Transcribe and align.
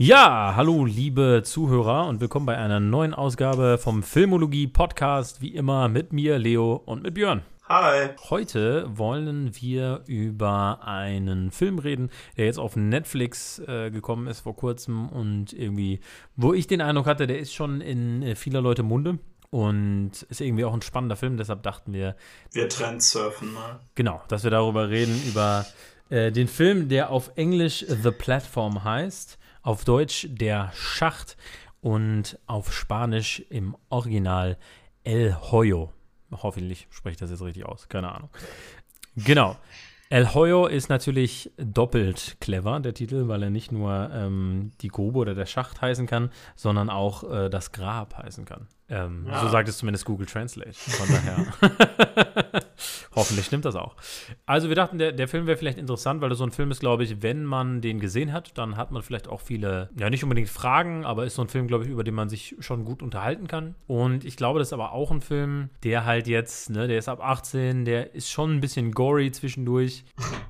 Ja, 0.00 0.52
hallo 0.54 0.84
liebe 0.84 1.42
Zuhörer 1.44 2.06
und 2.06 2.20
willkommen 2.20 2.46
bei 2.46 2.56
einer 2.56 2.78
neuen 2.78 3.14
Ausgabe 3.14 3.78
vom 3.78 4.04
Filmologie 4.04 4.68
Podcast, 4.68 5.42
wie 5.42 5.56
immer 5.56 5.88
mit 5.88 6.12
mir, 6.12 6.38
Leo 6.38 6.74
und 6.74 7.02
mit 7.02 7.14
Björn. 7.14 7.42
Hi. 7.68 8.10
Heute 8.30 8.96
wollen 8.96 9.50
wir 9.60 10.04
über 10.06 10.84
einen 10.84 11.50
Film 11.50 11.80
reden, 11.80 12.10
der 12.36 12.44
jetzt 12.44 12.60
auf 12.60 12.76
Netflix 12.76 13.58
äh, 13.58 13.90
gekommen 13.90 14.28
ist 14.28 14.38
vor 14.38 14.54
kurzem 14.54 15.08
und 15.08 15.52
irgendwie, 15.52 15.98
wo 16.36 16.54
ich 16.54 16.68
den 16.68 16.80
Eindruck 16.80 17.06
hatte, 17.06 17.26
der 17.26 17.40
ist 17.40 17.52
schon 17.52 17.80
in 17.80 18.22
äh, 18.22 18.36
vieler 18.36 18.60
Leute 18.60 18.84
Munde 18.84 19.18
und 19.50 20.12
ist 20.30 20.40
irgendwie 20.40 20.64
auch 20.64 20.74
ein 20.74 20.82
spannender 20.82 21.16
Film, 21.16 21.38
deshalb 21.38 21.64
dachten 21.64 21.92
wir. 21.92 22.14
Wir 22.52 22.68
trendsurfen 22.68 23.52
mal. 23.52 23.80
Genau, 23.96 24.22
dass 24.28 24.44
wir 24.44 24.52
darüber 24.52 24.90
reden, 24.90 25.20
über 25.26 25.66
äh, 26.08 26.30
den 26.30 26.46
Film, 26.46 26.88
der 26.88 27.10
auf 27.10 27.32
Englisch 27.34 27.84
The 27.88 28.12
Platform 28.12 28.84
heißt 28.84 29.38
auf 29.68 29.84
Deutsch 29.84 30.26
Der 30.30 30.72
Schacht 30.74 31.36
und 31.82 32.38
auf 32.46 32.72
Spanisch 32.72 33.40
im 33.50 33.76
Original 33.90 34.56
El 35.04 35.34
Hoyo. 35.34 35.92
Hoffentlich 36.30 36.86
spreche 36.88 37.12
ich 37.12 37.18
das 37.18 37.28
jetzt 37.28 37.42
richtig 37.42 37.66
aus, 37.66 37.86
keine 37.90 38.10
Ahnung. 38.10 38.30
Genau. 39.14 39.58
El 40.08 40.32
Hoyo 40.32 40.64
ist 40.64 40.88
natürlich 40.88 41.52
doppelt 41.58 42.38
clever, 42.40 42.80
der 42.80 42.94
Titel, 42.94 43.28
weil 43.28 43.42
er 43.42 43.50
nicht 43.50 43.70
nur 43.70 44.08
ähm, 44.10 44.72
die 44.80 44.88
Grube 44.88 45.18
oder 45.18 45.34
der 45.34 45.44
Schacht 45.44 45.82
heißen 45.82 46.06
kann, 46.06 46.30
sondern 46.56 46.88
auch 46.88 47.30
äh, 47.30 47.50
das 47.50 47.70
Grab 47.70 48.16
heißen 48.16 48.46
kann. 48.46 48.68
Ähm, 48.90 49.26
ja. 49.28 49.40
So 49.40 49.48
sagt 49.48 49.68
es 49.68 49.78
zumindest 49.78 50.04
Google 50.04 50.26
Translate. 50.26 50.72
Von 50.72 51.08
daher. 51.08 51.46
Hoffentlich 53.14 53.46
stimmt 53.46 53.64
das 53.64 53.74
auch. 53.74 53.96
Also 54.46 54.68
wir 54.68 54.76
dachten, 54.76 54.98
der, 54.98 55.12
der 55.12 55.28
Film 55.28 55.46
wäre 55.46 55.56
vielleicht 55.56 55.78
interessant, 55.78 56.20
weil 56.20 56.28
das 56.28 56.38
so 56.38 56.44
ein 56.44 56.52
Film 56.52 56.70
ist, 56.70 56.80
glaube 56.80 57.02
ich, 57.04 57.20
wenn 57.20 57.44
man 57.44 57.80
den 57.80 58.00
gesehen 58.00 58.32
hat, 58.32 58.56
dann 58.56 58.76
hat 58.76 58.92
man 58.92 59.02
vielleicht 59.02 59.28
auch 59.28 59.40
viele, 59.40 59.90
ja 59.98 60.08
nicht 60.08 60.22
unbedingt 60.22 60.48
Fragen, 60.48 61.04
aber 61.04 61.26
ist 61.26 61.34
so 61.34 61.42
ein 61.42 61.48
Film, 61.48 61.66
glaube 61.66 61.84
ich, 61.84 61.90
über 61.90 62.04
den 62.04 62.14
man 62.14 62.28
sich 62.28 62.54
schon 62.60 62.84
gut 62.84 63.02
unterhalten 63.02 63.48
kann. 63.48 63.74
Und 63.86 64.24
ich 64.24 64.36
glaube, 64.36 64.58
das 64.58 64.68
ist 64.68 64.72
aber 64.72 64.92
auch 64.92 65.10
ein 65.10 65.20
Film, 65.20 65.70
der 65.82 66.04
halt 66.04 66.28
jetzt, 66.28 66.70
ne, 66.70 66.86
der 66.86 66.98
ist 66.98 67.08
ab 67.08 67.20
18, 67.20 67.84
der 67.84 68.14
ist 68.14 68.30
schon 68.30 68.54
ein 68.54 68.60
bisschen 68.60 68.92
gory 68.92 69.32
zwischendurch. 69.32 70.04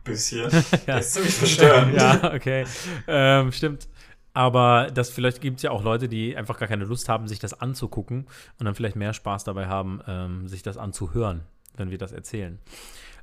Bisschen. 0.04 0.50
ja. 0.50 0.60
Der 0.86 0.98
ist 0.98 1.14
ziemlich 1.14 1.34
verstörend. 1.34 1.94
ja, 1.94 2.34
okay. 2.34 2.66
Ähm, 3.06 3.50
stimmt. 3.50 3.88
Aber 4.34 4.90
das 4.92 5.10
vielleicht 5.10 5.40
gibt 5.40 5.56
es 5.56 5.62
ja 5.62 5.70
auch 5.70 5.82
Leute, 5.82 6.08
die 6.08 6.36
einfach 6.36 6.58
gar 6.58 6.68
keine 6.68 6.84
Lust 6.84 7.08
haben, 7.08 7.28
sich 7.28 7.38
das 7.38 7.60
anzugucken 7.60 8.26
und 8.58 8.66
dann 8.66 8.74
vielleicht 8.74 8.96
mehr 8.96 9.12
Spaß 9.12 9.44
dabei 9.44 9.66
haben, 9.66 10.00
ähm, 10.06 10.48
sich 10.48 10.62
das 10.62 10.76
anzuhören, 10.76 11.42
wenn 11.76 11.90
wir 11.90 11.98
das 11.98 12.12
erzählen. 12.12 12.58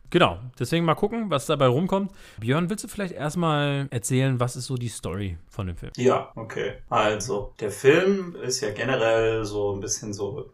Genau, 0.10 0.40
deswegen 0.60 0.86
mal 0.86 0.96
gucken, 0.96 1.30
was 1.30 1.46
dabei 1.46 1.68
rumkommt. 1.68 2.12
Björn, 2.40 2.70
willst 2.70 2.84
du 2.84 2.88
vielleicht 2.88 3.14
erstmal 3.14 3.88
erzählen, 3.90 4.40
was 4.40 4.56
ist 4.56 4.66
so 4.66 4.76
die 4.76 4.88
Story 4.88 5.38
von 5.50 5.68
dem 5.68 5.78
Film? 5.78 5.92
Ja, 5.98 6.32
okay. 6.36 6.76
Also, 6.90 7.54
der 7.60 7.72
Film 7.72 8.36
ist 8.36 8.62
ja 8.62 8.72
generell 8.72 9.46
so 9.46 9.74
ein 9.74 9.80
bisschen 9.80 10.14
so 10.14 10.52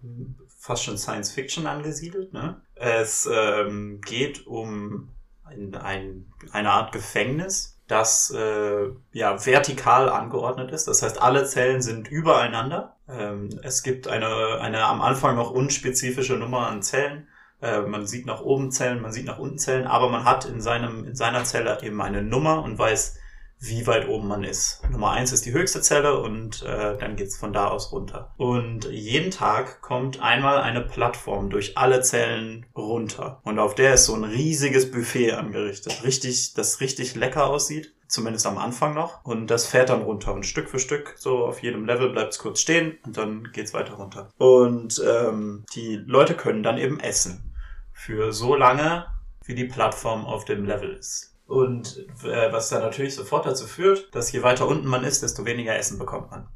fast 0.58 0.84
schon 0.84 0.98
Science 0.98 1.32
Fiction 1.32 1.68
angesiedelt. 1.68 2.34
Ne? 2.34 2.62
Es 2.76 3.30
ähm, 3.32 4.00
geht 4.02 4.48
um 4.48 5.10
ein, 5.44 5.76
ein, 5.76 6.26
eine 6.52 6.72
Art 6.72 6.92
Gefängnis, 6.92 7.71
das 7.92 8.32
äh, 8.32 8.90
ja 9.12 9.46
vertikal 9.46 10.10
angeordnet 10.10 10.72
ist. 10.72 10.88
Das 10.88 11.02
heißt, 11.02 11.22
alle 11.22 11.46
Zellen 11.46 11.82
sind 11.82 12.08
übereinander. 12.08 12.96
Ähm, 13.10 13.50
es 13.64 13.84
gibt 13.84 14.08
eine, 14.08 14.60
eine 14.62 14.86
am 14.86 15.02
Anfang 15.02 15.36
noch 15.36 15.52
unspezifische 15.52 16.36
Nummer 16.36 16.68
an 16.68 16.82
Zellen. 16.82 17.28
Äh, 17.62 17.82
man 17.82 18.08
sieht 18.08 18.26
nach 18.26 18.42
oben 18.42 18.72
Zellen, 18.72 19.02
man 19.02 19.12
sieht 19.12 19.26
nach 19.26 19.40
unten 19.40 19.58
Zellen, 19.58 19.88
aber 19.88 20.10
man 20.10 20.24
hat 20.24 20.46
in 20.46 20.62
seinem 20.62 21.06
in 21.06 21.16
seiner 21.16 21.44
Zelle 21.44 21.78
eben 21.84 22.02
eine 22.02 22.24
Nummer 22.24 22.64
und 22.64 22.80
weiß, 22.80 23.20
wie 23.62 23.86
weit 23.86 24.08
oben 24.08 24.28
man 24.28 24.44
ist. 24.44 24.82
Nummer 24.90 25.12
eins 25.12 25.32
ist 25.32 25.46
die 25.46 25.54
höchste 25.54 25.82
Zelle 25.82 26.20
und 26.20 26.64
äh, 26.64 26.98
dann 26.98 27.16
geht's 27.16 27.38
von 27.38 27.54
da 27.54 27.68
aus 27.68 27.92
runter. 27.92 28.34
Und 28.38 28.86
jeden 28.86 29.30
Tag 29.30 29.82
kommt 29.82 30.20
einmal 30.20 30.58
eine 30.62 30.82
Plattform 30.82 31.52
durch 31.52 31.78
alle 31.78 32.02
Zellen 32.02 32.66
runter. 32.76 33.40
Und 33.44 33.60
auf 33.60 33.76
der 33.76 33.94
ist 33.94 34.06
so 34.06 34.16
ein 34.16 34.24
riesiges 34.24 34.90
Buffet 34.90 35.34
angerichtet. 35.34 36.04
Richtig, 36.04 36.56
das 36.56 36.82
richtig 36.82 37.16
lecker 37.16 37.48
aussieht. 37.48 37.94
Zumindest 38.08 38.48
am 38.48 38.58
Anfang 38.58 38.96
noch. 38.96 39.24
Und 39.24 39.48
das 39.48 39.68
fährt 39.68 39.90
dann 39.90 40.02
runter. 40.02 40.34
Und 40.34 40.46
Stück 40.46 40.68
für 40.68 40.80
Stück, 40.80 41.14
so 41.18 41.46
auf 41.46 41.62
jedem 41.62 41.86
Level 41.86 42.10
bleibt 42.10 42.34
es 42.34 42.40
kurz 42.40 42.60
stehen 42.60 42.98
und 43.06 43.16
dann 43.16 43.52
geht's 43.54 43.74
weiter 43.74 43.94
runter. 43.94 44.30
Und 44.38 45.02
ähm, 45.08 45.66
die 45.76 45.96
Leute 45.96 46.34
können 46.34 46.64
dann 46.64 46.80
eben 46.80 47.00
essen. 47.00 47.54
Für 47.94 48.34
so 48.34 48.56
lange, 48.56 49.06
wie 49.46 49.54
die 49.54 49.66
Plattform 49.66 50.26
auf 50.26 50.46
dem 50.46 50.66
Level 50.66 50.90
ist. 50.94 51.31
Und 51.52 52.08
äh, 52.24 52.50
was 52.54 52.70
dann 52.70 52.82
natürlich 52.82 53.14
sofort 53.14 53.46
dazu 53.46 53.68
führt, 53.68 54.16
dass 54.16 54.32
je 54.32 54.42
weiter 54.42 54.66
unten 54.66 54.88
man 54.88 55.04
ist, 55.04 55.22
desto 55.22 55.44
weniger 55.46 55.76
Essen 55.76 56.00
bekommt 56.00 56.32
man. 56.32 56.48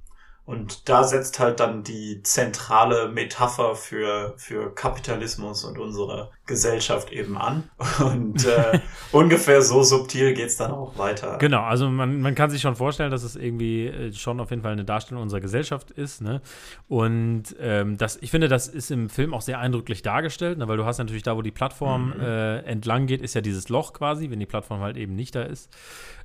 Und 0.46 0.88
da 0.88 1.04
setzt 1.04 1.38
halt 1.38 1.60
dann 1.60 1.84
die 1.84 2.24
zentrale 2.24 3.10
Metapher 3.10 3.76
für, 3.76 4.36
für 4.38 4.74
Kapitalismus 4.74 5.66
und 5.66 5.78
unsere 5.80 6.32
Gesellschaft 6.46 7.12
eben 7.12 7.38
an. 7.38 7.64
Und 8.00 8.46
äh, 8.46 8.80
ungefähr 9.12 9.62
so 9.62 9.84
subtil 9.84 10.34
geht's 10.34 10.58
dann 10.58 10.72
auch 10.72 10.98
weiter. 10.98 11.38
Genau, 11.40 11.62
also 11.62 11.90
man, 11.90 12.22
man 12.22 12.36
kann 12.36 12.50
sich 12.50 12.62
schon 12.62 12.76
vorstellen, 12.76 13.12
dass 13.12 13.24
es 13.24 13.36
irgendwie 13.36 13.88
äh, 13.88 14.14
schon 14.14 14.40
auf 14.40 14.52
jeden 14.52 14.62
Fall 14.62 14.74
eine 14.74 14.86
Darstellung 14.86 15.24
unserer 15.24 15.42
Gesellschaft 15.42 15.92
ist. 15.92 16.22
Ne? 16.22 16.42
Und 16.88 17.56
ähm, 17.60 17.98
das, 17.98 18.18
ich 18.22 18.32
finde, 18.32 18.48
das 18.48 18.68
ist 18.68 18.92
im 18.92 19.10
Film 19.10 19.34
auch 19.34 19.42
sehr 19.42 19.60
eindrücklich 19.60 20.02
dargestellt, 20.02 20.58
ne? 20.60 20.68
weil 20.68 20.78
du 20.78 20.86
hast 20.86 21.00
natürlich 21.00 21.24
da, 21.24 21.36
wo 21.36 21.42
die 21.42 21.52
Plattform 21.52 22.14
mhm. 22.16 22.22
äh, 22.22 22.60
entlang 22.60 23.08
geht, 23.08 23.22
ist 23.22 23.34
ja 23.34 23.42
dieses 23.42 23.70
Loch 23.70 23.94
quasi, 23.94 24.30
wenn 24.30 24.40
die 24.40 24.46
Plattform 24.46 24.82
halt 24.82 24.98
eben 24.98 25.16
nicht 25.16 25.36
da 25.36 25.44
ist. 25.44 25.72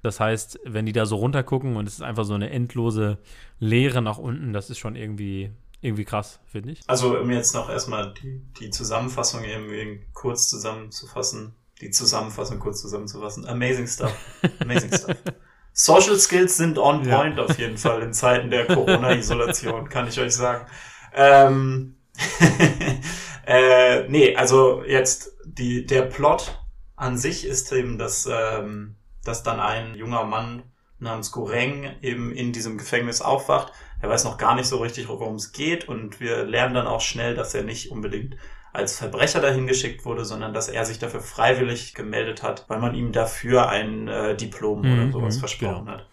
Das 0.02 0.20
heißt, 0.20 0.60
wenn 0.64 0.86
die 0.86 0.92
da 0.92 1.06
so 1.06 1.16
runter 1.16 1.42
gucken 1.42 1.76
und 1.76 1.86
es 1.86 1.94
ist 1.94 2.02
einfach 2.02 2.24
so 2.24 2.34
eine 2.34 2.50
endlose 2.50 3.18
Leere 3.58 4.02
nach 4.02 4.18
unten, 4.18 4.52
das 4.52 4.70
ist 4.70 4.78
schon 4.78 4.96
irgendwie, 4.96 5.50
irgendwie 5.80 6.04
krass, 6.04 6.40
finde 6.46 6.72
ich. 6.72 6.80
Also, 6.86 7.18
um 7.18 7.30
jetzt 7.30 7.54
noch 7.54 7.70
erstmal 7.70 8.14
die, 8.14 8.42
die 8.60 8.70
Zusammenfassung 8.70 9.44
irgendwie 9.44 10.00
kurz 10.12 10.48
zusammenzufassen, 10.48 11.54
die 11.80 11.90
Zusammenfassung 11.90 12.58
kurz 12.58 12.80
zusammenzufassen. 12.80 13.46
Amazing 13.46 13.86
stuff. 13.86 14.14
Amazing 14.60 14.92
stuff. 14.92 15.16
Social 15.72 16.18
Skills 16.18 16.56
sind 16.56 16.78
on 16.78 17.08
point 17.08 17.38
ja. 17.38 17.44
auf 17.44 17.58
jeden 17.58 17.78
Fall 17.78 18.02
in 18.02 18.12
Zeiten 18.12 18.50
der 18.50 18.66
Corona-Isolation, 18.66 19.88
kann 19.88 20.08
ich 20.08 20.20
euch 20.20 20.34
sagen. 20.34 20.66
Ähm, 21.14 21.96
äh, 23.46 24.08
nee, 24.08 24.36
also 24.36 24.82
jetzt 24.84 25.32
die, 25.44 25.86
der 25.86 26.02
Plot 26.02 26.60
an 26.96 27.16
sich 27.16 27.46
ist 27.46 27.72
eben, 27.72 27.96
dass 27.96 28.28
ähm, 28.30 28.96
dass 29.24 29.42
dann 29.42 29.60
ein 29.60 29.94
junger 29.94 30.24
Mann 30.24 30.62
namens 30.98 31.32
Goreng 31.32 31.96
eben 32.02 32.32
in 32.32 32.52
diesem 32.52 32.78
Gefängnis 32.78 33.20
aufwacht. 33.20 33.72
Er 34.00 34.08
weiß 34.08 34.24
noch 34.24 34.38
gar 34.38 34.54
nicht 34.54 34.66
so 34.66 34.78
richtig, 34.78 35.08
worum 35.08 35.34
es 35.34 35.52
geht 35.52 35.88
und 35.88 36.20
wir 36.20 36.44
lernen 36.44 36.74
dann 36.74 36.86
auch 36.86 37.00
schnell, 37.00 37.34
dass 37.34 37.54
er 37.54 37.64
nicht 37.64 37.90
unbedingt 37.90 38.36
als 38.72 38.98
Verbrecher 38.98 39.40
dahin 39.40 39.66
geschickt 39.66 40.04
wurde, 40.04 40.24
sondern 40.24 40.54
dass 40.54 40.68
er 40.68 40.84
sich 40.84 40.98
dafür 40.98 41.20
freiwillig 41.20 41.94
gemeldet 41.94 42.42
hat, 42.42 42.64
weil 42.68 42.78
man 42.78 42.94
ihm 42.94 43.12
dafür 43.12 43.68
ein 43.68 44.08
äh, 44.08 44.36
Diplom 44.36 44.82
mhm, 44.82 44.92
oder 44.92 45.12
sowas 45.12 45.38
versprochen 45.38 45.86
genau. 45.86 45.98
hat. 45.98 46.06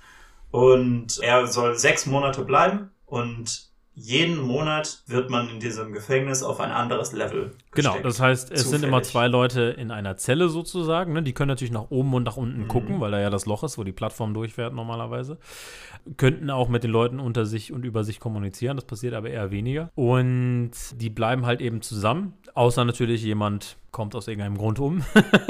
Und 0.49 1.19
er 1.21 1.45
soll 1.47 1.75
sechs 1.75 2.05
Monate 2.05 2.43
bleiben 2.43 2.89
und 3.05 3.67
jeden 3.99 4.37
Monat 4.37 5.01
wird 5.07 5.31
man 5.31 5.49
in 5.49 5.59
diesem 5.59 5.91
Gefängnis 5.91 6.43
auf 6.43 6.59
ein 6.59 6.69
anderes 6.69 7.13
Level. 7.13 7.55
Gesteckt. 7.71 7.95
Genau, 7.95 7.97
das 7.99 8.19
heißt, 8.19 8.51
es 8.51 8.61
Zufällig. 8.61 8.81
sind 8.81 8.87
immer 8.87 9.01
zwei 9.01 9.27
Leute 9.27 9.61
in 9.75 9.89
einer 9.89 10.17
Zelle 10.17 10.49
sozusagen. 10.49 11.13
Ne? 11.13 11.23
Die 11.23 11.33
können 11.33 11.47
natürlich 11.47 11.71
nach 11.71 11.89
oben 11.89 12.13
und 12.13 12.21
nach 12.21 12.37
unten 12.37 12.61
mhm. 12.61 12.67
gucken, 12.67 13.01
weil 13.01 13.09
da 13.09 13.19
ja 13.19 13.31
das 13.31 13.47
Loch 13.47 13.63
ist, 13.63 13.79
wo 13.79 13.83
die 13.83 13.91
Plattform 13.91 14.35
durchfährt 14.35 14.71
normalerweise. 14.71 15.39
Könnten 16.16 16.50
auch 16.50 16.69
mit 16.69 16.84
den 16.84 16.91
Leuten 16.91 17.19
unter 17.19 17.45
sich 17.45 17.73
und 17.73 17.84
über 17.84 18.03
sich 18.03 18.19
kommunizieren, 18.19 18.78
das 18.78 18.85
passiert 18.85 19.13
aber 19.13 19.29
eher 19.29 19.51
weniger. 19.51 19.91
Und 19.95 20.72
die 20.95 21.09
bleiben 21.09 21.45
halt 21.45 21.62
eben 21.62 21.81
zusammen, 21.81 22.34
außer 22.53 22.85
natürlich 22.85 23.23
jemand 23.23 23.78
kommt 23.91 24.13
aus 24.13 24.28
irgendeinem 24.28 24.59
Grund 24.59 24.79
um. 24.79 25.03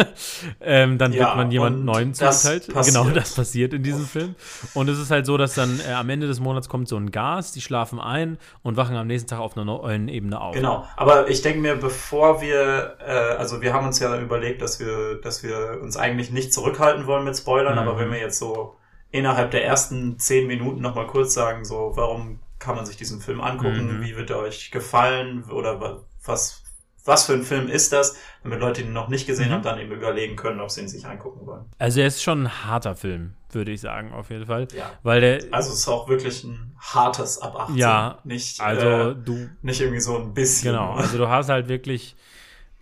ähm, 0.61 0.97
dann 0.97 1.11
ja, 1.11 1.19
wird 1.19 1.35
man 1.35 1.51
jemand 1.51 1.83
Neuen 1.83 2.13
zugeteilt. 2.13 2.67
Genau, 2.85 3.09
das 3.09 3.35
passiert 3.35 3.73
in 3.73 3.83
diesem 3.83 4.05
Film. 4.05 4.35
Und 4.73 4.87
es 4.87 4.99
ist 4.99 5.11
halt 5.11 5.25
so, 5.25 5.35
dass 5.35 5.55
dann 5.55 5.81
äh, 5.85 5.91
am 5.91 6.09
Ende 6.09 6.27
des 6.27 6.39
Monats 6.39 6.69
kommt 6.69 6.87
so 6.87 6.95
ein 6.95 7.11
Gas, 7.11 7.51
die 7.51 7.59
schlafen 7.59 7.99
ein 7.99 8.37
und 8.63 8.77
wachen 8.77 8.95
am 8.95 9.07
nächsten 9.07 9.29
Tag 9.29 9.39
auf 9.39 9.57
einer 9.57 9.65
neuen 9.65 10.07
Ebene 10.07 10.39
auf. 10.39 10.55
Genau, 10.55 10.85
aber 10.95 11.29
ich 11.29 11.41
denke 11.41 11.59
mir, 11.59 11.75
bevor 11.75 12.41
wir, 12.41 12.95
äh, 13.05 13.11
also 13.11 13.61
wir 13.61 13.73
haben 13.73 13.85
uns 13.85 13.99
ja 13.99 14.17
überlegt, 14.17 14.61
dass 14.61 14.79
wir, 14.79 15.15
dass 15.21 15.43
wir 15.43 15.79
uns 15.81 15.97
eigentlich 15.97 16.31
nicht 16.31 16.53
zurückhalten 16.53 17.05
wollen 17.05 17.25
mit 17.25 17.35
Spoilern, 17.35 17.73
mhm. 17.73 17.79
aber 17.79 17.99
wenn 17.99 18.11
wir 18.11 18.19
jetzt 18.19 18.39
so 18.39 18.75
innerhalb 19.11 19.51
der 19.51 19.65
ersten 19.65 20.19
zehn 20.19 20.47
Minuten 20.47 20.81
nochmal 20.81 21.07
kurz 21.07 21.33
sagen, 21.33 21.65
so, 21.65 21.91
warum 21.95 22.39
kann 22.59 22.75
man 22.75 22.85
sich 22.85 22.97
diesen 22.97 23.21
Film 23.21 23.41
angucken, 23.41 23.97
mhm. 23.97 24.03
wie 24.03 24.15
wird 24.15 24.29
er 24.29 24.39
euch 24.39 24.71
gefallen 24.71 25.43
oder 25.49 26.03
was 26.25 26.63
was 27.07 27.25
für 27.25 27.33
ein 27.33 27.43
Film 27.43 27.69
ist 27.69 27.93
das, 27.93 28.17
damit 28.43 28.59
Leute 28.59 28.81
ihn 28.81 28.93
noch 28.93 29.07
nicht 29.07 29.25
gesehen 29.25 29.49
mhm. 29.49 29.53
haben, 29.53 29.63
dann 29.63 29.79
eben 29.79 29.91
überlegen 29.91 30.35
können, 30.35 30.59
ob 30.59 30.69
sie 30.69 30.81
ihn 30.81 30.89
sich 30.89 31.05
angucken 31.05 31.45
wollen. 31.45 31.65
Also 31.79 32.01
er 32.01 32.07
ist 32.07 32.21
schon 32.21 32.43
ein 32.43 32.65
harter 32.65 32.95
Film, 32.95 33.33
würde 33.51 33.71
ich 33.71 33.81
sagen, 33.81 34.11
auf 34.11 34.29
jeden 34.29 34.45
Fall. 34.45 34.67
Ja. 34.75 34.91
Weil 35.03 35.21
der, 35.21 35.39
also 35.51 35.71
es 35.71 35.79
ist 35.79 35.87
auch 35.87 36.09
wirklich 36.09 36.43
ein 36.43 36.75
hartes 36.77 37.41
ab 37.41 37.55
18. 37.55 37.77
Ja, 37.77 38.19
nicht, 38.23 38.59
also 38.59 39.11
äh, 39.11 39.15
du. 39.15 39.49
Nicht 39.61 39.81
irgendwie 39.81 40.01
so 40.01 40.17
ein 40.17 40.33
bisschen. 40.33 40.73
Genau, 40.73 40.93
also 40.93 41.17
du 41.17 41.29
hast 41.29 41.49
halt 41.49 41.69
wirklich 41.69 42.15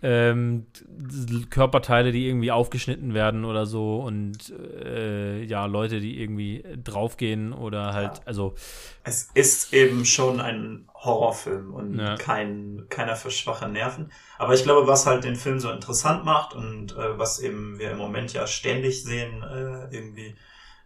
ähm, 0.06 0.66
Körperteile, 1.50 2.12
die 2.12 2.28
irgendwie 2.28 2.52
aufgeschnitten 2.52 3.12
werden 3.12 3.44
oder 3.44 3.66
so 3.66 3.96
und 3.96 4.54
äh, 4.84 5.42
ja, 5.42 5.66
Leute, 5.66 5.98
die 5.98 6.20
irgendwie 6.20 6.64
draufgehen 6.82 7.52
oder 7.52 7.92
halt, 7.92 8.18
ja. 8.18 8.22
also. 8.24 8.54
Es 9.02 9.30
ist 9.34 9.72
eben 9.72 10.04
schon 10.04 10.40
ein 10.40 10.88
Horrorfilm 10.94 11.74
und 11.74 11.98
ja. 11.98 12.14
kein, 12.14 12.86
keiner 12.88 13.16
für 13.16 13.32
schwache 13.32 13.68
Nerven. 13.68 14.12
Aber 14.38 14.54
ich 14.54 14.62
glaube, 14.62 14.86
was 14.86 15.06
halt 15.06 15.24
den 15.24 15.34
Film 15.34 15.58
so 15.58 15.72
interessant 15.72 16.24
macht 16.24 16.54
und 16.54 16.92
äh, 16.92 17.18
was 17.18 17.40
eben 17.40 17.80
wir 17.80 17.90
im 17.90 17.98
Moment 17.98 18.32
ja 18.32 18.46
ständig 18.46 19.02
sehen, 19.02 19.42
äh, 19.42 19.92
irgendwie, 19.92 20.36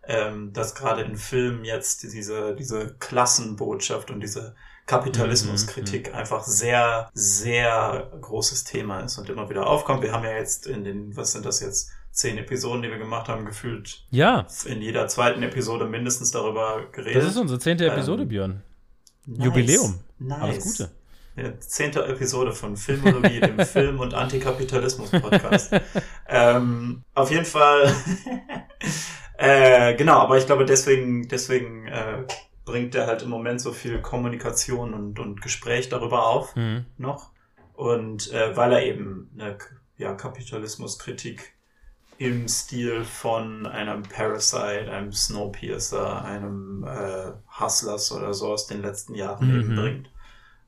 ähm, 0.05 0.55
dass 0.55 0.75
gerade 0.75 1.03
in 1.03 1.17
Filmen 1.17 1.67
jetzt 1.67 2.05
diese, 2.05 2.57
diese 2.57 2.95
Klassenbotschaft 2.95 4.11
und 4.11 4.21
diese 4.21 4.55
Kapitalismuskritik 4.87 6.07
mhm, 6.09 6.13
mhm, 6.13 6.19
einfach 6.19 6.43
sehr, 6.43 7.11
sehr 7.15 8.11
großes 8.21 8.65
Thema 8.65 9.01
ist 9.01 9.19
und 9.19 9.29
immer 9.29 9.49
wieder 9.49 9.67
aufkommt. 9.67 10.03
Wir 10.03 10.13
haben 10.13 10.25
ja 10.25 10.33
jetzt 10.33 10.67
in 10.67 10.85
den, 10.85 11.17
was 11.17 11.33
sind 11.33 11.47
das 11.47 11.61
jetzt, 11.61 11.91
zehn 12.13 12.39
Episoden, 12.39 12.83
die 12.83 12.91
wir 12.91 12.99
gemacht 12.99 13.29
haben, 13.29 13.45
gefühlt 13.47 14.05
ja. 14.11 14.47
in 14.65 14.83
jeder 14.83 15.07
zweiten 15.09 15.43
Episode 15.43 15.87
mindestens 15.87 16.31
darüber 16.31 16.87
geredet. 16.93 17.23
Das 17.23 17.31
ist 17.31 17.37
unsere 17.37 17.61
zehnte 17.61 17.87
Episode, 17.87 18.23
ähm, 18.23 18.29
Björn. 18.29 18.63
Nice, 19.27 19.45
Jubiläum. 19.45 20.01
Nice. 20.19 20.41
Alles 20.41 20.65
Gute. 20.65 20.91
Zehnte 21.61 22.05
Episode 22.05 22.53
von 22.53 22.77
Filmologie, 22.77 23.41
dem 23.41 23.59
Film- 23.67 24.01
und 24.01 24.15
Antikapitalismus-Podcast. 24.15 25.81
ähm, 26.29 27.03
auf 27.15 27.31
jeden 27.31 27.47
Fall. 27.47 27.95
äh, 29.39 29.95
genau, 29.95 30.19
aber 30.19 30.37
ich 30.37 30.47
glaube, 30.47 30.65
deswegen, 30.65 31.29
deswegen 31.29 31.87
äh, 31.87 32.25
bringt 32.71 32.95
er 32.95 33.09
halt 33.09 33.23
im 33.23 33.31
Moment 33.31 33.61
so 33.61 33.73
viel 33.73 34.01
Kommunikation 34.01 34.95
und, 34.95 35.19
und 35.19 35.43
Gespräch 35.43 35.89
darüber 35.89 36.27
auf 36.27 36.55
mhm. 36.55 36.87
noch. 36.99 37.33
Und 37.75 38.33
äh, 38.33 38.57
weil 38.57 38.73
er 38.73 38.85
eben 38.85 39.31
eine 39.35 39.59
ja, 39.97 40.15
Kapitalismuskritik 40.15 41.57
im 42.19 42.47
Stil 42.47 43.03
von 43.03 43.67
einem 43.67 44.03
Parasite, 44.03 44.93
einem 44.93 45.13
Snowpiercer, 45.13 46.25
einem 46.25 46.85
äh, 46.85 47.33
Hustlers 47.59 48.13
oder 48.13 48.35
so 48.35 48.53
aus 48.53 48.67
den 48.67 48.83
letzten 48.83 49.15
Jahren 49.15 49.49
mhm. 49.49 49.61
eben 49.61 49.77
bringt. 49.77 50.11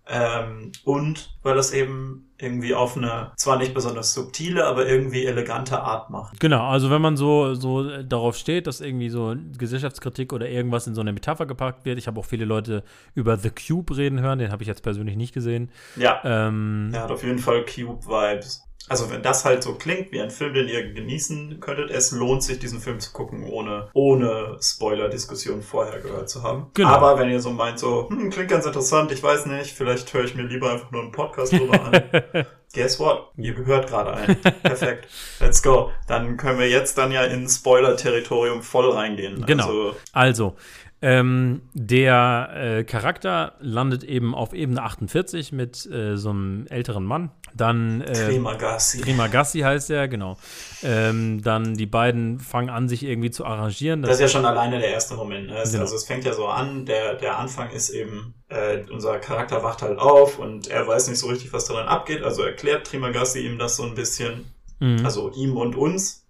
Ähm, 0.06 0.72
und 0.84 1.38
weil 1.42 1.54
das 1.54 1.72
eben 1.72 2.31
irgendwie 2.42 2.74
auf 2.74 2.96
eine 2.96 3.32
zwar 3.36 3.56
nicht 3.58 3.72
besonders 3.72 4.12
subtile, 4.12 4.66
aber 4.66 4.86
irgendwie 4.86 5.24
elegante 5.24 5.80
Art 5.80 6.10
macht. 6.10 6.40
Genau, 6.40 6.68
also 6.68 6.90
wenn 6.90 7.00
man 7.00 7.16
so, 7.16 7.54
so 7.54 8.02
darauf 8.02 8.36
steht, 8.36 8.66
dass 8.66 8.80
irgendwie 8.80 9.08
so 9.08 9.34
Gesellschaftskritik 9.56 10.32
oder 10.32 10.48
irgendwas 10.48 10.86
in 10.86 10.94
so 10.94 11.00
eine 11.00 11.12
Metapher 11.12 11.46
gepackt 11.46 11.84
wird. 11.84 11.98
Ich 11.98 12.06
habe 12.06 12.18
auch 12.18 12.26
viele 12.26 12.44
Leute 12.44 12.82
über 13.14 13.36
The 13.36 13.50
Cube 13.50 13.96
reden 13.96 14.20
hören, 14.20 14.38
den 14.38 14.50
habe 14.50 14.62
ich 14.62 14.68
jetzt 14.68 14.82
persönlich 14.82 15.16
nicht 15.16 15.32
gesehen. 15.32 15.70
Ja. 15.96 16.20
Ähm, 16.24 16.90
er 16.92 17.04
hat 17.04 17.10
auf 17.10 17.22
jeden 17.22 17.38
Fall 17.38 17.64
Cube-Vibes. 17.64 18.62
Also 18.88 19.10
wenn 19.10 19.22
das 19.22 19.44
halt 19.44 19.62
so 19.62 19.74
klingt 19.74 20.12
wie 20.12 20.20
ein 20.20 20.30
Film, 20.30 20.54
den 20.54 20.68
ihr 20.68 20.92
genießen 20.92 21.60
könntet, 21.60 21.90
es 21.90 22.10
lohnt 22.10 22.42
sich, 22.42 22.58
diesen 22.58 22.80
Film 22.80 23.00
zu 23.00 23.12
gucken, 23.12 23.44
ohne, 23.44 23.88
ohne 23.94 24.58
Spoiler-Diskussion 24.60 25.62
vorher 25.62 26.00
gehört 26.00 26.28
zu 26.28 26.42
haben. 26.42 26.70
Genau. 26.74 26.88
Aber 26.88 27.18
wenn 27.18 27.30
ihr 27.30 27.40
so 27.40 27.50
meint, 27.50 27.78
so, 27.78 28.08
hm, 28.08 28.30
klingt 28.30 28.50
ganz 28.50 28.66
interessant, 28.66 29.12
ich 29.12 29.22
weiß 29.22 29.46
nicht, 29.46 29.72
vielleicht 29.72 30.12
höre 30.12 30.24
ich 30.24 30.34
mir 30.34 30.42
lieber 30.42 30.70
einfach 30.70 30.90
nur 30.90 31.02
einen 31.02 31.12
Podcast 31.12 31.52
drüber 31.52 31.80
an. 31.80 32.46
Guess 32.74 32.98
what? 33.00 33.32
Ihr 33.36 33.52
gehört 33.52 33.88
gerade 33.88 34.14
ein. 34.14 34.36
Perfekt. 34.62 35.06
Let's 35.40 35.62
go. 35.62 35.90
Dann 36.08 36.38
können 36.38 36.58
wir 36.58 36.70
jetzt 36.70 36.96
dann 36.96 37.12
ja 37.12 37.24
in 37.24 37.46
Spoiler-Territorium 37.46 38.62
voll 38.62 38.90
reingehen. 38.90 39.44
Genau. 39.44 39.64
Also, 39.64 39.96
also 40.12 40.56
ähm, 41.02 41.62
der 41.74 42.50
äh, 42.54 42.84
Charakter 42.84 43.54
landet 43.58 44.04
eben 44.04 44.36
auf 44.36 44.52
Ebene 44.52 44.82
48 44.82 45.50
mit 45.50 45.84
äh, 45.90 46.16
so 46.16 46.30
einem 46.30 46.66
älteren 46.68 47.04
Mann. 47.04 47.32
Dann 47.54 48.00
äh, 48.02 48.12
Trimagassi. 48.12 49.00
Trimagassi 49.00 49.60
heißt 49.60 49.90
er, 49.90 50.06
genau. 50.06 50.38
Ähm, 50.84 51.42
dann 51.42 51.74
die 51.74 51.86
beiden 51.86 52.38
fangen 52.38 52.70
an, 52.70 52.88
sich 52.88 53.02
irgendwie 53.02 53.32
zu 53.32 53.44
arrangieren. 53.44 54.02
Das, 54.02 54.10
das 54.10 54.18
ist 54.18 54.22
ja 54.22 54.28
schon 54.28 54.46
alleine 54.46 54.78
der 54.78 54.90
erste 54.90 55.14
Moment. 55.14 55.48
Ne? 55.48 55.60
Genau. 55.64 55.80
Also 55.80 55.96
es 55.96 56.04
fängt 56.04 56.24
ja 56.24 56.34
so 56.34 56.46
an, 56.46 56.86
der, 56.86 57.14
der 57.14 57.36
Anfang 57.36 57.70
ist 57.70 57.90
eben, 57.90 58.34
äh, 58.48 58.78
unser 58.90 59.18
Charakter 59.18 59.64
wacht 59.64 59.82
halt 59.82 59.98
auf 59.98 60.38
und 60.38 60.68
er 60.68 60.86
weiß 60.86 61.08
nicht 61.08 61.18
so 61.18 61.26
richtig, 61.26 61.52
was 61.52 61.64
daran 61.64 61.88
abgeht. 61.88 62.22
Also 62.22 62.42
erklärt 62.42 62.86
Trimagassi 62.86 63.40
ihm 63.40 63.58
das 63.58 63.76
so 63.76 63.82
ein 63.82 63.96
bisschen. 63.96 64.46
Mhm. 64.78 65.04
Also 65.04 65.32
ihm 65.32 65.56
und 65.56 65.74
uns. 65.74 66.26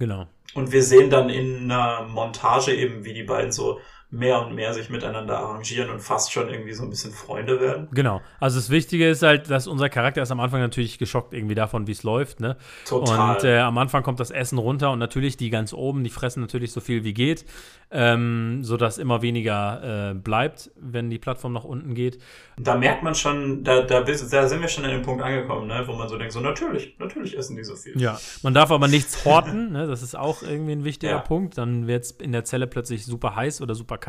Genau. 0.00 0.26
Und 0.54 0.72
wir 0.72 0.82
sehen 0.82 1.10
dann 1.10 1.30
in 1.30 1.70
einer 1.70 2.02
Montage 2.08 2.74
eben, 2.74 3.04
wie 3.04 3.14
die 3.14 3.22
beiden 3.22 3.52
so 3.52 3.78
mehr 4.16 4.44
und 4.44 4.54
mehr 4.54 4.72
sich 4.74 4.90
miteinander 4.90 5.38
arrangieren 5.38 5.90
und 5.90 6.00
fast 6.00 6.32
schon 6.32 6.48
irgendwie 6.48 6.72
so 6.72 6.82
ein 6.82 6.90
bisschen 6.90 7.12
Freunde 7.12 7.60
werden. 7.60 7.88
Genau. 7.92 8.20
Also 8.40 8.58
das 8.58 8.70
Wichtige 8.70 9.08
ist 9.08 9.22
halt, 9.22 9.50
dass 9.50 9.66
unser 9.66 9.88
Charakter 9.88 10.22
ist 10.22 10.30
am 10.30 10.40
Anfang 10.40 10.60
natürlich 10.60 10.98
geschockt 10.98 11.32
irgendwie 11.32 11.54
davon, 11.54 11.86
wie 11.86 11.92
es 11.92 12.02
läuft. 12.02 12.40
Ne? 12.40 12.56
Total. 12.86 13.36
Und 13.36 13.44
äh, 13.44 13.58
am 13.58 13.78
Anfang 13.78 14.02
kommt 14.02 14.20
das 14.20 14.30
Essen 14.30 14.58
runter 14.58 14.90
und 14.90 14.98
natürlich 14.98 15.36
die 15.36 15.50
ganz 15.50 15.72
oben, 15.72 16.04
die 16.04 16.10
fressen 16.10 16.40
natürlich 16.40 16.72
so 16.72 16.80
viel 16.80 17.04
wie 17.04 17.14
geht, 17.14 17.44
ähm, 17.90 18.64
sodass 18.64 18.98
immer 18.98 19.22
weniger 19.22 20.10
äh, 20.10 20.14
bleibt, 20.14 20.70
wenn 20.76 21.10
die 21.10 21.18
Plattform 21.18 21.52
nach 21.52 21.64
unten 21.64 21.94
geht. 21.94 22.18
Da 22.58 22.74
merkt 22.76 23.02
man 23.02 23.14
schon, 23.14 23.62
da, 23.64 23.82
da, 23.82 24.00
da 24.00 24.14
sind 24.48 24.60
wir 24.60 24.68
schon 24.68 24.84
an 24.84 24.90
dem 24.90 25.02
Punkt 25.02 25.22
angekommen, 25.22 25.68
ne? 25.68 25.84
wo 25.86 25.92
man 25.92 26.08
so 26.08 26.16
denkt, 26.16 26.32
so 26.32 26.40
natürlich, 26.40 26.96
natürlich 26.98 27.36
essen 27.36 27.56
die 27.56 27.64
so 27.64 27.76
viel. 27.76 28.00
Ja, 28.00 28.18
man 28.42 28.54
darf 28.54 28.70
aber 28.70 28.88
nichts 28.88 29.24
horten, 29.24 29.72
ne? 29.72 29.86
das 29.86 30.02
ist 30.02 30.16
auch 30.16 30.42
irgendwie 30.42 30.72
ein 30.72 30.84
wichtiger 30.84 31.12
ja. 31.12 31.18
Punkt. 31.18 31.58
Dann 31.58 31.86
wird 31.86 32.04
es 32.04 32.10
in 32.12 32.32
der 32.32 32.44
Zelle 32.44 32.66
plötzlich 32.66 33.04
super 33.04 33.36
heiß 33.36 33.60
oder 33.60 33.74
super 33.74 33.98
kalt. 33.98 34.05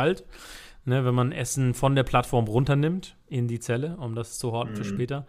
Ne, 0.85 1.03
wenn 1.03 1.15
man 1.15 1.33
Essen 1.33 1.73
von 1.73 1.95
der 1.95 2.03
Plattform 2.03 2.45
runternimmt 2.45 3.17
in 3.27 3.49
die 3.49 3.59
Zelle, 3.59 3.97
um 3.97 4.15
das 4.15 4.39
zu 4.39 4.53
horten 4.53 4.71
mhm. 4.71 4.77
für 4.77 4.85
später. 4.85 5.25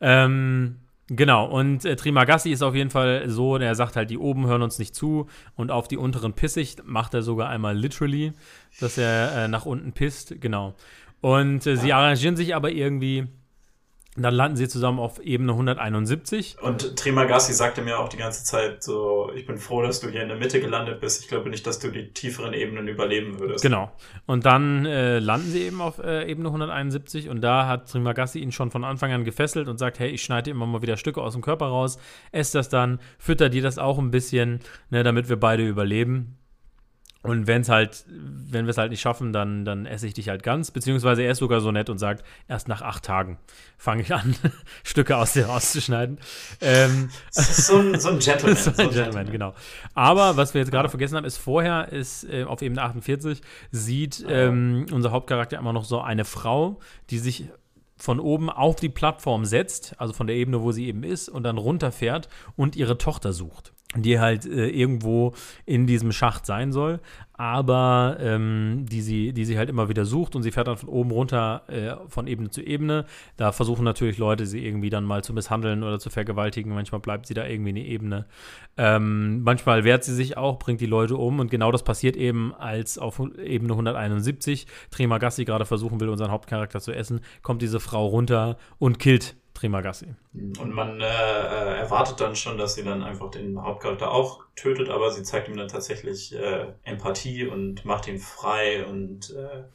Ähm, 0.00 0.78
genau, 1.06 1.46
und 1.46 1.84
äh, 1.84 1.94
Trimagassi 1.94 2.50
ist 2.50 2.62
auf 2.62 2.74
jeden 2.74 2.90
Fall 2.90 3.28
so, 3.28 3.56
der 3.56 3.76
sagt 3.76 3.94
halt, 3.94 4.10
die 4.10 4.18
oben 4.18 4.48
hören 4.48 4.62
uns 4.62 4.80
nicht 4.80 4.96
zu 4.96 5.28
und 5.54 5.70
auf 5.70 5.86
die 5.86 5.96
unteren 5.96 6.32
pissig, 6.32 6.78
macht 6.84 7.14
er 7.14 7.22
sogar 7.22 7.48
einmal 7.50 7.76
literally, 7.76 8.32
dass 8.80 8.98
er 8.98 9.44
äh, 9.44 9.48
nach 9.48 9.64
unten 9.64 9.92
pisst, 9.92 10.40
genau. 10.40 10.74
Und 11.20 11.64
äh, 11.68 11.76
sie 11.76 11.92
arrangieren 11.92 12.34
sich 12.34 12.56
aber 12.56 12.72
irgendwie 12.72 13.28
dann 14.22 14.34
landen 14.34 14.56
sie 14.56 14.68
zusammen 14.68 14.98
auf 14.98 15.20
Ebene 15.20 15.52
171. 15.52 16.56
Und 16.60 16.96
Trimagassi 16.96 17.52
sagte 17.52 17.82
mir 17.82 17.98
auch 17.98 18.08
die 18.08 18.16
ganze 18.16 18.44
Zeit 18.44 18.82
so, 18.82 19.30
ich 19.34 19.46
bin 19.46 19.58
froh, 19.58 19.82
dass 19.82 20.00
du 20.00 20.08
hier 20.08 20.22
in 20.22 20.28
der 20.28 20.38
Mitte 20.38 20.60
gelandet 20.60 21.00
bist. 21.00 21.22
Ich 21.22 21.28
glaube 21.28 21.50
nicht, 21.50 21.66
dass 21.66 21.78
du 21.78 21.90
die 21.90 22.12
tieferen 22.12 22.54
Ebenen 22.54 22.88
überleben 22.88 23.38
würdest. 23.38 23.62
Genau. 23.62 23.92
Und 24.26 24.46
dann 24.46 24.86
äh, 24.86 25.18
landen 25.18 25.50
sie 25.50 25.62
eben 25.62 25.80
auf 25.80 25.98
äh, 25.98 26.30
Ebene 26.30 26.48
171 26.48 27.28
und 27.28 27.40
da 27.40 27.66
hat 27.66 27.90
Trimagassi 27.90 28.38
ihn 28.38 28.52
schon 28.52 28.70
von 28.70 28.84
Anfang 28.84 29.12
an 29.12 29.24
gefesselt 29.24 29.68
und 29.68 29.78
sagt, 29.78 29.98
hey, 29.98 30.08
ich 30.10 30.22
schneide 30.22 30.50
immer 30.50 30.66
mal 30.66 30.82
wieder 30.82 30.96
Stücke 30.96 31.20
aus 31.20 31.34
dem 31.34 31.42
Körper 31.42 31.66
raus, 31.66 31.98
ess 32.32 32.52
das 32.52 32.68
dann, 32.68 33.00
fütter 33.18 33.48
dir 33.48 33.62
das 33.62 33.78
auch 33.78 33.98
ein 33.98 34.10
bisschen, 34.10 34.60
ne, 34.90 35.02
damit 35.02 35.28
wir 35.28 35.36
beide 35.36 35.66
überleben. 35.66 36.38
Und 37.26 37.46
wenn 37.46 37.62
es 37.62 37.68
halt, 37.68 38.04
wenn 38.08 38.66
wir 38.66 38.70
es 38.70 38.78
halt 38.78 38.90
nicht 38.90 39.00
schaffen, 39.00 39.32
dann, 39.32 39.64
dann 39.64 39.86
esse 39.86 40.06
ich 40.06 40.14
dich 40.14 40.28
halt 40.28 40.42
ganz. 40.42 40.70
Beziehungsweise 40.70 41.22
er 41.22 41.32
ist 41.32 41.38
sogar 41.38 41.60
so 41.60 41.72
nett 41.72 41.90
und 41.90 41.98
sagt, 41.98 42.24
erst 42.48 42.68
nach 42.68 42.82
acht 42.82 43.04
Tagen 43.04 43.38
fange 43.76 44.02
ich 44.02 44.14
an, 44.14 44.34
Stücke 44.84 45.16
aus 45.16 45.32
dir 45.32 45.46
rauszuschneiden. 45.46 46.18
Ähm, 46.60 47.10
so, 47.30 47.78
ein, 47.78 47.98
so 48.00 48.10
ein 48.10 48.18
Gentleman. 48.20 48.56
so 48.56 48.70
ein 48.70 48.76
Gentleman, 48.76 48.94
Gentleman, 48.94 49.32
genau. 49.32 49.54
Aber 49.94 50.36
was 50.36 50.54
wir 50.54 50.60
jetzt 50.60 50.70
gerade 50.70 50.88
vergessen 50.88 51.16
haben, 51.16 51.24
ist 51.24 51.36
vorher 51.36 51.92
ist 51.92 52.24
äh, 52.24 52.44
auf 52.44 52.62
Ebene 52.62 52.82
48 52.82 53.40
sieht 53.70 54.24
ähm, 54.28 54.86
unser 54.92 55.10
Hauptcharakter 55.10 55.58
immer 55.58 55.72
noch 55.72 55.84
so 55.84 56.00
eine 56.00 56.24
Frau, 56.24 56.80
die 57.10 57.18
sich 57.18 57.46
von 57.98 58.20
oben 58.20 58.50
auf 58.50 58.76
die 58.76 58.90
Plattform 58.90 59.44
setzt, 59.44 59.94
also 59.98 60.12
von 60.12 60.26
der 60.26 60.36
Ebene, 60.36 60.62
wo 60.62 60.70
sie 60.70 60.86
eben 60.86 61.02
ist, 61.02 61.28
und 61.28 61.44
dann 61.44 61.56
runterfährt 61.56 62.28
und 62.54 62.76
ihre 62.76 62.98
Tochter 62.98 63.32
sucht 63.32 63.72
die 64.02 64.18
halt 64.20 64.46
äh, 64.46 64.68
irgendwo 64.68 65.34
in 65.64 65.86
diesem 65.86 66.12
Schacht 66.12 66.46
sein 66.46 66.72
soll, 66.72 67.00
aber 67.38 68.16
ähm, 68.18 68.86
die, 68.90 69.02
sie, 69.02 69.32
die 69.32 69.44
sie 69.44 69.58
halt 69.58 69.68
immer 69.68 69.88
wieder 69.88 70.06
sucht 70.06 70.34
und 70.34 70.42
sie 70.42 70.52
fährt 70.52 70.68
dann 70.68 70.78
von 70.78 70.88
oben 70.88 71.10
runter 71.10 71.62
äh, 71.68 72.08
von 72.08 72.26
Ebene 72.26 72.50
zu 72.50 72.62
Ebene. 72.62 73.04
Da 73.36 73.52
versuchen 73.52 73.84
natürlich 73.84 74.16
Leute, 74.16 74.46
sie 74.46 74.64
irgendwie 74.64 74.88
dann 74.88 75.04
mal 75.04 75.22
zu 75.22 75.34
misshandeln 75.34 75.82
oder 75.82 75.98
zu 75.98 76.08
vergewaltigen. 76.08 76.72
Manchmal 76.72 77.00
bleibt 77.00 77.26
sie 77.26 77.34
da 77.34 77.46
irgendwie 77.46 77.70
eine 77.70 77.84
Ebene. 77.84 78.24
Ähm, 78.78 79.42
manchmal 79.42 79.84
wehrt 79.84 80.04
sie 80.04 80.14
sich 80.14 80.38
auch, 80.38 80.58
bringt 80.58 80.80
die 80.80 80.86
Leute 80.86 81.16
um 81.16 81.38
und 81.38 81.50
genau 81.50 81.70
das 81.72 81.82
passiert 81.82 82.16
eben, 82.16 82.54
als 82.54 82.98
auf 82.98 83.20
Ebene 83.20 83.72
171 83.72 84.66
Trimagassi 84.90 85.44
gerade 85.44 85.66
versuchen 85.66 86.00
will, 86.00 86.08
unseren 86.08 86.30
Hauptcharakter 86.30 86.80
zu 86.80 86.92
essen, 86.92 87.20
kommt 87.42 87.60
diese 87.60 87.80
Frau 87.80 88.06
runter 88.06 88.56
und 88.78 88.98
killt 88.98 89.36
Trimagassi. 89.56 90.14
Und 90.60 90.72
man 90.72 91.00
äh, 91.00 91.04
äh, 91.04 91.78
erwartet 91.78 92.20
dann 92.20 92.36
schon, 92.36 92.58
dass 92.58 92.74
sie 92.74 92.84
dann 92.84 93.02
einfach 93.02 93.30
den 93.30 93.60
Hauptcharakter 93.60 94.10
auch 94.10 94.44
tötet, 94.54 94.90
aber 94.90 95.10
sie 95.10 95.22
zeigt 95.22 95.48
ihm 95.48 95.56
dann 95.56 95.68
tatsächlich 95.68 96.34
äh, 96.34 96.66
Empathie 96.84 97.46
und 97.46 97.84
macht 97.84 98.06
ihn 98.06 98.18
frei 98.18 98.84
und 98.84 99.34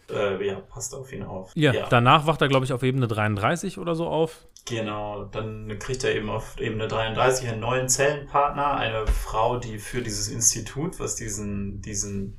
äh, 0.09 0.13
äh 0.13 0.47
ja, 0.47 0.59
passt 0.59 0.93
auf 0.95 1.11
ihn 1.11 1.23
auf. 1.23 1.51
Ja, 1.55 1.73
ja. 1.73 1.87
danach 1.89 2.27
wacht 2.27 2.41
er, 2.41 2.47
glaube 2.47 2.65
ich, 2.65 2.73
auf 2.73 2.83
Ebene 2.83 3.07
33 3.07 3.77
oder 3.79 3.95
so 3.95 4.07
auf. 4.07 4.45
Genau, 4.65 5.25
dann 5.25 5.77
kriegt 5.79 6.03
er 6.03 6.15
eben 6.15 6.29
auf 6.29 6.59
Ebene 6.59 6.87
33 6.87 7.49
einen 7.49 7.61
neuen 7.61 7.89
Zellenpartner, 7.89 8.75
eine 8.75 9.07
Frau, 9.07 9.57
die 9.57 9.79
für 9.79 10.01
dieses 10.01 10.27
Institut, 10.27 10.99
was 10.99 11.15
diesen, 11.15 11.81
diesen, 11.81 12.37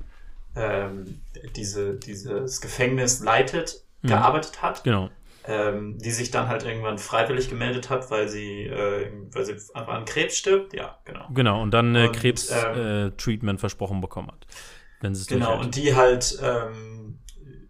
ähm, 0.55 1.19
diese, 1.55 1.95
dieses 1.95 2.61
Gefängnis 2.61 3.19
leitet, 3.19 3.83
mhm. 4.01 4.07
gearbeitet 4.07 4.61
hat. 4.61 4.83
Genau 4.85 5.09
ähm, 5.45 5.97
die 5.99 6.11
sich 6.11 6.31
dann 6.31 6.47
halt 6.47 6.63
irgendwann 6.63 6.97
freiwillig 6.97 7.49
gemeldet 7.49 7.89
hat, 7.89 8.09
weil 8.11 8.27
sie, 8.29 8.63
äh, 8.63 9.11
weil 9.31 9.45
sie 9.45 9.53
einfach 9.73 9.93
an 9.93 10.05
Krebs 10.05 10.37
stirbt. 10.37 10.73
Ja, 10.73 10.99
genau. 11.05 11.27
Genau, 11.33 11.61
und 11.61 11.71
dann 11.71 11.95
äh, 11.95 12.09
Krebs-Treatment 12.09 13.43
ähm, 13.43 13.55
äh, 13.55 13.59
versprochen 13.59 14.01
bekommen 14.01 14.29
hat. 14.29 14.47
Wenn 15.01 15.15
sie 15.15 15.25
genau, 15.27 15.59
und 15.59 15.75
die 15.75 15.95
halt, 15.95 16.39
ähm, 16.41 17.19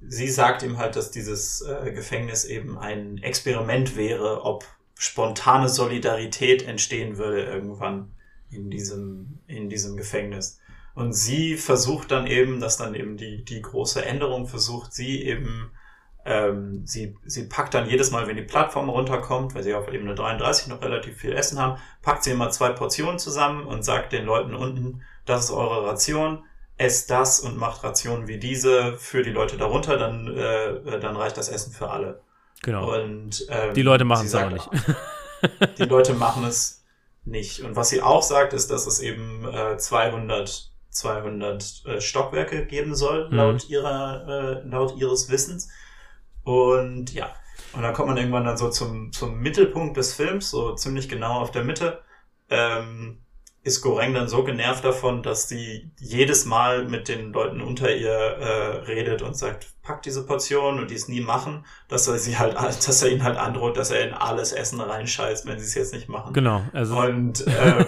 sie 0.07 0.29
sagt 0.29 0.61
ihm 0.61 0.77
halt, 0.77 0.95
dass 0.95 1.09
dieses 1.09 1.61
äh, 1.61 1.91
Gefängnis 1.91 2.45
eben 2.45 2.77
ein 2.77 3.17
Experiment 3.17 3.97
wäre, 3.97 4.43
ob 4.43 4.65
spontane 4.95 5.67
Solidarität 5.67 6.67
entstehen 6.67 7.17
würde 7.17 7.43
irgendwann 7.43 8.13
in 8.51 8.69
diesem, 8.69 9.39
in 9.47 9.69
diesem 9.69 9.97
Gefängnis. 9.97 10.59
Und 10.93 11.13
sie 11.13 11.57
versucht 11.57 12.11
dann 12.11 12.27
eben, 12.27 12.59
dass 12.59 12.77
dann 12.77 12.93
eben 12.93 13.17
die, 13.17 13.43
die 13.43 13.63
große 13.63 14.05
Änderung 14.05 14.45
versucht, 14.45 14.93
sie 14.93 15.23
eben 15.23 15.71
ähm, 16.25 16.83
sie, 16.85 17.17
sie 17.25 17.47
packt 17.47 17.73
dann 17.73 17.89
jedes 17.89 18.11
Mal, 18.11 18.27
wenn 18.27 18.37
die 18.37 18.43
Plattform 18.43 18.89
runterkommt, 18.89 19.55
weil 19.55 19.63
sie 19.63 19.73
auf 19.73 19.91
Ebene 19.91 20.15
33 20.15 20.67
noch 20.67 20.81
relativ 20.81 21.17
viel 21.17 21.33
Essen 21.33 21.59
haben, 21.59 21.79
packt 22.01 22.23
sie 22.23 22.31
immer 22.31 22.49
zwei 22.49 22.69
Portionen 22.69 23.19
zusammen 23.19 23.65
und 23.65 23.83
sagt 23.83 24.13
den 24.13 24.25
Leuten 24.25 24.55
unten, 24.55 25.01
das 25.25 25.45
ist 25.45 25.51
eure 25.51 25.85
Ration, 25.85 26.43
esst 26.77 27.09
das 27.09 27.39
und 27.39 27.57
macht 27.57 27.83
Rationen 27.83 28.27
wie 28.27 28.37
diese 28.37 28.97
für 28.97 29.23
die 29.23 29.31
Leute 29.31 29.57
darunter, 29.57 29.97
dann, 29.97 30.27
äh, 30.35 30.99
dann 30.99 31.15
reicht 31.15 31.37
das 31.37 31.49
Essen 31.49 31.73
für 31.73 31.89
alle. 31.89 32.21
Genau. 32.61 32.93
Und, 32.93 33.45
ähm, 33.49 33.73
die 33.73 33.81
Leute 33.81 34.05
machen 34.05 34.25
es 34.25 34.35
aber 34.35 34.51
nicht. 34.51 34.69
die 35.77 35.83
Leute 35.83 36.13
machen 36.13 36.45
es 36.45 36.85
nicht. 37.25 37.61
Und 37.61 37.75
was 37.75 37.89
sie 37.89 38.01
auch 38.01 38.23
sagt, 38.23 38.53
ist, 38.53 38.71
dass 38.71 38.87
es 38.87 39.01
eben 39.01 39.45
äh, 39.45 39.77
200 39.77 40.69
200 40.93 41.85
äh, 41.85 42.01
Stockwerke 42.01 42.65
geben 42.65 42.95
soll, 42.95 43.27
mhm. 43.29 43.35
laut 43.35 43.69
ihrer, 43.69 44.61
äh, 44.63 44.67
laut 44.67 44.95
ihres 44.95 45.29
Wissens. 45.29 45.69
Und 46.43 47.13
ja, 47.13 47.33
und 47.73 47.81
dann 47.81 47.93
kommt 47.93 48.09
man 48.09 48.17
irgendwann 48.17 48.45
dann 48.45 48.57
so 48.57 48.69
zum, 48.69 49.12
zum 49.12 49.39
Mittelpunkt 49.39 49.97
des 49.97 50.13
Films, 50.13 50.50
so 50.50 50.75
ziemlich 50.75 51.09
genau 51.09 51.39
auf 51.39 51.51
der 51.51 51.63
Mitte. 51.63 52.03
Ähm, 52.50 53.23
ist 53.63 53.81
Goreng 53.81 54.13
dann 54.13 54.27
so 54.27 54.43
genervt 54.43 54.83
davon, 54.83 55.23
dass 55.23 55.47
sie 55.47 55.91
jedes 55.97 56.45
Mal 56.45 56.85
mit 56.85 57.07
den 57.07 57.31
Leuten 57.31 57.62
unter 57.62 57.95
ihr 57.95 58.12
äh, 58.12 58.77
redet 58.85 59.21
und 59.21 59.35
sagt, 59.35 59.73
pack 59.83 60.01
diese 60.01 60.25
Portion 60.25 60.79
und 60.79 60.89
die 60.89 60.95
es 60.95 61.09
nie 61.09 61.19
machen, 61.19 61.65
dass 61.89 62.07
er 62.07 62.17
sie 62.17 62.37
halt, 62.37 62.55
dass 62.55 63.03
er 63.03 63.11
ihnen 63.11 63.23
halt 63.23 63.37
androht, 63.37 63.75
dass 63.75 63.91
er 63.91 64.07
in 64.07 64.13
alles 64.13 64.53
Essen 64.53 64.79
reinscheißt, 64.79 65.45
wenn 65.45 65.59
sie 65.59 65.65
es 65.65 65.75
jetzt 65.75 65.93
nicht 65.93 66.07
machen. 66.07 66.33
Genau. 66.33 66.61
Also 66.71 66.97
und 66.97 67.45
ähm, 67.47 67.85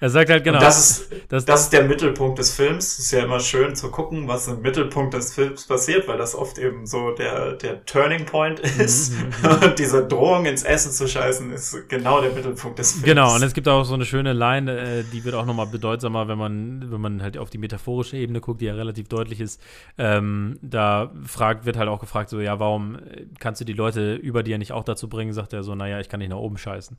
er 0.00 0.10
sagt 0.10 0.30
halt 0.30 0.42
genau. 0.42 0.58
Das 0.58 0.78
ist, 0.90 1.12
das, 1.28 1.44
das 1.44 1.60
ist 1.64 1.72
der 1.74 1.84
Mittelpunkt 1.84 2.38
des 2.38 2.54
Films. 2.54 2.98
Ist 2.98 3.10
ja 3.12 3.24
immer 3.24 3.40
schön 3.40 3.76
zu 3.76 3.90
gucken, 3.90 4.26
was 4.26 4.48
im 4.48 4.62
Mittelpunkt 4.62 5.12
des 5.12 5.34
Films 5.34 5.66
passiert, 5.66 6.08
weil 6.08 6.16
das 6.16 6.34
oft 6.34 6.58
eben 6.58 6.86
so 6.86 7.10
der 7.10 7.52
der 7.52 7.84
Turning 7.84 8.24
Point 8.24 8.62
mhm, 8.62 8.80
ist. 8.80 9.12
Mhm. 9.12 9.50
und 9.64 9.78
diese 9.78 10.06
Drohung 10.06 10.46
ins 10.46 10.62
Essen 10.62 10.92
zu 10.92 11.06
scheißen 11.06 11.52
ist 11.52 11.90
genau 11.90 12.22
der 12.22 12.32
Mittelpunkt 12.32 12.78
des 12.78 12.92
Films. 12.92 13.04
Genau. 13.04 13.34
Und 13.34 13.42
es 13.42 13.52
gibt 13.52 13.68
auch 13.68 13.84
so 13.84 13.92
eine 13.92 14.06
schöne 14.06 14.32
Line, 14.32 14.72
äh, 14.72 15.04
die 15.12 15.22
wird 15.24 15.34
auch 15.34 15.44
nochmal 15.44 15.66
bedeutsamer, 15.66 16.26
wenn 16.26 16.38
man 16.38 16.90
wenn 16.90 17.00
man 17.02 17.22
halt 17.22 17.36
auf 17.36 17.50
die 17.50 17.58
metaphorische 17.58 18.16
Ebene 18.16 18.40
guckt, 18.40 18.62
die 18.62 18.66
ja 18.66 18.74
relativ 18.74 19.08
deutlich 19.08 19.40
ist. 19.40 19.60
Ähm, 19.98 20.58
da 20.62 21.10
fragt, 21.34 21.66
wird 21.66 21.76
halt 21.76 21.88
auch 21.88 22.00
gefragt, 22.00 22.30
so, 22.30 22.40
ja, 22.40 22.58
warum 22.58 22.96
äh, 22.96 23.26
kannst 23.38 23.60
du 23.60 23.64
die 23.64 23.72
Leute 23.72 24.14
über 24.14 24.42
dir 24.42 24.56
nicht 24.56 24.72
auch 24.72 24.84
dazu 24.84 25.08
bringen? 25.08 25.32
Sagt 25.32 25.52
er 25.52 25.62
so, 25.62 25.74
naja, 25.74 26.00
ich 26.00 26.08
kann 26.08 26.20
nicht 26.20 26.30
nach 26.30 26.38
oben 26.38 26.56
scheißen. 26.56 26.96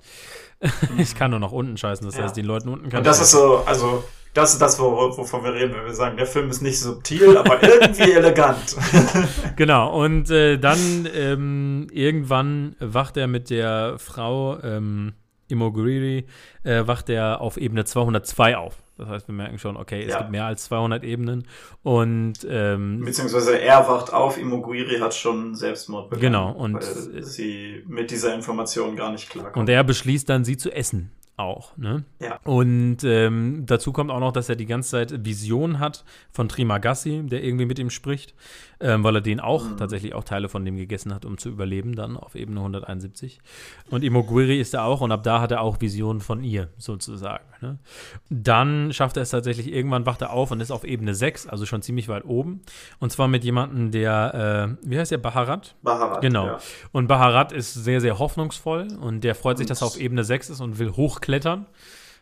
ich 0.97 1.15
kann 1.15 1.31
nur 1.31 1.39
nach 1.39 1.51
unten 1.51 1.77
scheißen. 1.77 2.05
Das 2.05 2.17
ja. 2.17 2.23
heißt, 2.23 2.37
den 2.37 2.45
Leuten 2.45 2.69
unten 2.69 2.89
kann 2.89 2.99
Und 2.99 3.07
das 3.07 3.21
ist 3.21 3.31
so, 3.31 3.63
also, 3.65 4.03
das 4.35 4.53
ist 4.53 4.61
das, 4.61 4.77
wovon 4.79 5.43
wir 5.43 5.53
reden, 5.53 5.73
wenn 5.73 5.85
wir 5.85 5.93
sagen, 5.93 6.17
der 6.17 6.27
Film 6.27 6.49
ist 6.49 6.61
nicht 6.61 6.79
subtil, 6.79 7.37
aber 7.37 7.63
irgendwie 7.63 8.11
elegant. 8.13 8.75
genau, 9.55 9.97
und 10.03 10.29
äh, 10.29 10.57
dann 10.57 11.07
ähm, 11.15 11.87
irgendwann 11.91 12.75
wacht 12.79 13.15
er 13.15 13.27
mit 13.27 13.49
der 13.49 13.95
Frau 13.97 14.61
ähm, 14.61 15.13
Imoguri, 15.47 16.25
äh, 16.63 16.85
wacht 16.85 17.09
er 17.09 17.39
auf 17.39 17.55
Ebene 17.57 17.85
202 17.85 18.57
auf. 18.57 18.75
Das 18.97 19.09
heißt, 19.09 19.27
wir 19.27 19.35
merken 19.35 19.57
schon, 19.57 19.75
okay, 19.77 20.03
es 20.03 20.11
ja. 20.11 20.19
gibt 20.19 20.31
mehr 20.31 20.45
als 20.45 20.65
200 20.65 21.03
Ebenen. 21.03 21.45
Und 21.83 22.33
ähm, 22.49 23.01
beziehungsweise 23.03 23.59
er 23.59 23.87
wacht 23.87 24.13
auf, 24.13 24.37
Imoguiri 24.37 24.99
hat 24.99 25.13
schon 25.13 25.55
Selbstmord 25.55 26.09
begangen. 26.09 26.33
Genau 26.33 26.51
und 26.51 26.81
sie 26.81 27.83
mit 27.87 28.11
dieser 28.11 28.33
Information 28.33 28.95
gar 28.95 29.11
nicht 29.11 29.29
klarkommt. 29.29 29.57
Und 29.57 29.69
er 29.69 29.83
beschließt 29.83 30.29
dann, 30.29 30.45
sie 30.45 30.57
zu 30.57 30.71
essen 30.71 31.11
auch. 31.37 31.75
Ne? 31.77 32.05
Ja. 32.19 32.39
Und 32.43 33.03
ähm, 33.03 33.63
dazu 33.65 33.91
kommt 33.91 34.11
auch 34.11 34.19
noch, 34.19 34.31
dass 34.31 34.49
er 34.49 34.55
die 34.55 34.65
ganze 34.65 34.91
Zeit 34.91 35.25
Visionen 35.25 35.79
hat 35.79 36.05
von 36.31 36.47
Trimagassi, 36.47 37.23
der 37.25 37.43
irgendwie 37.43 37.65
mit 37.65 37.79
ihm 37.79 37.89
spricht, 37.89 38.33
ähm, 38.79 39.03
weil 39.03 39.15
er 39.15 39.21
den 39.21 39.39
auch 39.39 39.63
mhm. 39.63 39.77
tatsächlich 39.77 40.13
auch 40.13 40.23
Teile 40.23 40.49
von 40.49 40.65
dem 40.65 40.75
gegessen 40.77 41.13
hat, 41.13 41.25
um 41.25 41.37
zu 41.37 41.49
überleben, 41.49 41.95
dann 41.95 42.17
auf 42.17 42.35
Ebene 42.35 42.59
171. 42.59 43.39
Und 43.89 44.03
Imoguri 44.03 44.59
ist 44.59 44.73
er 44.73 44.83
auch 44.83 45.01
und 45.01 45.11
ab 45.11 45.23
da 45.23 45.41
hat 45.41 45.51
er 45.51 45.61
auch 45.61 45.81
Visionen 45.81 46.21
von 46.21 46.43
ihr, 46.43 46.69
sozusagen. 46.77 47.45
Ne? 47.61 47.79
Dann 48.29 48.93
schafft 48.93 49.17
er 49.17 49.23
es 49.23 49.29
tatsächlich, 49.29 49.71
irgendwann 49.71 50.05
wacht 50.05 50.21
er 50.21 50.31
auf 50.31 50.51
und 50.51 50.59
ist 50.59 50.71
auf 50.71 50.83
Ebene 50.83 51.15
6, 51.15 51.47
also 51.47 51.65
schon 51.65 51.81
ziemlich 51.81 52.07
weit 52.07 52.25
oben. 52.25 52.61
Und 52.99 53.11
zwar 53.11 53.27
mit 53.27 53.43
jemandem, 53.43 53.91
der, 53.91 54.77
äh, 54.83 54.87
wie 54.87 54.99
heißt 54.99 55.11
der, 55.11 55.17
Baharat? 55.17 55.75
Baharat. 55.81 56.21
Genau. 56.21 56.47
Ja. 56.47 56.57
Und 56.91 57.07
Baharat 57.07 57.51
ist 57.51 57.73
sehr, 57.73 58.01
sehr 58.01 58.19
hoffnungsvoll 58.19 58.87
und 58.99 59.23
der 59.23 59.35
freut 59.35 59.57
sich, 59.57 59.67
dass 59.67 59.81
er 59.81 59.87
auf 59.87 59.99
Ebene 59.99 60.23
6 60.23 60.49
ist 60.49 60.61
und 60.61 60.79
will 60.79 60.91
hochklettern. 60.91 61.65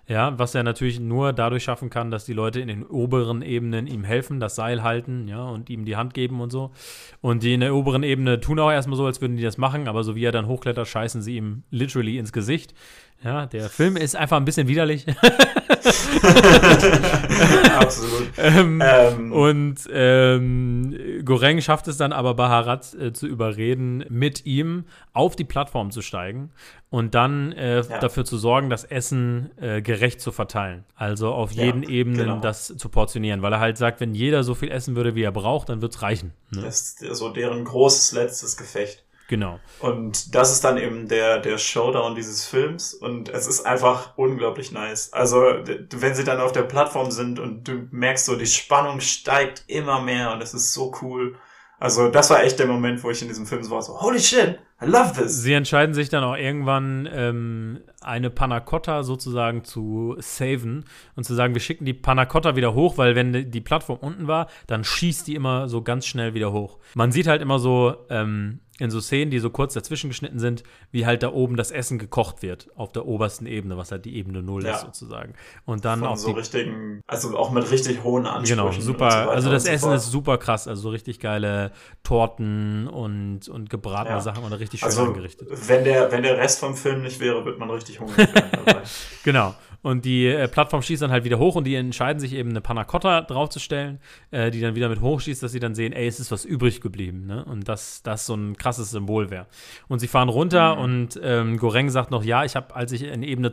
Ja, 0.05 0.37
was 0.37 0.53
er 0.53 0.63
natürlich 0.63 0.99
nur 0.99 1.31
dadurch 1.31 1.63
schaffen 1.63 1.89
kann, 1.89 2.11
dass 2.11 2.25
die 2.25 2.33
Leute 2.33 2.59
in 2.59 2.67
den 2.67 2.83
oberen 2.83 3.41
Ebenen 3.41 3.87
ihm 3.87 4.03
helfen, 4.03 4.41
das 4.41 4.55
Seil 4.55 4.83
halten, 4.83 5.29
ja, 5.29 5.45
und 5.45 5.69
ihm 5.69 5.85
die 5.85 5.95
Hand 5.95 6.13
geben 6.13 6.41
und 6.41 6.51
so. 6.51 6.71
Und 7.21 7.41
die 7.41 7.53
in 7.53 7.61
der 7.61 7.73
oberen 7.73 8.03
Ebene 8.03 8.41
tun 8.41 8.59
auch 8.59 8.69
erstmal 8.69 8.97
so, 8.97 9.05
als 9.05 9.21
würden 9.21 9.37
die 9.37 9.43
das 9.43 9.57
machen, 9.57 9.87
aber 9.87 10.03
so 10.03 10.15
wie 10.15 10.25
er 10.25 10.33
dann 10.33 10.47
hochklettert, 10.47 10.87
scheißen 10.89 11.21
sie 11.21 11.37
ihm 11.37 11.63
literally 11.71 12.17
ins 12.17 12.33
Gesicht. 12.33 12.73
Ja, 13.23 13.45
der 13.45 13.69
Film 13.69 13.95
ist 13.95 14.15
einfach 14.15 14.37
ein 14.37 14.45
bisschen 14.45 14.67
widerlich. 14.67 15.05
Absolut. 17.77 18.29
ähm, 18.37 18.81
ähm. 18.83 19.31
Und 19.31 19.75
ähm, 19.91 21.23
Goreng 21.23 21.61
schafft 21.61 21.87
es 21.87 21.97
dann 21.97 22.11
aber 22.11 22.33
Baharat 22.33 22.93
äh, 22.93 23.13
zu 23.13 23.27
überreden, 23.27 24.03
mit 24.09 24.45
ihm 24.45 24.85
auf 25.13 25.35
die 25.35 25.45
Plattform 25.45 25.91
zu 25.91 26.01
steigen 26.01 26.51
und 26.89 27.15
dann 27.15 27.53
äh, 27.53 27.81
ja. 27.81 27.99
dafür 27.99 28.25
zu 28.25 28.37
sorgen, 28.37 28.69
das 28.69 28.83
Essen 28.83 29.51
äh, 29.57 29.81
gerecht 29.81 30.19
zu 30.21 30.31
verteilen. 30.31 30.83
Also 30.95 31.33
auf 31.33 31.51
jeden 31.51 31.83
ja, 31.83 31.89
Ebenen 31.89 32.19
genau. 32.19 32.39
das 32.39 32.67
zu 32.77 32.89
portionieren, 32.89 33.41
weil 33.41 33.53
er 33.53 33.59
halt 33.59 33.77
sagt, 33.77 34.01
wenn 34.01 34.13
jeder 34.15 34.43
so 34.43 34.53
viel 34.53 34.69
essen 34.69 34.95
würde, 34.95 35.15
wie 35.15 35.23
er 35.23 35.31
braucht, 35.31 35.69
dann 35.69 35.81
wird 35.81 35.95
es 35.95 36.01
reichen. 36.01 36.33
Ne? 36.51 36.61
Das 36.61 36.81
ist 36.99 36.99
so 37.15 37.29
deren 37.29 37.63
großes 37.63 38.11
letztes 38.11 38.57
Gefecht. 38.57 39.03
Genau. 39.33 39.59
Und 39.79 40.35
das 40.35 40.51
ist 40.51 40.63
dann 40.63 40.77
eben 40.77 41.07
der, 41.07 41.39
der 41.39 41.57
Showdown 41.57 42.13
dieses 42.13 42.45
Films 42.45 42.93
und 42.93 43.29
es 43.29 43.47
ist 43.47 43.65
einfach 43.65 44.15
unglaublich 44.15 44.71
nice. 44.71 45.11
Also, 45.11 45.37
wenn 45.37 46.13
sie 46.13 46.23
dann 46.23 46.39
auf 46.39 46.51
der 46.51 46.61
Plattform 46.61 47.09
sind 47.09 47.39
und 47.39 47.67
du 47.67 47.87
merkst 47.89 48.27
so, 48.27 48.35
die 48.35 48.45
Spannung 48.45 48.99
steigt 48.99 49.63
immer 49.65 50.01
mehr 50.01 50.33
und 50.33 50.43
es 50.43 50.53
ist 50.53 50.71
so 50.71 50.93
cool. 51.01 51.35
Also, 51.79 52.09
das 52.09 52.29
war 52.29 52.43
echt 52.43 52.59
der 52.59 52.67
Moment, 52.67 53.03
wo 53.03 53.09
ich 53.09 53.23
in 53.23 53.27
diesem 53.27 53.47
Film 53.47 53.63
so 53.63 53.71
war, 53.71 53.81
so, 53.81 53.99
holy 53.99 54.19
shit, 54.19 54.59
I 54.79 54.85
love 54.85 55.13
this. 55.13 55.41
Sie 55.41 55.53
entscheiden 55.53 55.95
sich 55.95 56.09
dann 56.09 56.23
auch 56.23 56.37
irgendwann, 56.37 57.09
ähm, 57.11 57.79
eine 58.01 58.29
Panna 58.29 58.59
Cotta 58.59 59.03
sozusagen 59.03 59.63
zu 59.63 60.15
saven 60.19 60.85
und 61.15 61.23
zu 61.23 61.33
sagen, 61.33 61.53
wir 61.53 61.61
schicken 61.61 61.85
die 61.85 61.93
Panna 61.93 62.25
Cotta 62.25 62.55
wieder 62.55 62.73
hoch, 62.73 62.97
weil 62.97 63.15
wenn 63.15 63.49
die 63.49 63.61
Plattform 63.61 63.97
unten 63.99 64.27
war, 64.27 64.47
dann 64.67 64.83
schießt 64.83 65.27
die 65.27 65.35
immer 65.35 65.69
so 65.69 65.81
ganz 65.81 66.05
schnell 66.05 66.33
wieder 66.33 66.51
hoch. 66.51 66.79
Man 66.95 67.11
sieht 67.11 67.27
halt 67.27 67.41
immer 67.41 67.59
so, 67.59 67.95
ähm, 68.09 68.59
in 68.83 68.91
so 68.91 68.99
Szenen, 68.99 69.31
die 69.31 69.39
so 69.39 69.49
kurz 69.49 69.73
dazwischen 69.73 70.09
geschnitten 70.09 70.39
sind, 70.39 70.63
wie 70.91 71.05
halt 71.05 71.23
da 71.23 71.31
oben 71.31 71.55
das 71.55 71.71
Essen 71.71 71.99
gekocht 71.99 72.41
wird 72.41 72.67
auf 72.75 72.91
der 72.91 73.05
obersten 73.05 73.45
Ebene, 73.45 73.77
was 73.77 73.93
halt 73.93 74.03
die 74.03 74.17
Ebene 74.17 74.43
Null 74.43 74.65
ja. 74.65 74.75
ist 74.75 74.81
sozusagen. 74.81 75.35
Und 75.63 75.85
dann 75.85 76.03
auch 76.03 76.17
so 76.17 76.31
richtigen, 76.31 77.01
also 77.07 77.37
auch 77.37 77.51
mit 77.51 77.71
richtig 77.71 78.03
hohen 78.03 78.25
Ansprüchen. 78.25 78.57
Genau, 78.57 78.71
super. 78.73 79.09
So 79.09 79.29
also 79.29 79.51
das 79.51 79.65
Essen 79.65 79.89
so 79.89 79.95
ist 79.95 80.11
super 80.11 80.37
krass, 80.37 80.67
also 80.67 80.81
so 80.81 80.89
richtig 80.89 81.21
geile 81.21 81.71
Torten 82.03 82.89
und 82.89 83.47
und 83.47 83.69
gebratene 83.69 84.17
ja. 84.17 84.21
Sachen 84.21 84.43
und 84.43 84.51
richtig 84.51 84.81
schön 84.81 84.89
also, 84.89 85.03
angerichtet. 85.05 85.47
Wenn 85.49 85.85
der 85.85 86.11
wenn 86.11 86.23
der 86.23 86.37
Rest 86.37 86.59
vom 86.59 86.75
Film 86.75 87.03
nicht 87.03 87.21
wäre, 87.21 87.45
wird 87.45 87.59
man 87.59 87.69
richtig 87.69 88.01
hungrig 88.01 88.27
genau. 89.23 89.55
Und 89.83 90.05
die 90.05 90.25
äh, 90.27 90.47
Plattform 90.47 90.81
schießt 90.81 91.01
dann 91.01 91.11
halt 91.11 91.25
wieder 91.25 91.37
hoch 91.37 91.55
und 91.55 91.65
die 91.65 91.75
entscheiden 91.75 92.19
sich 92.19 92.33
eben 92.33 92.49
eine 92.49 92.61
Panna 92.61 92.85
Cotta 92.85 93.21
draufzustellen, 93.21 93.99
äh, 94.31 94.49
die 94.49 94.61
dann 94.61 94.75
wieder 94.75 94.87
mit 94.89 95.01
hochschießt, 95.01 95.43
dass 95.43 95.51
sie 95.51 95.59
dann 95.59 95.75
sehen, 95.75 95.91
ey, 95.91 96.07
es 96.07 96.21
ist 96.21 96.31
was 96.31 96.45
übrig 96.45 96.79
geblieben. 96.79 97.25
Ne? 97.27 97.43
Und 97.43 97.67
das, 97.67 98.01
das 98.01 98.25
so 98.25 98.33
ein 98.33 98.57
krasses 98.57 98.91
Symbol 98.91 99.29
wäre. 99.29 99.45
Und 99.89 99.99
sie 99.99 100.07
fahren 100.07 100.29
runter 100.29 100.77
mhm. 100.77 100.81
und 100.81 101.19
ähm, 101.21 101.57
Goreng 101.57 101.89
sagt 101.89 102.11
noch, 102.11 102.23
ja, 102.23 102.45
ich 102.45 102.55
habe, 102.55 102.73
als 102.73 102.93
ich 102.93 103.03
in 103.03 103.23
Ebene 103.23 103.51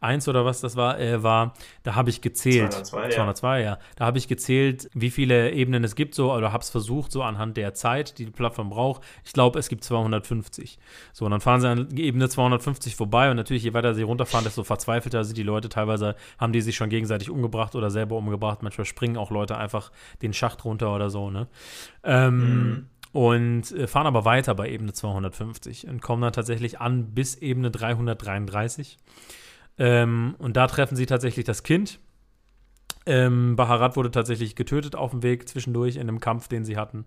201 0.00 0.28
oder 0.28 0.44
was 0.44 0.60
das 0.60 0.76
war, 0.76 0.98
äh, 0.98 1.22
war, 1.22 1.52
da 1.82 1.94
habe 1.94 2.10
ich 2.10 2.20
gezählt. 2.20 2.72
202, 2.72 3.10
202 3.10 3.60
ja. 3.60 3.64
ja. 3.64 3.78
Da 3.96 4.06
habe 4.06 4.18
ich 4.18 4.28
gezählt, 4.28 4.90
wie 4.94 5.10
viele 5.10 5.52
Ebenen 5.52 5.84
es 5.84 5.94
gibt 5.94 6.14
so, 6.14 6.32
oder 6.32 6.52
habe 6.52 6.62
es 6.62 6.70
versucht, 6.70 7.12
so 7.12 7.22
anhand 7.22 7.56
der 7.56 7.74
Zeit, 7.74 8.18
die 8.18 8.24
die 8.24 8.30
Plattform 8.30 8.70
braucht. 8.70 9.02
Ich 9.24 9.32
glaube, 9.32 9.58
es 9.58 9.68
gibt 9.68 9.84
250. 9.84 10.78
So, 11.12 11.26
und 11.26 11.30
dann 11.30 11.40
fahren 11.40 11.60
sie 11.60 11.68
an 11.68 11.96
Ebene 11.96 12.28
250 12.28 12.96
vorbei 12.96 13.30
und 13.30 13.36
natürlich, 13.36 13.62
je 13.62 13.74
weiter 13.74 13.94
sie 13.94 14.02
runterfahren, 14.02 14.44
desto 14.44 14.64
verzweifelter 14.64 15.24
sind 15.24 15.36
die 15.36 15.42
Leute 15.42 15.68
teilweise, 15.68 16.16
haben 16.38 16.52
die 16.52 16.62
sich 16.62 16.76
schon 16.76 16.88
gegenseitig 16.88 17.30
umgebracht 17.30 17.74
oder 17.74 17.90
selber 17.90 18.16
umgebracht. 18.16 18.62
Manchmal 18.62 18.86
springen 18.86 19.16
auch 19.16 19.30
Leute 19.30 19.56
einfach 19.58 19.92
den 20.22 20.32
Schacht 20.32 20.64
runter 20.64 20.94
oder 20.94 21.10
so, 21.10 21.30
ne? 21.30 21.46
Ähm, 22.02 22.38
mhm. 22.38 22.86
und 23.12 23.72
äh, 23.72 23.86
fahren 23.86 24.06
aber 24.06 24.24
weiter 24.24 24.54
bei 24.54 24.70
Ebene 24.70 24.92
250 24.92 25.88
und 25.88 26.00
kommen 26.00 26.22
dann 26.22 26.32
tatsächlich 26.32 26.80
an 26.80 27.12
bis 27.14 27.34
Ebene 27.36 27.70
333. 27.70 28.96
Ähm, 29.80 30.36
und 30.38 30.56
da 30.56 30.66
treffen 30.66 30.94
sie 30.94 31.06
tatsächlich 31.06 31.46
das 31.46 31.62
Kind. 31.62 31.98
Ähm, 33.06 33.56
Baharat 33.56 33.96
wurde 33.96 34.10
tatsächlich 34.10 34.54
getötet 34.54 34.94
auf 34.94 35.10
dem 35.10 35.22
Weg 35.22 35.48
zwischendurch 35.48 35.96
in 35.96 36.02
einem 36.02 36.20
Kampf, 36.20 36.48
den 36.48 36.66
sie 36.66 36.76
hatten. 36.76 37.06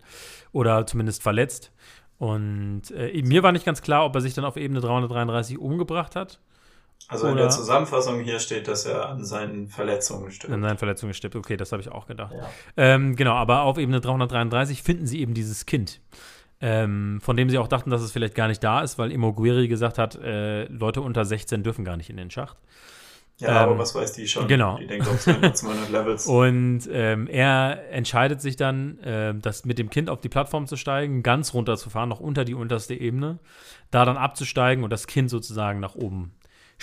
Oder 0.51 0.87
zumindest 0.87 1.21
verletzt. 1.21 1.71
Und 2.17 2.89
äh, 2.91 3.21
mir 3.21 3.43
war 3.43 3.51
nicht 3.51 3.65
ganz 3.65 3.83
klar, 3.83 4.05
ob 4.05 4.15
er 4.15 4.21
sich 4.21 4.33
dann 4.33 4.43
auf 4.43 4.57
Ebene 4.57 4.81
333 4.81 5.59
umgebracht 5.59 6.15
hat. 6.15 6.39
Also 7.09 7.27
in 7.27 7.37
der 7.37 7.49
Zusammenfassung 7.49 8.21
hier 8.21 8.39
steht, 8.39 8.67
dass 8.67 8.85
er 8.85 9.09
an 9.09 9.23
seinen 9.23 9.67
Verletzungen 9.67 10.31
stirbt. 10.31 10.53
An 10.53 10.61
seinen 10.61 10.77
Verletzungen 10.77 11.13
stirbt, 11.13 11.35
okay, 11.35 11.57
das 11.57 11.71
habe 11.73 11.81
ich 11.81 11.89
auch 11.89 12.07
gedacht. 12.07 12.33
Ja. 12.33 12.49
Ähm, 12.77 13.15
genau, 13.15 13.33
aber 13.33 13.63
auf 13.63 13.77
Ebene 13.77 14.01
333 14.01 14.81
finden 14.81 15.05
sie 15.05 15.19
eben 15.19 15.33
dieses 15.33 15.65
Kind. 15.65 15.99
Ähm, 16.65 17.19
von 17.21 17.35
dem 17.35 17.49
sie 17.49 17.57
auch 17.57 17.67
dachten, 17.67 17.89
dass 17.89 18.01
es 18.01 18.13
vielleicht 18.13 18.35
gar 18.35 18.47
nicht 18.47 18.63
da 18.63 18.81
ist, 18.81 18.97
weil 18.97 19.11
Imoguiri 19.11 19.67
gesagt 19.67 19.97
hat, 19.97 20.15
äh, 20.15 20.63
Leute 20.67 21.01
unter 21.01 21.25
16 21.25 21.61
dürfen 21.61 21.83
gar 21.83 21.97
nicht 21.97 22.09
in 22.09 22.15
den 22.15 22.31
Schacht. 22.31 22.55
Ja, 23.37 23.49
ähm, 23.49 23.57
aber 23.57 23.77
was 23.79 23.93
weiß 23.93 24.13
die 24.13 24.29
schon? 24.29 24.47
Genau. 24.47 24.77
Die 24.77 24.87
denkt 24.87 25.05
auf 25.09 25.19
200 25.53 25.89
Levels. 25.89 26.25
Und 26.25 26.87
ähm, 26.89 27.27
er 27.27 27.91
entscheidet 27.91 28.39
sich 28.39 28.55
dann, 28.55 28.97
äh, 28.99 29.33
das 29.35 29.65
mit 29.65 29.77
dem 29.77 29.89
Kind 29.89 30.09
auf 30.09 30.21
die 30.21 30.29
Plattform 30.29 30.65
zu 30.65 30.77
steigen, 30.77 31.21
ganz 31.21 31.53
runterzufahren, 31.53 32.07
noch 32.07 32.21
unter 32.21 32.45
die 32.45 32.53
unterste 32.53 32.93
Ebene, 32.93 33.39
da 33.91 34.05
dann 34.05 34.15
abzusteigen 34.15 34.85
und 34.85 34.89
das 34.89 35.05
Kind 35.05 35.29
sozusagen 35.29 35.81
nach 35.81 35.95
oben 35.95 36.31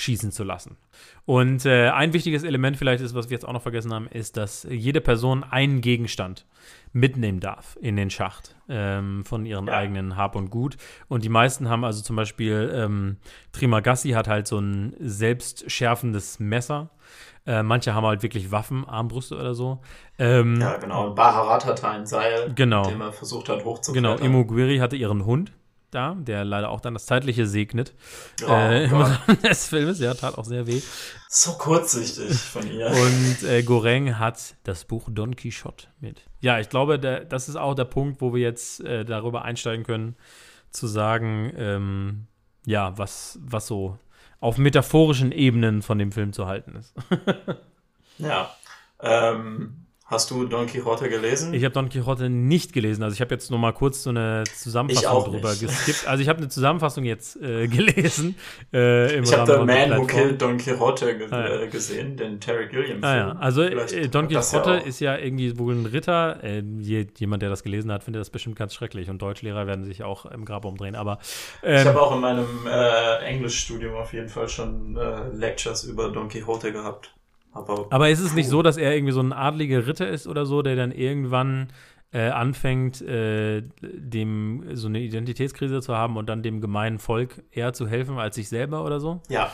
schießen 0.00 0.32
zu 0.32 0.44
lassen. 0.44 0.76
Und 1.24 1.66
äh, 1.66 1.90
ein 1.90 2.12
wichtiges 2.12 2.42
Element 2.42 2.76
vielleicht 2.76 3.02
ist, 3.02 3.14
was 3.14 3.30
wir 3.30 3.34
jetzt 3.34 3.46
auch 3.46 3.52
noch 3.52 3.62
vergessen 3.62 3.92
haben, 3.92 4.08
ist, 4.08 4.36
dass 4.36 4.66
jede 4.68 5.00
Person 5.00 5.44
einen 5.44 5.80
Gegenstand 5.80 6.46
mitnehmen 6.92 7.40
darf 7.40 7.78
in 7.80 7.96
den 7.96 8.10
Schacht 8.10 8.56
ähm, 8.68 9.24
von 9.24 9.46
ihren 9.46 9.66
ja. 9.68 9.74
eigenen 9.74 10.16
Hab 10.16 10.34
und 10.34 10.50
Gut. 10.50 10.76
Und 11.08 11.24
die 11.24 11.28
meisten 11.28 11.68
haben 11.68 11.84
also 11.84 12.02
zum 12.02 12.16
Beispiel, 12.16 12.70
ähm, 12.74 13.18
Trimagassi 13.52 14.10
hat 14.10 14.26
halt 14.26 14.48
so 14.48 14.58
ein 14.58 14.96
selbstschärfendes 14.98 16.40
Messer. 16.40 16.90
Äh, 17.46 17.62
manche 17.62 17.94
haben 17.94 18.04
halt 18.04 18.22
wirklich 18.22 18.50
Waffen, 18.50 18.86
Armbrüste 18.88 19.36
oder 19.36 19.54
so. 19.54 19.80
Ähm, 20.18 20.60
ja, 20.60 20.76
genau. 20.78 21.08
Und 21.08 21.14
Baharat 21.14 21.64
hatte 21.64 21.88
ein 21.88 22.06
Seil, 22.06 22.52
genau. 22.54 22.84
dem 22.84 23.00
er 23.00 23.12
versucht 23.12 23.48
hat, 23.48 23.64
hochzuklettern. 23.64 24.16
Genau, 24.16 24.24
Imoguiri 24.24 24.78
hatte 24.78 24.96
ihren 24.96 25.24
Hund 25.24 25.52
da, 25.90 26.14
der 26.14 26.44
leider 26.44 26.70
auch 26.70 26.80
dann 26.80 26.94
das 26.94 27.06
Zeitliche 27.06 27.46
segnet. 27.46 27.94
Oh, 28.46 28.50
äh, 28.50 28.84
Im 28.90 28.92
Rahmen 28.92 29.42
des 29.42 29.68
Filmes, 29.68 30.00
ja, 30.00 30.14
tat 30.14 30.38
auch 30.38 30.44
sehr 30.44 30.66
weh. 30.66 30.80
So 31.28 31.52
kurzsichtig 31.52 32.36
von 32.36 32.70
ihr. 32.70 32.88
Und 32.88 33.42
äh, 33.48 33.62
Goreng 33.62 34.18
hat 34.18 34.56
das 34.64 34.84
Buch 34.84 35.08
Don 35.10 35.36
Quixote 35.36 35.88
mit. 36.00 36.22
Ja, 36.40 36.58
ich 36.58 36.68
glaube, 36.68 36.98
der, 36.98 37.24
das 37.24 37.48
ist 37.48 37.56
auch 37.56 37.74
der 37.74 37.84
Punkt, 37.84 38.20
wo 38.20 38.34
wir 38.34 38.40
jetzt 38.40 38.80
äh, 38.80 39.04
darüber 39.04 39.42
einsteigen 39.42 39.84
können, 39.84 40.16
zu 40.70 40.86
sagen, 40.86 41.52
ähm, 41.56 42.26
ja, 42.66 42.96
was, 42.96 43.38
was 43.42 43.66
so 43.66 43.98
auf 44.40 44.56
metaphorischen 44.58 45.32
Ebenen 45.32 45.82
von 45.82 45.98
dem 45.98 46.12
Film 46.12 46.32
zu 46.32 46.46
halten 46.46 46.76
ist. 46.76 46.94
ja. 48.18 48.54
Ähm, 49.00 49.86
Hast 50.10 50.28
du 50.32 50.44
Don 50.44 50.66
Quixote 50.66 51.08
gelesen? 51.08 51.54
Ich 51.54 51.62
habe 51.62 51.72
Don 51.72 51.88
Quixote 51.88 52.28
nicht 52.28 52.72
gelesen. 52.72 53.04
Also 53.04 53.14
ich 53.14 53.20
habe 53.20 53.32
jetzt 53.32 53.48
noch 53.48 53.58
mal 53.58 53.70
kurz 53.70 54.02
so 54.02 54.10
eine 54.10 54.42
Zusammenfassung 54.56 55.24
drüber 55.26 55.54
geskippt. 55.54 56.08
Also 56.08 56.20
ich 56.20 56.28
habe 56.28 56.38
eine 56.38 56.48
Zusammenfassung 56.48 57.04
jetzt 57.04 57.40
äh, 57.40 57.68
gelesen. 57.68 58.34
Äh, 58.72 59.20
ich 59.20 59.32
habe 59.32 59.52
The 59.52 59.64
Man 59.64 59.96
Who 59.96 60.06
Killed 60.06 60.42
Don 60.42 60.58
Quixote 60.58 61.16
ge 61.16 61.28
ah, 61.30 61.48
ja. 61.48 61.60
Äh, 61.60 61.68
gesehen, 61.68 62.16
den 62.16 62.40
Terry 62.40 62.66
Gilliam. 62.66 63.04
Ah, 63.04 63.16
ja. 63.16 63.36
Also 63.38 63.62
äh, 63.62 64.08
Don 64.08 64.26
Quixote 64.26 64.70
ja 64.70 64.76
ist 64.78 64.98
ja 64.98 65.16
irgendwie 65.16 65.56
wohl 65.56 65.76
ein 65.76 65.86
Ritter. 65.86 66.42
Äh, 66.42 66.64
jemand, 67.16 67.42
der 67.42 67.50
das 67.50 67.62
gelesen 67.62 67.92
hat, 67.92 68.02
findet 68.02 68.18
das 68.18 68.30
bestimmt 68.30 68.56
ganz 68.56 68.74
schrecklich. 68.74 69.10
Und 69.10 69.22
Deutschlehrer 69.22 69.68
werden 69.68 69.84
sich 69.84 70.02
auch 70.02 70.26
im 70.26 70.44
Grab 70.44 70.64
umdrehen. 70.64 70.96
Aber 70.96 71.20
ähm, 71.62 71.82
ich 71.82 71.86
habe 71.86 72.02
auch 72.02 72.16
in 72.16 72.20
meinem 72.20 72.66
äh, 72.66 73.18
Englischstudium 73.26 73.94
auf 73.94 74.12
jeden 74.12 74.28
Fall 74.28 74.48
schon 74.48 74.98
Lectures 75.32 75.84
über 75.84 76.10
Don 76.10 76.28
Quixote 76.28 76.72
gehabt. 76.72 77.14
Aber, 77.52 77.86
Aber 77.90 78.08
ist 78.08 78.20
es 78.20 78.34
nicht 78.34 78.48
so, 78.48 78.62
dass 78.62 78.76
er 78.76 78.94
irgendwie 78.94 79.12
so 79.12 79.20
ein 79.20 79.32
adliger 79.32 79.86
Ritter 79.86 80.08
ist 80.08 80.26
oder 80.26 80.46
so, 80.46 80.62
der 80.62 80.76
dann 80.76 80.92
irgendwann 80.92 81.68
äh, 82.12 82.28
anfängt, 82.28 83.00
äh, 83.02 83.62
dem 83.80 84.76
so 84.76 84.88
eine 84.88 85.00
Identitätskrise 85.00 85.80
zu 85.80 85.96
haben 85.96 86.16
und 86.16 86.28
dann 86.28 86.42
dem 86.42 86.60
gemeinen 86.60 86.98
Volk 86.98 87.42
eher 87.50 87.72
zu 87.72 87.86
helfen 87.86 88.18
als 88.18 88.36
sich 88.36 88.48
selber 88.48 88.84
oder 88.84 89.00
so? 89.00 89.20
Ja. 89.28 89.50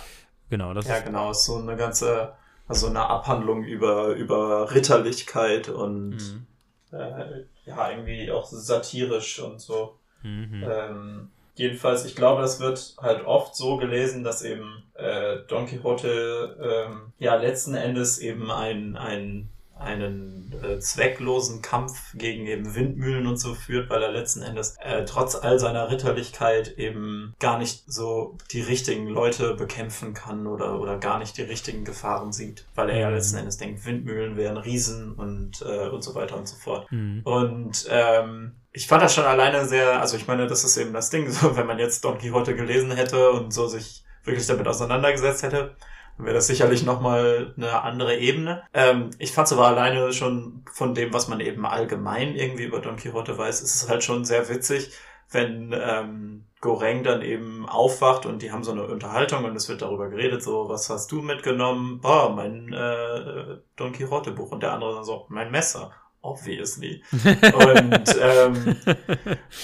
Genau, 0.49 0.75
das 0.75 0.87
Ja, 0.87 1.01
genau, 1.01 1.31
ist 1.33 1.45
so 1.45 1.57
eine 1.57 1.77
ganze, 1.77 2.35
also 2.69 2.87
eine 2.87 3.09
Abhandlung 3.09 3.65
über, 3.65 4.15
über 4.15 4.73
Ritterlichkeit 4.75 5.69
und 5.69 6.11
mhm. 6.11 6.47
äh, 6.93 7.45
ja, 7.65 7.91
irgendwie 7.91 8.31
auch 8.31 8.47
satirisch 8.47 9.41
und 9.41 9.61
so. 9.61 9.99
Mhm. 10.23 10.65
Ähm, 10.69 11.31
Jedenfalls, 11.57 12.05
ich 12.05 12.15
glaube, 12.15 12.43
das 12.43 12.61
wird 12.61 12.97
halt 13.01 13.25
oft 13.25 13.57
so 13.57 13.79
gelesen, 13.79 14.25
dass 14.25 14.43
eben 14.43 14.85
äh, 14.95 15.39
Don 15.49 15.67
Quixote 15.67 16.57
ähm, 16.63 17.13
ja 17.19 17.35
letzten 17.37 17.75
Endes 17.75 18.19
eben 18.19 18.51
ein, 18.51 18.97
ein, 18.97 19.49
einen 19.79 20.53
äh, 20.63 20.79
zwecklosen 20.79 21.63
Kampf 21.63 22.13
gegen 22.15 22.47
eben 22.47 22.75
Windmühlen 22.75 23.27
und 23.27 23.39
so 23.39 23.55
führt, 23.55 23.89
weil 23.89 24.03
er 24.03 24.13
letzten 24.13 24.43
Endes 24.43 24.77
äh, 24.81 25.05
trotz 25.05 25.35
all 25.35 25.59
seiner 25.59 25.91
Ritterlichkeit 25.91 26.77
eben 26.79 27.35
gar 27.39 27.59
nicht 27.59 27.85
so 27.87 28.37
die 28.53 28.61
richtigen 28.61 29.07
Leute 29.07 29.55
bekämpfen 29.55 30.13
kann 30.13 30.47
oder, 30.47 30.81
oder 30.81 30.99
gar 30.99 31.19
nicht 31.19 31.39
die 31.39 31.43
richtigen 31.43 31.85
Gefahren 31.85 32.33
sieht, 32.33 32.67
weil 32.75 32.91
er 32.91 32.99
ja 32.99 33.09
letzten 33.09 33.39
Endes 33.39 33.57
denkt, 33.57 33.85
Windmühlen 33.87 34.37
wären 34.37 34.59
Riesen 34.59 35.15
und, 35.15 35.63
äh, 35.63 35.89
und 35.89 36.03
so 36.03 36.15
weiter 36.15 36.37
und 36.37 36.49
so 36.49 36.57
fort. 36.57 36.91
Mhm. 36.93 37.23
Und 37.25 37.87
ähm, 37.91 38.53
ich 38.77 38.87
fand 38.87 39.03
das 39.03 39.15
schon 39.15 39.25
alleine 39.25 39.65
sehr, 39.65 40.01
also 40.03 40.19
ich 40.19 40.27
meine, 40.27 40.47
das 40.47 40.63
ist 40.63 40.77
eben 40.77 40.93
das 40.93 41.09
Ding, 41.09 41.31
so 41.31 41.57
wenn 41.57 41.67
man 41.67 41.79
jetzt 41.79 42.05
Don 42.05 42.19
Quixote 42.19 42.55
gelesen 42.55 42.93
hätte 42.93 43.31
und 43.31 43.53
so 43.53 43.67
sich 43.67 44.05
wirklich 44.25 44.47
damit 44.47 44.69
auseinandergesetzt 44.69 45.43
hätte, 45.43 45.75
wäre 46.19 46.35
das 46.35 46.47
sicherlich 46.47 46.85
nochmal 46.85 47.55
eine 47.57 47.83
andere 47.83 48.17
Ebene. 48.17 48.63
Ähm, 48.75 49.11
ich 49.19 49.33
fand 49.33 49.47
es 49.47 49.53
aber 49.55 49.67
alleine 49.67 50.13
schon 50.13 50.63
von 50.71 50.95
dem, 50.95 51.13
was 51.15 51.29
man 51.29 51.41
eben 51.41 51.65
allgemein 51.65 52.35
irgendwie 52.35 52.65
über 52.65 52.81
Don 52.81 52.97
Quixote 52.97 53.39
weiß, 53.39 53.63
ist 53.63 53.83
es 53.83 53.89
halt 53.89 54.05
schon 54.05 54.27
sehr 54.27 54.49
witzig, 54.51 54.91
wenn 55.31 55.75
ähm, 55.75 56.45
Goreng 56.61 57.03
dann 57.03 57.23
eben 57.23 57.67
aufwacht 57.67 58.27
und 58.27 58.43
die 58.43 58.53
haben 58.53 58.65
so 58.65 58.73
eine 58.73 58.87
Unterhaltung 58.87 59.45
und 59.45 59.57
es 59.57 59.69
wird 59.71 59.81
darüber 59.81 60.09
geredet, 60.09 60.43
so, 60.43 60.69
was 60.69 60.91
hast 60.91 61.11
du 61.13 61.23
mitgenommen? 61.23 62.01
Boah, 62.01 62.35
mein 62.35 62.73
äh, 62.75 63.59
Don 63.77 63.93
Quixote 63.93 64.33
Buch 64.33 64.53
und 64.53 64.63
der 64.63 64.73
andere 64.73 64.97
dann 64.97 65.05
so, 65.05 65.25
mein 65.29 65.51
Messer 65.51 65.93
obviously. 66.27 67.03
und 67.13 68.17
ähm, 68.21 68.77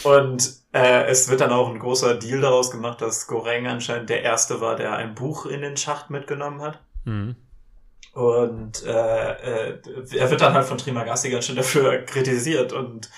und 0.04 0.52
äh, 0.72 1.04
es 1.06 1.28
wird 1.28 1.40
dann 1.40 1.52
auch 1.52 1.68
ein 1.68 1.78
großer 1.78 2.14
Deal 2.14 2.40
daraus 2.40 2.70
gemacht, 2.70 3.00
dass 3.00 3.26
Goreng 3.26 3.66
anscheinend 3.66 4.10
der 4.10 4.22
Erste 4.22 4.60
war, 4.60 4.76
der 4.76 4.94
ein 4.94 5.14
Buch 5.14 5.46
in 5.46 5.62
den 5.62 5.76
Schacht 5.76 6.10
mitgenommen 6.10 6.62
hat. 6.62 6.80
Mhm. 7.04 7.36
Und 8.14 8.84
äh, 8.84 9.70
äh, 9.70 9.82
er 10.14 10.30
wird 10.30 10.40
dann 10.40 10.52
halt 10.52 10.66
von 10.66 10.78
Trimagasi 10.78 11.30
ganz 11.30 11.46
schön 11.46 11.56
dafür 11.56 11.98
kritisiert 12.04 12.72
und 12.72 13.10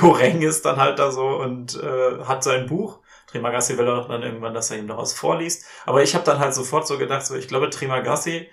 Goreng 0.00 0.42
ist 0.42 0.64
dann 0.64 0.76
halt 0.76 0.98
da 0.98 1.10
so 1.10 1.26
und 1.26 1.74
äh, 1.82 2.24
hat 2.24 2.42
sein 2.42 2.66
Buch. 2.66 3.00
Trimagasi 3.26 3.78
will 3.78 3.88
auch 3.88 4.08
dann 4.08 4.22
irgendwann, 4.22 4.54
dass 4.54 4.70
er 4.70 4.78
ihm 4.78 4.88
daraus 4.88 5.12
vorliest. 5.12 5.66
Aber 5.86 6.02
ich 6.02 6.14
habe 6.14 6.24
dann 6.24 6.38
halt 6.38 6.54
sofort 6.54 6.86
so 6.86 6.98
gedacht, 6.98 7.24
so 7.24 7.34
ich 7.34 7.48
glaube, 7.48 7.70
Trimagasi 7.70 8.50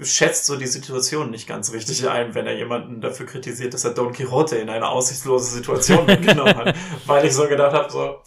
schätzt 0.00 0.46
so 0.46 0.56
die 0.56 0.66
Situation 0.66 1.30
nicht 1.30 1.48
ganz 1.48 1.72
richtig 1.72 2.08
ein, 2.08 2.34
wenn 2.34 2.46
er 2.46 2.56
jemanden 2.56 3.00
dafür 3.00 3.26
kritisiert, 3.26 3.74
dass 3.74 3.84
er 3.84 3.94
Don 3.94 4.12
Quixote 4.12 4.56
in 4.56 4.68
eine 4.68 4.88
aussichtslose 4.88 5.50
Situation 5.50 6.06
mitgenommen 6.06 6.56
hat. 6.56 6.76
Weil 7.06 7.24
ich 7.26 7.34
so 7.34 7.48
gedacht 7.48 7.74
habe, 7.74 7.90
so, 7.90 8.22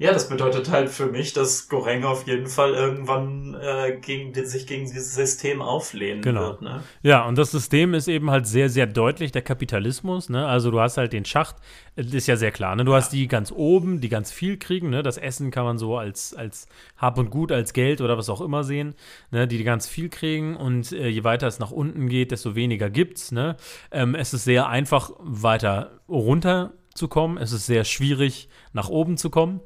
ja, 0.00 0.12
das 0.12 0.28
bedeutet 0.28 0.70
halt 0.70 0.90
für 0.90 1.06
mich, 1.06 1.32
dass 1.32 1.68
Goreng 1.68 2.04
auf 2.04 2.24
jeden 2.28 2.46
Fall 2.46 2.72
irgendwann 2.74 3.56
äh, 3.60 3.98
gegen, 4.00 4.32
sich 4.46 4.68
gegen 4.68 4.84
dieses 4.84 5.16
System 5.16 5.60
auflehnen 5.60 6.22
genau. 6.22 6.50
wird. 6.50 6.62
Ne? 6.62 6.84
Ja, 7.02 7.26
und 7.26 7.36
das 7.36 7.50
System 7.50 7.94
ist 7.94 8.06
eben 8.06 8.30
halt 8.30 8.46
sehr, 8.46 8.70
sehr 8.70 8.86
deutlich 8.86 9.32
der 9.32 9.42
Kapitalismus. 9.42 10.28
Ne? 10.28 10.46
Also 10.46 10.70
du 10.70 10.78
hast 10.78 10.98
halt 10.98 11.12
den 11.12 11.24
Schacht, 11.24 11.56
das 11.96 12.14
ist 12.14 12.28
ja 12.28 12.36
sehr 12.36 12.52
klar. 12.52 12.76
Ne? 12.76 12.84
Du 12.84 12.92
ja. 12.92 12.98
hast 12.98 13.12
die 13.12 13.26
ganz 13.26 13.50
oben, 13.50 14.00
die 14.00 14.08
ganz 14.08 14.30
viel 14.30 14.56
kriegen. 14.56 14.88
Ne? 14.88 15.02
Das 15.02 15.18
Essen 15.18 15.50
kann 15.50 15.64
man 15.64 15.78
so 15.78 15.96
als, 15.96 16.32
als 16.32 16.68
Hab 16.96 17.18
und 17.18 17.30
Gut, 17.30 17.50
als 17.50 17.72
Geld 17.72 18.00
oder 18.00 18.16
was 18.16 18.28
auch 18.28 18.40
immer 18.40 18.62
sehen, 18.62 18.94
ne? 19.32 19.48
die, 19.48 19.58
die 19.58 19.64
ganz 19.64 19.88
viel 19.88 20.10
kriegen. 20.10 20.54
Und 20.54 20.92
äh, 20.92 21.08
je 21.08 21.24
weiter 21.24 21.48
es 21.48 21.58
nach 21.58 21.72
unten 21.72 22.08
geht, 22.08 22.30
desto 22.30 22.54
weniger 22.54 22.88
gibt's. 22.88 23.32
Ne? 23.32 23.56
Ähm, 23.90 24.14
es 24.14 24.32
ist 24.32 24.44
sehr 24.44 24.68
einfach, 24.68 25.10
weiter 25.18 25.98
runter 26.08 26.72
zu 26.98 27.08
kommen. 27.08 27.38
Es 27.38 27.52
ist 27.52 27.64
sehr 27.64 27.84
schwierig, 27.84 28.48
nach 28.74 28.90
oben 28.90 29.16
zu 29.16 29.30
kommen. 29.30 29.60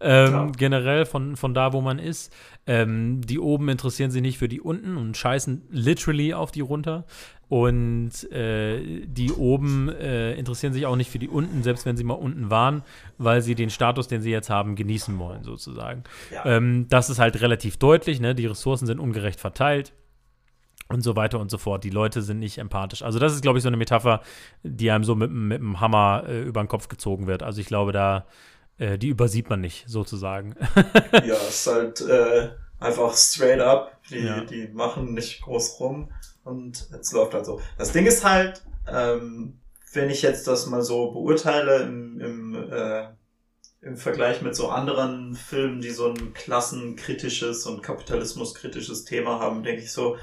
Ähm, 0.00 0.52
generell 0.52 1.06
von, 1.06 1.36
von 1.36 1.54
da, 1.54 1.72
wo 1.72 1.80
man 1.80 2.00
ist. 2.00 2.32
Ähm, 2.66 3.20
die 3.24 3.38
oben 3.38 3.68
interessieren 3.68 4.10
sich 4.10 4.22
nicht 4.22 4.38
für 4.38 4.48
die 4.48 4.60
unten 4.60 4.96
und 4.96 5.16
scheißen 5.16 5.68
literally 5.70 6.34
auf 6.34 6.50
die 6.50 6.60
runter. 6.60 7.04
Und 7.48 8.30
äh, 8.30 9.06
die 9.06 9.32
oben 9.32 9.88
äh, 9.88 10.34
interessieren 10.34 10.74
sich 10.74 10.84
auch 10.84 10.96
nicht 10.96 11.10
für 11.10 11.18
die 11.18 11.28
unten, 11.28 11.62
selbst 11.62 11.86
wenn 11.86 11.96
sie 11.96 12.04
mal 12.04 12.14
unten 12.14 12.50
waren, 12.50 12.82
weil 13.16 13.40
sie 13.40 13.54
den 13.54 13.70
Status, 13.70 14.06
den 14.06 14.20
sie 14.20 14.30
jetzt 14.30 14.50
haben, 14.50 14.76
genießen 14.76 15.18
wollen, 15.18 15.44
sozusagen. 15.44 16.04
Ja. 16.30 16.44
Ähm, 16.44 16.86
das 16.90 17.08
ist 17.08 17.18
halt 17.18 17.40
relativ 17.40 17.78
deutlich. 17.78 18.20
Ne? 18.20 18.34
Die 18.34 18.46
Ressourcen 18.46 18.86
sind 18.86 19.00
ungerecht 19.00 19.40
verteilt. 19.40 19.94
Und 20.88 21.02
so 21.02 21.16
weiter 21.16 21.38
und 21.38 21.50
so 21.50 21.58
fort. 21.58 21.84
Die 21.84 21.90
Leute 21.90 22.22
sind 22.22 22.38
nicht 22.38 22.58
empathisch. 22.58 23.02
Also 23.02 23.18
das 23.18 23.34
ist, 23.34 23.42
glaube 23.42 23.58
ich, 23.58 23.62
so 23.62 23.68
eine 23.68 23.76
Metapher, 23.76 24.22
die 24.62 24.90
einem 24.90 25.04
so 25.04 25.14
mit, 25.14 25.30
mit 25.30 25.58
dem 25.58 25.80
Hammer 25.80 26.24
äh, 26.26 26.42
über 26.42 26.62
den 26.62 26.68
Kopf 26.68 26.88
gezogen 26.88 27.26
wird. 27.26 27.42
Also 27.42 27.60
ich 27.60 27.66
glaube, 27.66 27.92
da, 27.92 28.26
äh, 28.78 28.98
die 28.98 29.08
übersieht 29.08 29.50
man 29.50 29.60
nicht, 29.60 29.84
sozusagen. 29.86 30.56
ja, 31.12 31.34
es 31.34 31.66
ist 31.66 31.66
halt 31.66 32.00
äh, 32.00 32.50
einfach 32.78 33.14
straight 33.14 33.60
up. 33.60 34.00
Die, 34.10 34.20
ja. 34.20 34.40
die 34.40 34.68
machen 34.68 35.12
nicht 35.12 35.42
groß 35.42 35.78
rum 35.80 36.10
und 36.44 36.88
es 36.98 37.12
läuft 37.12 37.34
halt 37.34 37.44
so. 37.44 37.60
Das 37.76 37.92
Ding 37.92 38.06
ist 38.06 38.24
halt, 38.24 38.62
ähm, 38.90 39.58
wenn 39.92 40.08
ich 40.08 40.22
jetzt 40.22 40.46
das 40.46 40.66
mal 40.66 40.82
so 40.82 41.10
beurteile 41.10 41.82
im, 41.82 42.20
im, 42.20 42.72
äh, 42.72 43.08
im 43.82 43.96
Vergleich 43.96 44.40
mit 44.40 44.56
so 44.56 44.68
anderen 44.68 45.34
Filmen, 45.34 45.82
die 45.82 45.90
so 45.90 46.08
ein 46.08 46.32
klassenkritisches 46.32 47.66
und 47.66 47.82
kapitalismuskritisches 47.82 49.04
Thema 49.04 49.40
haben, 49.40 49.62
denke 49.62 49.82
ich 49.82 49.92
so, 49.92 50.16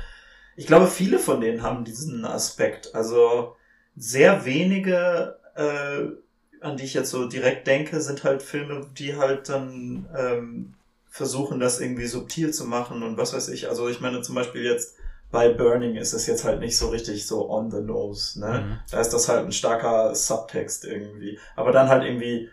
ich 0.55 0.67
glaube, 0.67 0.87
viele 0.87 1.19
von 1.19 1.41
denen 1.41 1.63
haben 1.63 1.85
diesen 1.85 2.25
Aspekt. 2.25 2.95
Also 2.95 3.55
sehr 3.95 4.45
wenige, 4.45 5.37
äh, 5.55 6.65
an 6.65 6.77
die 6.77 6.83
ich 6.83 6.93
jetzt 6.93 7.11
so 7.11 7.27
direkt 7.27 7.67
denke, 7.67 8.01
sind 8.01 8.23
halt 8.23 8.41
Filme, 8.41 8.87
die 8.97 9.15
halt 9.15 9.49
dann 9.49 10.07
ähm, 10.17 10.73
versuchen, 11.09 11.59
das 11.59 11.79
irgendwie 11.79 12.07
subtil 12.07 12.51
zu 12.53 12.65
machen 12.65 13.03
und 13.03 13.17
was 13.17 13.33
weiß 13.33 13.49
ich. 13.49 13.69
Also 13.69 13.87
ich 13.87 14.01
meine 14.01 14.21
zum 14.21 14.35
Beispiel 14.35 14.63
jetzt 14.63 14.95
bei 15.31 15.49
Burning 15.49 15.95
ist 15.95 16.13
es 16.13 16.27
jetzt 16.27 16.45
halt 16.45 16.59
nicht 16.59 16.77
so 16.77 16.89
richtig 16.89 17.27
so 17.27 17.49
on 17.49 17.71
the 17.71 17.81
nose. 17.81 18.39
Ne? 18.39 18.63
Mhm. 18.65 18.79
Da 18.91 19.01
ist 19.01 19.09
das 19.09 19.27
halt 19.27 19.45
ein 19.45 19.51
starker 19.51 20.15
Subtext 20.15 20.85
irgendwie. 20.85 21.39
Aber 21.55 21.71
dann 21.71 21.89
halt 21.89 22.03
irgendwie 22.03 22.49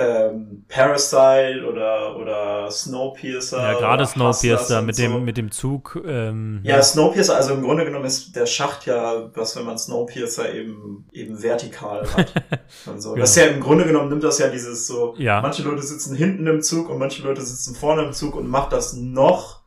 ähm, 0.00 0.64
Parasite 0.68 1.64
oder, 1.68 2.16
oder 2.16 2.70
Snowpiercer. 2.70 3.58
Ja, 3.58 3.78
gerade 3.78 4.06
Snowpiercer 4.06 4.82
mit 4.82 4.98
dem, 4.98 5.12
so. 5.12 5.18
mit 5.18 5.36
dem 5.36 5.50
Zug. 5.50 6.00
Ähm, 6.06 6.60
ja, 6.62 6.76
ja, 6.76 6.82
Snowpiercer, 6.82 7.36
also 7.36 7.54
im 7.54 7.62
Grunde 7.62 7.84
genommen 7.84 8.06
ist 8.06 8.34
der 8.34 8.46
Schacht 8.46 8.86
ja, 8.86 9.30
was 9.34 9.56
wenn 9.56 9.66
man 9.66 9.78
Snowpiercer 9.78 10.54
eben, 10.54 11.06
eben 11.12 11.42
vertikal 11.42 12.06
hat. 12.16 12.32
so. 12.96 13.10
Genau. 13.10 13.20
Das 13.20 13.30
ist 13.30 13.36
ja 13.36 13.44
im 13.46 13.60
Grunde 13.60 13.84
genommen 13.84 14.08
nimmt 14.08 14.24
das 14.24 14.38
ja 14.38 14.48
dieses 14.48 14.86
so, 14.86 15.14
ja. 15.18 15.40
manche 15.42 15.62
Leute 15.62 15.82
sitzen 15.82 16.14
hinten 16.14 16.46
im 16.46 16.62
Zug 16.62 16.88
und 16.88 16.98
manche 16.98 17.22
Leute 17.22 17.42
sitzen 17.42 17.74
vorne 17.74 18.02
im 18.02 18.12
Zug 18.12 18.34
und 18.34 18.48
macht 18.48 18.72
das 18.72 18.94
noch 18.94 19.60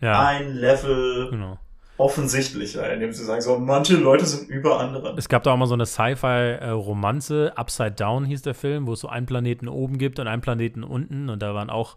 ja. 0.00 0.26
ein 0.26 0.54
Level 0.54 1.30
genau 1.30 1.58
offensichtlicher, 1.98 2.92
indem 2.92 3.12
sie 3.12 3.24
sagen, 3.24 3.40
so 3.40 3.58
manche 3.58 3.96
Leute 3.96 4.26
sind 4.26 4.48
über 4.48 4.80
andere. 4.80 5.14
Es 5.16 5.28
gab 5.28 5.42
da 5.42 5.52
auch 5.52 5.56
mal 5.56 5.66
so 5.66 5.74
eine 5.74 5.86
Sci-Fi-Romanze, 5.86 7.52
Upside 7.56 7.92
Down 7.92 8.24
hieß 8.24 8.42
der 8.42 8.54
Film, 8.54 8.86
wo 8.86 8.92
es 8.92 9.00
so 9.00 9.08
einen 9.08 9.26
Planeten 9.26 9.68
oben 9.68 9.98
gibt 9.98 10.18
und 10.18 10.28
einen 10.28 10.42
Planeten 10.42 10.84
unten 10.84 11.30
und 11.30 11.40
da 11.40 11.54
waren 11.54 11.70
auch 11.70 11.96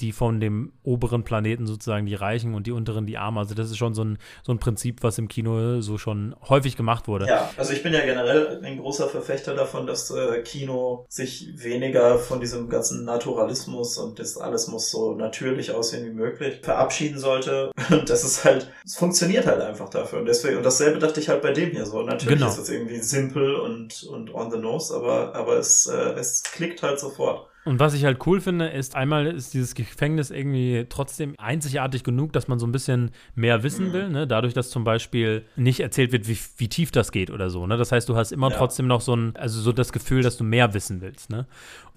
die 0.00 0.12
von 0.12 0.40
dem 0.40 0.72
oberen 0.82 1.22
Planeten 1.22 1.66
sozusagen 1.66 2.06
die 2.06 2.14
Reichen 2.14 2.54
und 2.54 2.66
die 2.66 2.72
unteren 2.72 3.06
die 3.06 3.16
Armen. 3.16 3.38
Also 3.38 3.54
das 3.54 3.70
ist 3.70 3.76
schon 3.76 3.94
so 3.94 4.02
ein, 4.02 4.18
so 4.42 4.52
ein 4.52 4.58
Prinzip, 4.58 5.02
was 5.02 5.18
im 5.18 5.28
Kino 5.28 5.80
so 5.80 5.98
schon 5.98 6.34
häufig 6.48 6.76
gemacht 6.76 7.06
wurde. 7.06 7.26
Ja, 7.26 7.50
also 7.56 7.72
ich 7.72 7.82
bin 7.82 7.92
ja 7.92 8.04
generell 8.04 8.60
ein 8.64 8.78
großer 8.78 9.08
Verfechter 9.08 9.54
davon, 9.54 9.86
dass 9.86 10.10
äh, 10.10 10.42
Kino 10.42 11.06
sich 11.08 11.62
weniger 11.62 12.18
von 12.18 12.40
diesem 12.40 12.68
ganzen 12.68 13.04
Naturalismus 13.04 13.98
und 13.98 14.18
das 14.18 14.36
alles 14.36 14.68
muss 14.68 14.90
so 14.90 15.14
natürlich 15.14 15.70
aussehen 15.72 16.04
wie 16.06 16.14
möglich 16.14 16.60
verabschieden 16.62 17.18
sollte. 17.18 17.70
Und 17.90 18.08
das 18.08 18.24
ist 18.24 18.44
halt, 18.44 18.70
es 18.84 18.96
funktioniert 18.96 19.46
halt 19.46 19.60
einfach 19.60 19.88
dafür. 19.88 20.20
Und 20.20 20.26
deswegen, 20.26 20.56
und 20.56 20.62
dasselbe 20.64 20.98
dachte 20.98 21.20
ich 21.20 21.28
halt 21.28 21.42
bei 21.42 21.52
dem 21.52 21.70
hier 21.70 21.84
so. 21.84 22.02
Natürlich 22.02 22.38
genau. 22.38 22.50
ist 22.50 22.58
es 22.58 22.68
irgendwie 22.68 22.98
simpel 22.98 23.54
und, 23.56 24.04
und 24.04 24.34
on 24.34 24.50
the 24.50 24.58
nose, 24.58 24.94
aber, 24.94 25.34
aber 25.34 25.58
es, 25.58 25.86
äh, 25.86 26.14
es 26.18 26.42
klickt 26.42 26.82
halt 26.82 26.98
sofort. 26.98 27.48
Und 27.64 27.80
was 27.80 27.94
ich 27.94 28.04
halt 28.04 28.26
cool 28.26 28.40
finde, 28.40 28.66
ist 28.68 28.94
einmal 28.94 29.26
ist 29.26 29.54
dieses 29.54 29.74
Gefängnis 29.74 30.30
irgendwie 30.30 30.86
trotzdem 30.88 31.34
einzigartig 31.38 32.04
genug, 32.04 32.32
dass 32.32 32.46
man 32.46 32.58
so 32.58 32.66
ein 32.66 32.72
bisschen 32.72 33.10
mehr 33.34 33.62
wissen 33.62 33.92
will. 33.94 34.10
Ne? 34.10 34.26
Dadurch, 34.26 34.52
dass 34.52 34.68
zum 34.68 34.84
Beispiel 34.84 35.46
nicht 35.56 35.80
erzählt 35.80 36.12
wird, 36.12 36.28
wie, 36.28 36.38
wie 36.58 36.68
tief 36.68 36.90
das 36.90 37.10
geht 37.10 37.30
oder 37.30 37.48
so. 37.48 37.66
Ne? 37.66 37.78
Das 37.78 37.90
heißt, 37.90 38.08
du 38.08 38.16
hast 38.16 38.32
immer 38.32 38.50
ja. 38.50 38.56
trotzdem 38.56 38.86
noch 38.86 39.00
so 39.00 39.16
ein, 39.16 39.34
also 39.36 39.60
so 39.60 39.72
das 39.72 39.92
Gefühl, 39.92 40.22
dass 40.22 40.36
du 40.36 40.44
mehr 40.44 40.74
wissen 40.74 41.00
willst. 41.00 41.30
Ne? 41.30 41.46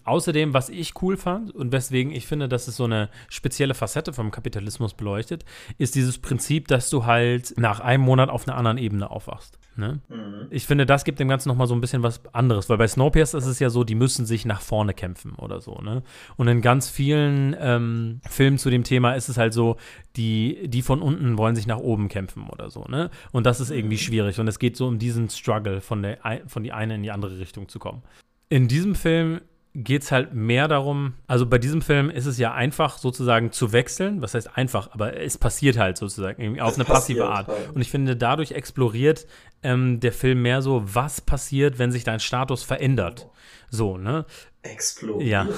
Außerdem, 0.08 0.54
was 0.54 0.70
ich 0.70 0.94
cool 1.02 1.18
fand 1.18 1.54
und 1.54 1.74
weswegen 1.74 2.14
ich 2.14 2.28
finde, 2.28 2.48
dass 2.48 2.70
es 2.70 2.78
so 2.78 2.86
eine 2.86 3.10
spezielle 3.28 3.74
Facette 3.74 4.14
vom 4.14 4.32
Kapitalismus 4.32 4.94
beleuchtet, 4.94 5.44
ist 5.78 5.96
dieses 5.96 6.18
Prinzip, 6.18 6.70
dass 6.70 6.90
du 6.90 7.06
halt 7.06 7.54
nach 7.58 7.82
einem 7.82 8.04
Monat 8.04 8.30
auf 8.30 8.48
einer 8.48 8.56
anderen 8.56 8.78
Ebene 8.78 9.12
aufwachst. 9.12 9.60
Ne? 9.76 10.00
Mhm. 10.08 10.48
Ich 10.50 10.66
finde, 10.66 10.86
das 10.86 11.04
gibt 11.04 11.20
dem 11.20 11.28
Ganzen 11.28 11.50
nochmal 11.50 11.68
so 11.68 11.76
ein 11.76 11.82
bisschen 11.82 12.04
was 12.04 12.22
anderes, 12.34 12.70
weil 12.70 12.78
bei 12.78 12.88
Snowpiercer 12.88 13.38
ist 13.38 13.48
es 13.48 13.60
ja 13.60 13.70
so, 13.70 13.84
die 13.84 13.96
müssen 13.96 14.26
sich 14.26 14.46
nach 14.46 14.62
vorne 14.62 14.94
kämpfen 14.94 15.34
oder 15.36 15.60
so. 15.60 15.76
Ne? 15.82 16.04
Und 16.38 16.48
in 16.48 16.62
ganz 16.62 16.90
vielen 16.90 17.54
ähm, 17.60 18.22
Filmen 18.30 18.58
zu 18.58 18.70
dem 18.70 18.86
Thema 18.86 19.14
ist 19.14 19.28
es 19.28 19.38
halt 19.38 19.54
so, 19.54 19.76
die, 20.16 20.70
die 20.70 20.84
von 20.84 21.02
unten 21.02 21.38
wollen 21.38 21.58
sich 21.58 21.68
nach 21.68 21.80
oben 21.80 22.08
kämpfen 22.08 22.48
oder 22.50 22.70
so. 22.70 22.86
Ne? 22.86 23.12
Und 23.34 23.46
das 23.46 23.60
ist 23.60 23.72
irgendwie 23.72 23.98
mhm. 23.98 24.02
schwierig. 24.02 24.40
Und 24.40 24.48
es 24.48 24.58
geht 24.58 24.78
so 24.78 24.88
um 24.88 25.00
diesen 25.00 25.30
Struggle, 25.30 25.82
von 25.82 26.02
der, 26.02 26.20
von 26.48 26.64
die 26.64 26.72
eine 26.72 26.96
in 26.96 27.04
die 27.04 27.12
andere 27.12 27.40
Richtung 27.40 27.68
zu 27.68 27.78
kommen. 27.78 28.04
In 28.48 28.70
diesem 28.70 28.96
Film 28.96 29.42
geht 29.84 30.02
es 30.02 30.12
halt 30.12 30.34
mehr 30.34 30.68
darum, 30.68 31.14
also 31.28 31.46
bei 31.46 31.60
diesem 31.60 31.84
Film 31.84 32.10
ist 32.10 32.26
es 32.26 32.40
ja 32.40 32.52
einfach 32.52 32.98
sozusagen 32.98 33.52
zu 33.52 33.74
wechseln, 33.74 34.24
was 34.24 34.34
heißt 34.34 34.58
einfach, 34.58 34.90
aber 34.92 35.18
es 35.18 35.38
passiert 35.38 35.78
halt 35.78 35.98
sozusagen 35.98 36.60
auf 36.60 36.72
es 36.72 36.76
eine 36.76 36.86
passive 36.86 37.28
Art. 37.28 37.48
Halt. 37.48 37.76
Und 37.76 37.82
ich 37.82 37.92
finde, 37.92 38.16
dadurch 38.16 38.54
exploriert 38.54 39.28
ähm, 39.62 40.00
der 40.00 40.14
Film 40.14 40.42
mehr 40.42 40.64
so, 40.64 40.82
was 40.84 41.22
passiert, 41.22 41.78
wenn 41.78 41.92
sich 41.92 42.04
dein 42.04 42.20
Status 42.20 42.64
verändert. 42.64 43.30
So, 43.70 43.98
ne? 43.98 44.26
Explodiert. 44.64 45.30
Ja. 45.30 45.48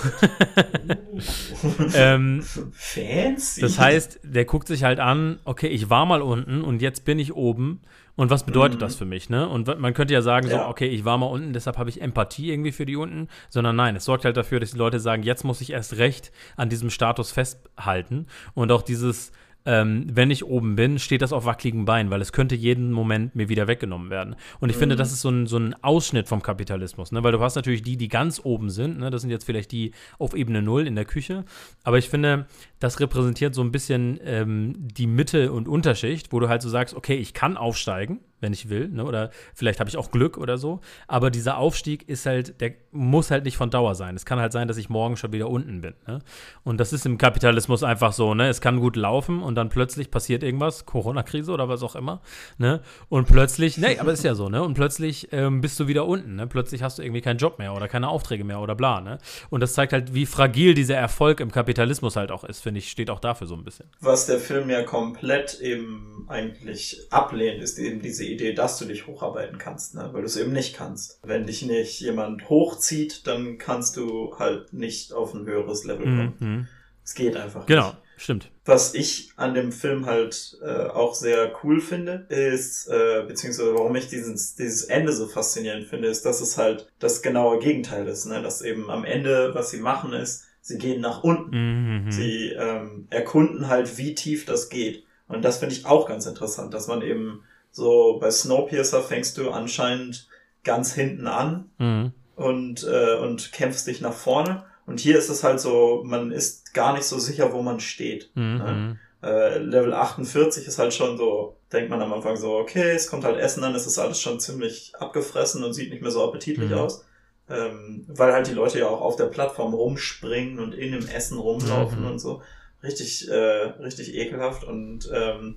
ähm, 1.93 2.43
Fancy. 2.73 3.61
Das 3.61 3.79
heißt, 3.79 4.19
der 4.23 4.43
guckt 4.43 4.67
sich 4.67 4.83
halt 4.83 4.99
an, 4.99 5.39
okay, 5.45 5.67
ich 5.67 5.89
war 5.89 6.05
mal 6.05 6.21
unten 6.21 6.61
und 6.61 6.81
jetzt 6.81 7.05
bin 7.05 7.19
ich 7.19 7.33
oben 7.33 7.79
und 8.19 8.29
was 8.29 8.43
bedeutet 8.43 8.79
mhm. 8.79 8.81
das 8.81 8.95
für 8.95 9.05
mich, 9.05 9.29
ne? 9.29 9.47
Und 9.47 9.79
man 9.79 9.93
könnte 9.93 10.13
ja 10.13 10.21
sagen, 10.21 10.49
ja. 10.49 10.63
so, 10.65 10.69
okay, 10.69 10.87
ich 10.87 11.05
war 11.05 11.17
mal 11.17 11.27
unten, 11.27 11.53
deshalb 11.53 11.77
habe 11.77 11.89
ich 11.89 12.01
Empathie 12.01 12.51
irgendwie 12.51 12.73
für 12.73 12.85
die 12.85 12.97
unten, 12.97 13.29
sondern 13.47 13.77
nein, 13.77 13.95
es 13.95 14.03
sorgt 14.03 14.25
halt 14.25 14.35
dafür, 14.35 14.59
dass 14.59 14.71
die 14.71 14.77
Leute 14.77 14.99
sagen, 14.99 15.23
jetzt 15.23 15.45
muss 15.45 15.61
ich 15.61 15.71
erst 15.71 15.95
recht 15.95 16.33
an 16.57 16.67
diesem 16.67 16.89
Status 16.89 17.31
festhalten 17.31 18.27
und 18.55 18.73
auch 18.73 18.81
dieses 18.81 19.31
ähm, 19.65 20.07
wenn 20.11 20.31
ich 20.31 20.45
oben 20.45 20.75
bin, 20.75 20.99
steht 20.99 21.21
das 21.21 21.33
auf 21.33 21.45
wackeligen 21.45 21.85
Beinen, 21.85 22.09
weil 22.11 22.21
es 22.21 22.31
könnte 22.31 22.55
jeden 22.55 22.91
Moment 22.91 23.35
mir 23.35 23.49
wieder 23.49 23.67
weggenommen 23.67 24.09
werden. 24.09 24.35
Und 24.59 24.69
ich 24.69 24.75
mhm. 24.77 24.79
finde, 24.79 24.95
das 24.95 25.11
ist 25.11 25.21
so 25.21 25.29
ein, 25.29 25.47
so 25.47 25.57
ein 25.57 25.75
Ausschnitt 25.83 26.27
vom 26.27 26.41
Kapitalismus, 26.41 27.11
ne? 27.11 27.23
weil 27.23 27.33
du 27.33 27.39
hast 27.39 27.55
natürlich 27.55 27.83
die, 27.83 27.97
die 27.97 28.07
ganz 28.07 28.41
oben 28.43 28.69
sind, 28.69 28.99
ne? 28.99 29.09
das 29.09 29.21
sind 29.21 29.31
jetzt 29.31 29.45
vielleicht 29.45 29.71
die 29.71 29.91
auf 30.17 30.33
Ebene 30.33 30.61
Null 30.61 30.87
in 30.87 30.95
der 30.95 31.05
Küche, 31.05 31.43
aber 31.83 31.97
ich 31.97 32.09
finde, 32.09 32.47
das 32.79 32.99
repräsentiert 32.99 33.53
so 33.53 33.61
ein 33.61 33.71
bisschen 33.71 34.19
ähm, 34.23 34.75
die 34.77 35.07
Mitte 35.07 35.51
und 35.51 35.67
Unterschicht, 35.67 36.31
wo 36.31 36.39
du 36.39 36.49
halt 36.49 36.61
so 36.61 36.69
sagst, 36.69 36.95
okay, 36.95 37.15
ich 37.15 37.33
kann 37.33 37.57
aufsteigen, 37.57 38.19
wenn 38.41 38.53
ich 38.53 38.69
will, 38.69 38.87
ne? 38.87 39.03
oder 39.03 39.31
vielleicht 39.53 39.79
habe 39.79 39.89
ich 39.89 39.97
auch 39.97 40.11
Glück 40.11 40.37
oder 40.37 40.57
so. 40.57 40.79
Aber 41.07 41.29
dieser 41.29 41.57
Aufstieg 41.57 42.07
ist 42.07 42.25
halt, 42.25 42.61
der 42.61 42.73
muss 42.91 43.31
halt 43.31 43.45
nicht 43.45 43.57
von 43.57 43.69
Dauer 43.69 43.95
sein. 43.95 44.15
Es 44.15 44.25
kann 44.25 44.39
halt 44.39 44.51
sein, 44.51 44.67
dass 44.67 44.77
ich 44.77 44.89
morgen 44.89 45.17
schon 45.17 45.33
wieder 45.33 45.49
unten 45.49 45.81
bin. 45.81 45.93
Ne? 46.07 46.19
Und 46.63 46.79
das 46.79 46.93
ist 46.93 47.05
im 47.05 47.17
Kapitalismus 47.17 47.83
einfach 47.83 48.13
so, 48.13 48.33
ne? 48.33 48.47
Es 48.47 48.61
kann 48.61 48.79
gut 48.79 48.95
laufen 48.95 49.41
und 49.43 49.55
dann 49.55 49.69
plötzlich 49.69 50.09
passiert 50.09 50.43
irgendwas, 50.43 50.85
Corona-Krise 50.85 51.51
oder 51.51 51.69
was 51.69 51.83
auch 51.83 51.95
immer, 51.95 52.21
ne? 52.57 52.81
Und 53.09 53.27
plötzlich, 53.27 53.77
ne, 53.77 53.97
aber 53.99 54.13
ist 54.13 54.23
ja 54.23 54.35
so, 54.35 54.49
ne? 54.49 54.63
Und 54.63 54.73
plötzlich 54.73 55.29
ähm, 55.31 55.61
bist 55.61 55.79
du 55.79 55.87
wieder 55.87 56.05
unten, 56.05 56.35
ne? 56.35 56.47
Plötzlich 56.47 56.81
hast 56.81 56.97
du 56.97 57.03
irgendwie 57.03 57.21
keinen 57.21 57.37
Job 57.37 57.59
mehr 57.59 57.73
oder 57.73 57.87
keine 57.87 58.07
Aufträge 58.07 58.43
mehr 58.43 58.59
oder 58.59 58.75
bla, 58.75 59.01
ne? 59.01 59.19
Und 59.49 59.61
das 59.61 59.73
zeigt 59.73 59.93
halt, 59.93 60.13
wie 60.13 60.25
fragil 60.25 60.73
dieser 60.73 60.95
Erfolg 60.95 61.39
im 61.39 61.51
Kapitalismus 61.51 62.15
halt 62.15 62.31
auch 62.31 62.43
ist, 62.43 62.61
finde 62.69 62.79
ich, 62.79 62.91
steht 62.91 63.09
auch 63.09 63.19
dafür 63.19 63.47
so 63.47 63.55
ein 63.55 63.63
bisschen. 63.63 63.87
Was 63.99 64.27
der 64.27 64.37
Film 64.37 64.69
ja 64.69 64.83
komplett 64.83 65.59
eben 65.59 66.27
eigentlich 66.27 67.07
ablehnt, 67.09 67.63
ist 67.63 67.79
eben 67.79 67.99
diese 67.99 68.23
Idee, 68.25 68.53
dass 68.53 68.77
du 68.77 68.85
dich 68.85 69.07
hocharbeiten 69.07 69.57
kannst, 69.57 69.95
ne? 69.95 70.07
weil 70.11 70.21
du 70.21 70.27
es 70.27 70.37
eben 70.37 70.53
nicht 70.53 70.75
kannst. 70.75 71.19
Wenn 71.23 71.47
dich 71.47 71.63
nicht 71.63 71.99
jemand 71.99 72.47
hochzieht, 72.47 73.25
dann 73.25 73.57
kannst 73.57 73.97
du 73.97 74.35
halt 74.37 74.71
nicht 74.71 75.13
auf 75.13 75.33
ein 75.33 75.47
höheres 75.47 75.83
Level 75.83 76.03
kommen. 76.03 76.35
Mhm. 76.37 76.67
Es 77.03 77.15
geht 77.15 77.35
einfach 77.37 77.65
genau. 77.65 77.87
nicht. 77.87 77.93
Genau. 77.93 78.03
Stimmt. 78.17 78.51
Was 78.65 78.93
ich 78.95 79.31
an 79.37 79.53
dem 79.53 79.71
Film 79.71 80.05
halt 80.05 80.57
äh, 80.61 80.89
auch 80.89 81.15
sehr 81.15 81.53
cool 81.63 81.79
finde, 81.79 82.27
ist, 82.27 82.87
äh, 82.89 83.23
beziehungsweise 83.25 83.73
warum 83.73 83.95
ich 83.95 84.09
dieses, 84.09 84.55
dieses 84.55 84.83
Ende 84.83 85.13
so 85.13 85.25
faszinierend 85.25 85.87
finde, 85.87 86.09
ist, 86.09 86.25
dass 86.25 86.41
es 86.41 86.57
halt 86.57 86.87
das 86.99 87.21
genaue 87.21 87.59
Gegenteil 87.59 88.05
ist. 88.09 88.25
Ne? 88.25 88.41
Dass 88.41 88.61
eben 88.61 88.91
am 88.91 89.05
Ende, 89.05 89.55
was 89.55 89.71
sie 89.71 89.79
machen, 89.79 90.11
ist, 90.11 90.48
sie 90.61 90.77
gehen 90.77 91.01
nach 91.01 91.23
unten. 91.23 92.05
Mhm. 92.05 92.11
Sie 92.11 92.49
ähm, 92.49 93.07
erkunden 93.09 93.67
halt, 93.67 93.97
wie 93.97 94.15
tief 94.15 94.45
das 94.45 94.69
geht. 94.69 95.03
Und 95.27 95.43
das 95.43 95.57
finde 95.59 95.75
ich 95.75 95.85
auch 95.85 96.07
ganz 96.07 96.25
interessant, 96.25 96.73
dass 96.73 96.87
man 96.87 97.01
eben 97.01 97.43
so 97.71 98.17
bei 98.19 98.31
Snowpiercer 98.31 99.01
fängst 99.01 99.37
du 99.37 99.51
anscheinend 99.51 100.27
ganz 100.63 100.93
hinten 100.93 101.27
an 101.27 101.69
mhm. 101.77 102.11
und, 102.35 102.83
äh, 102.83 103.15
und 103.15 103.51
kämpfst 103.51 103.87
dich 103.87 104.01
nach 104.01 104.13
vorne. 104.13 104.65
Und 104.85 104.99
hier 104.99 105.17
ist 105.17 105.29
es 105.29 105.43
halt 105.43 105.59
so, 105.59 106.01
man 106.03 106.31
ist 106.31 106.73
gar 106.73 106.93
nicht 106.93 107.05
so 107.05 107.19
sicher, 107.19 107.53
wo 107.53 107.61
man 107.61 107.79
steht. 107.79 108.31
Mhm. 108.33 108.57
Ne? 108.57 108.99
Äh, 109.21 109.59
Level 109.59 109.93
48 109.93 110.65
ist 110.65 110.79
halt 110.79 110.93
schon 110.93 111.17
so, 111.17 111.57
denkt 111.71 111.89
man 111.89 112.01
am 112.01 112.13
Anfang 112.13 112.37
so, 112.37 112.57
okay, 112.57 112.91
es 112.91 113.07
kommt 113.07 113.23
halt 113.23 113.37
Essen 113.37 113.63
an, 113.63 113.75
es 113.75 113.85
ist 113.85 113.99
alles 113.99 114.19
schon 114.19 114.39
ziemlich 114.39 114.93
abgefressen 114.97 115.63
und 115.63 115.73
sieht 115.73 115.91
nicht 115.91 116.01
mehr 116.01 116.11
so 116.11 116.23
appetitlich 116.23 116.71
mhm. 116.71 116.77
aus. 116.77 117.05
Ähm, 117.49 118.05
weil 118.07 118.31
halt 118.33 118.47
die 118.47 118.53
Leute 118.53 118.79
ja 118.79 118.87
auch 118.87 119.01
auf 119.01 119.15
der 119.15 119.25
Plattform 119.25 119.73
rumspringen 119.73 120.59
und 120.59 120.73
in 120.73 120.91
dem 120.91 121.07
Essen 121.07 121.37
rumlaufen 121.39 122.01
mhm. 122.01 122.11
und 122.11 122.19
so. 122.19 122.41
Richtig, 122.83 123.27
äh, 123.29 123.33
richtig 123.33 124.15
ekelhaft 124.15 124.63
und 124.63 125.09
ähm, 125.13 125.55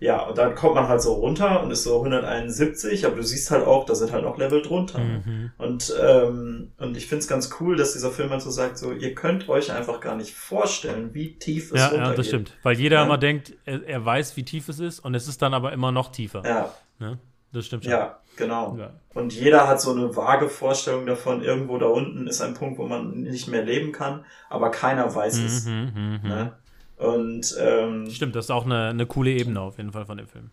ja, 0.00 0.22
und 0.28 0.38
dann 0.38 0.54
kommt 0.54 0.76
man 0.76 0.86
halt 0.86 1.02
so 1.02 1.14
runter 1.14 1.60
und 1.62 1.72
ist 1.72 1.82
so 1.82 1.96
171, 1.96 3.04
aber 3.04 3.16
du 3.16 3.22
siehst 3.24 3.50
halt 3.50 3.66
auch, 3.66 3.84
da 3.84 3.96
sind 3.96 4.12
halt 4.12 4.22
noch 4.22 4.38
Level 4.38 4.62
drunter. 4.62 5.00
Mhm. 5.00 5.50
Und, 5.58 5.92
ähm, 6.00 6.70
und 6.78 6.96
ich 6.96 7.06
find's 7.08 7.26
ganz 7.26 7.50
cool, 7.58 7.76
dass 7.76 7.94
dieser 7.94 8.12
Film 8.12 8.30
halt 8.30 8.42
so 8.42 8.50
sagt, 8.50 8.78
so, 8.78 8.92
ihr 8.92 9.14
könnt 9.16 9.48
euch 9.48 9.72
einfach 9.72 10.00
gar 10.00 10.14
nicht 10.14 10.34
vorstellen, 10.34 11.14
wie 11.14 11.36
tief 11.38 11.72
es 11.72 11.80
Ja, 11.80 11.86
runtergeht. 11.88 12.10
ja, 12.10 12.14
das 12.14 12.26
stimmt. 12.28 12.52
Weil 12.62 12.78
jeder 12.78 12.98
Ja. 12.98 13.04
immer 13.04 13.18
denkt, 13.18 13.54
er, 13.64 13.82
er 13.88 14.04
weiß, 14.04 14.36
wie 14.36 14.44
tief 14.44 14.68
es 14.68 14.78
ist 14.78 15.00
und 15.00 15.14
es 15.16 15.26
ist 15.26 15.42
dann 15.42 15.52
aber 15.54 15.72
immer 15.72 15.90
noch 15.90 16.12
tiefer. 16.12 16.42
Ja, 16.44 16.72
Ne? 17.00 17.18
Das 17.52 17.66
stimmt 17.66 17.84
schon. 17.84 17.92
ja, 17.92 18.20
genau. 18.38 18.76
Ja. 18.78 18.90
Und 19.12 19.34
jeder 19.34 19.68
hat 19.68 19.80
so 19.80 19.92
eine 19.92 20.16
vage 20.16 20.48
Vorstellung 20.48 21.04
davon, 21.04 21.42
irgendwo 21.42 21.76
da 21.76 21.86
unten 21.86 22.26
ist 22.26 22.40
ein 22.40 22.54
Punkt, 22.54 22.78
wo 22.78 22.86
man 22.86 23.20
nicht 23.20 23.48
mehr 23.48 23.64
leben 23.64 23.92
kann, 23.92 24.24
aber 24.48 24.70
keiner 24.70 25.14
weiß 25.14 25.38
es. 25.38 25.66
Mhm, 25.66 25.92
mhm, 25.94 26.20
mhm. 26.22 26.28
Ne? 26.28 26.52
Und 26.96 27.56
ähm, 27.60 28.08
Stimmt, 28.10 28.34
das 28.34 28.46
ist 28.46 28.50
auch 28.50 28.64
eine, 28.64 28.88
eine 28.88 29.06
coole 29.06 29.30
Ebene 29.30 29.60
auf 29.60 29.76
jeden 29.76 29.92
Fall 29.92 30.06
von 30.06 30.16
dem 30.16 30.26
Film. 30.26 30.50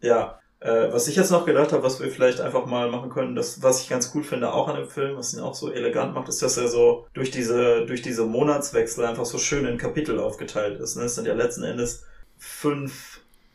ja, 0.00 0.38
äh, 0.62 0.92
was 0.92 1.08
ich 1.08 1.16
jetzt 1.16 1.32
noch 1.32 1.44
gedacht 1.44 1.72
habe, 1.72 1.82
was 1.82 2.00
wir 2.00 2.08
vielleicht 2.08 2.40
einfach 2.40 2.66
mal 2.66 2.88
machen 2.88 3.10
können, 3.10 3.34
das, 3.34 3.62
was 3.62 3.82
ich 3.82 3.88
ganz 3.88 4.12
cool 4.14 4.22
finde, 4.22 4.52
auch 4.52 4.68
an 4.68 4.76
dem 4.76 4.88
Film, 4.88 5.16
was 5.16 5.34
ihn 5.34 5.40
auch 5.40 5.54
so 5.54 5.72
elegant 5.72 6.14
macht, 6.14 6.28
ist, 6.28 6.40
dass 6.40 6.56
er 6.56 6.68
so 6.68 7.06
durch 7.14 7.32
diese, 7.32 7.84
durch 7.86 8.00
diese 8.00 8.24
Monatswechsel 8.24 9.04
einfach 9.04 9.24
so 9.24 9.38
schön 9.38 9.66
in 9.66 9.76
Kapitel 9.76 10.20
aufgeteilt 10.20 10.78
ist. 10.78 10.96
Ne? 10.96 11.04
Es 11.04 11.16
sind 11.16 11.26
ja 11.26 11.34
letzten 11.34 11.64
Endes 11.64 12.04
fünf 12.38 13.11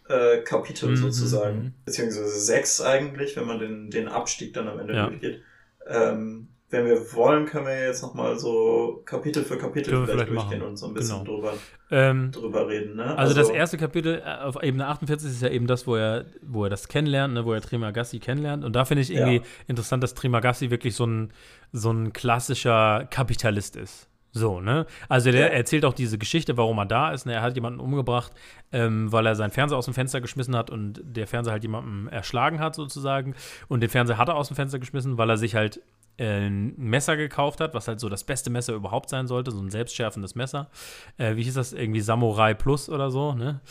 äh, 0.10 0.38
Kapitel 0.43 0.89
Mhm, 0.89 0.96
sozusagen. 0.98 1.58
mhm. 1.58 1.74
Beziehungsweise 1.86 2.39
sechs 2.39 2.82
eigentlich, 2.82 3.36
wenn 3.36 3.46
man 3.46 3.60
den, 3.60 3.89
den 3.89 4.08
Abstieg 4.08 4.54
dann 4.54 4.67
am 4.67 4.80
Ende 4.80 4.93
Ja. 4.96 5.08
durchgeht. 5.08 5.41
Ähm, 5.88 6.50
wenn 6.70 6.86
wir 6.86 7.13
wollen, 7.13 7.46
können 7.46 7.65
wir 7.65 7.86
jetzt 7.88 8.02
nochmal 8.02 8.38
so 8.38 9.02
Kapitel 9.06 9.43
für 9.46 9.58
Kapitel 9.58 9.91
vielleicht, 9.91 10.12
vielleicht 10.12 10.30
durchgehen 10.30 10.60
machen. 10.60 10.70
und 10.72 10.76
so 10.78 10.88
ein 10.88 10.93
bisschen 10.93 11.24
Genau. 11.24 11.36
drüber, 11.38 11.54
Ähm, 11.89 12.32
drüber 12.34 12.67
reden. 12.67 12.98
Ne? 12.98 13.17
also, 13.17 13.34
das 13.34 13.50
erste 13.50 13.78
Kapitel 13.78 14.22
äh, 14.26 14.43
auf 14.43 14.62
Ebene 14.62 14.86
48 14.88 15.30
ist 15.30 15.41
ja 15.41 15.48
eben 15.48 15.65
das, 15.67 15.88
wo 15.88 15.96
er, 15.96 16.26
wo 16.41 16.65
er 16.65 16.70
das 16.70 16.89
kennenlernt, 16.89 17.34
ne, 17.34 17.46
wo 17.46 17.54
er 17.54 17.62
Trimagassi 17.62 18.20
kennenlernt. 18.20 18.65
Und 18.65 18.76
da 18.76 18.84
finde 18.84 19.04
ich 19.04 19.12
irgendwie 19.13 19.38
Ja. 19.38 19.43
interessant, 19.67 20.04
dass 20.04 20.13
Trimagassi 20.13 20.70
wirklich 20.70 20.93
so 20.96 21.06
ein, 21.06 21.32
so 21.72 21.89
ein 21.91 22.12
klassischer 22.12 23.08
Kapitalist 23.10 23.78
ist. 23.78 24.10
So, 24.32 24.62
ne? 24.62 24.86
Also 25.10 25.32
der 25.32 25.54
erzählt 25.54 25.86
auch 25.86 25.94
diese 25.94 26.18
Geschichte, 26.18 26.58
warum 26.58 26.78
er 26.78 26.86
da 26.86 27.12
ist. 27.12 27.26
Ne? 27.26 27.34
Er 27.34 27.42
hat 27.42 27.56
jemanden 27.56 27.80
umgebracht, 27.80 28.32
ähm, 28.72 29.12
weil 29.12 29.26
er 29.26 29.36
seinen 29.36 29.52
Fernseher 29.52 29.78
aus 29.78 29.86
dem 29.86 29.94
Fenster 29.94 30.22
geschmissen 30.22 30.56
hat 30.56 30.70
und 30.70 31.02
der 31.04 31.28
Fernseher 31.28 31.54
halt 31.54 31.63
jemanden 31.63 32.08
erschlagen 32.08 32.60
hat, 32.60 32.76
sozusagen. 32.76 33.36
Und 33.68 33.82
den 33.82 33.90
Fernseher 33.90 34.18
hat 34.18 34.30
er 34.30 34.36
aus 34.36 34.48
dem 34.48 34.56
Fenster 34.56 34.80
geschmissen, 34.80 35.18
weil 35.18 35.30
er 35.30 35.38
sich 35.38 35.56
halt 35.56 35.82
äh, 36.18 36.48
ein 36.48 36.74
Messer 36.78 37.16
gekauft 37.18 37.62
hat, 37.62 37.74
was 37.74 37.88
halt 37.88 38.00
so 38.00 38.10
das 38.10 38.24
beste 38.24 38.50
Messer 38.50 38.74
überhaupt 38.74 39.10
sein 39.10 39.28
sollte, 39.28 39.52
so 39.52 39.62
ein 39.62 39.70
selbstschärfendes 39.70 40.36
Messer. 40.36 40.70
Äh, 41.18 41.36
wie 41.36 41.44
hieß 41.44 41.54
das? 41.56 41.74
Irgendwie 41.74 42.02
Samurai 42.02 42.54
Plus 42.54 42.90
oder 42.90 43.10
so, 43.12 43.34
ne? 43.34 43.62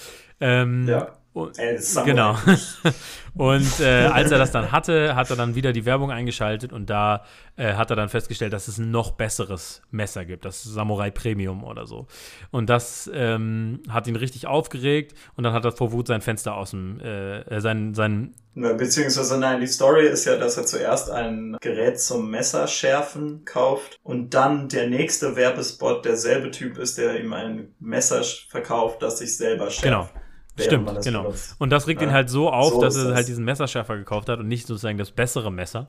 Ähm, 0.40 0.88
Ja. 0.88 1.12
Und, 1.36 1.54
Samurai. 1.54 2.10
genau. 2.10 2.34
und 3.34 3.80
äh, 3.80 4.06
als 4.06 4.30
er 4.30 4.38
das 4.38 4.52
dann 4.52 4.72
hatte, 4.72 5.14
hat 5.14 5.28
er 5.28 5.36
dann 5.36 5.54
wieder 5.54 5.74
die 5.74 5.84
Werbung 5.84 6.10
eingeschaltet 6.10 6.72
und 6.72 6.88
da 6.88 7.24
äh, 7.56 7.74
hat 7.74 7.90
er 7.90 7.96
dann 7.96 8.08
festgestellt, 8.08 8.54
dass 8.54 8.68
es 8.68 8.78
ein 8.78 8.90
noch 8.90 9.10
besseres 9.10 9.82
Messer 9.90 10.24
gibt, 10.24 10.46
das 10.46 10.62
Samurai 10.62 11.10
Premium 11.10 11.62
oder 11.62 11.84
so. 11.84 12.06
Und 12.50 12.70
das 12.70 13.10
ähm, 13.12 13.82
hat 13.90 14.06
ihn 14.06 14.16
richtig 14.16 14.46
aufgeregt 14.46 15.12
und 15.36 15.44
dann 15.44 15.52
hat 15.52 15.66
er 15.66 15.72
vor 15.72 15.92
Wut 15.92 16.06
sein 16.06 16.22
Fenster 16.22 16.54
aus 16.54 16.70
dem, 16.70 17.00
äh, 17.00 17.40
äh, 17.40 17.60
sein, 17.60 17.92
sein 17.92 18.34
Beziehungsweise 18.54 19.38
nein, 19.38 19.60
die 19.60 19.66
Story 19.66 20.06
ist 20.06 20.24
ja, 20.24 20.38
dass 20.38 20.56
er 20.56 20.64
zuerst 20.64 21.10
ein 21.10 21.58
Gerät 21.60 22.00
zum 22.00 22.30
Messerschärfen 22.30 23.44
kauft 23.44 24.00
und 24.02 24.32
dann 24.32 24.70
der 24.70 24.88
nächste 24.88 25.36
Werbespot 25.36 26.06
derselbe 26.06 26.50
Typ 26.50 26.78
ist, 26.78 26.96
der 26.96 27.20
ihm 27.20 27.34
ein 27.34 27.74
Messer 27.78 28.22
verkauft, 28.48 29.02
das 29.02 29.18
sich 29.18 29.36
selber 29.36 29.68
schärft. 29.68 29.82
Genau. 29.82 30.08
Stimmt, 30.58 31.02
genau. 31.04 31.22
benutzt. 31.24 31.54
Und 31.58 31.70
das 31.70 31.86
regt 31.86 32.00
Ja. 32.00 32.08
ihn 32.08 32.12
halt 32.12 32.30
so 32.30 32.50
auf, 32.50 32.72
So 32.74 32.80
dass 32.80 32.96
er 32.96 33.14
halt 33.14 33.28
diesen 33.28 33.44
Messerschärfer 33.44 33.96
gekauft 33.96 34.28
hat 34.28 34.38
und 34.38 34.48
nicht 34.48 34.66
sozusagen 34.66 34.98
das 34.98 35.10
bessere 35.10 35.52
Messer, 35.52 35.88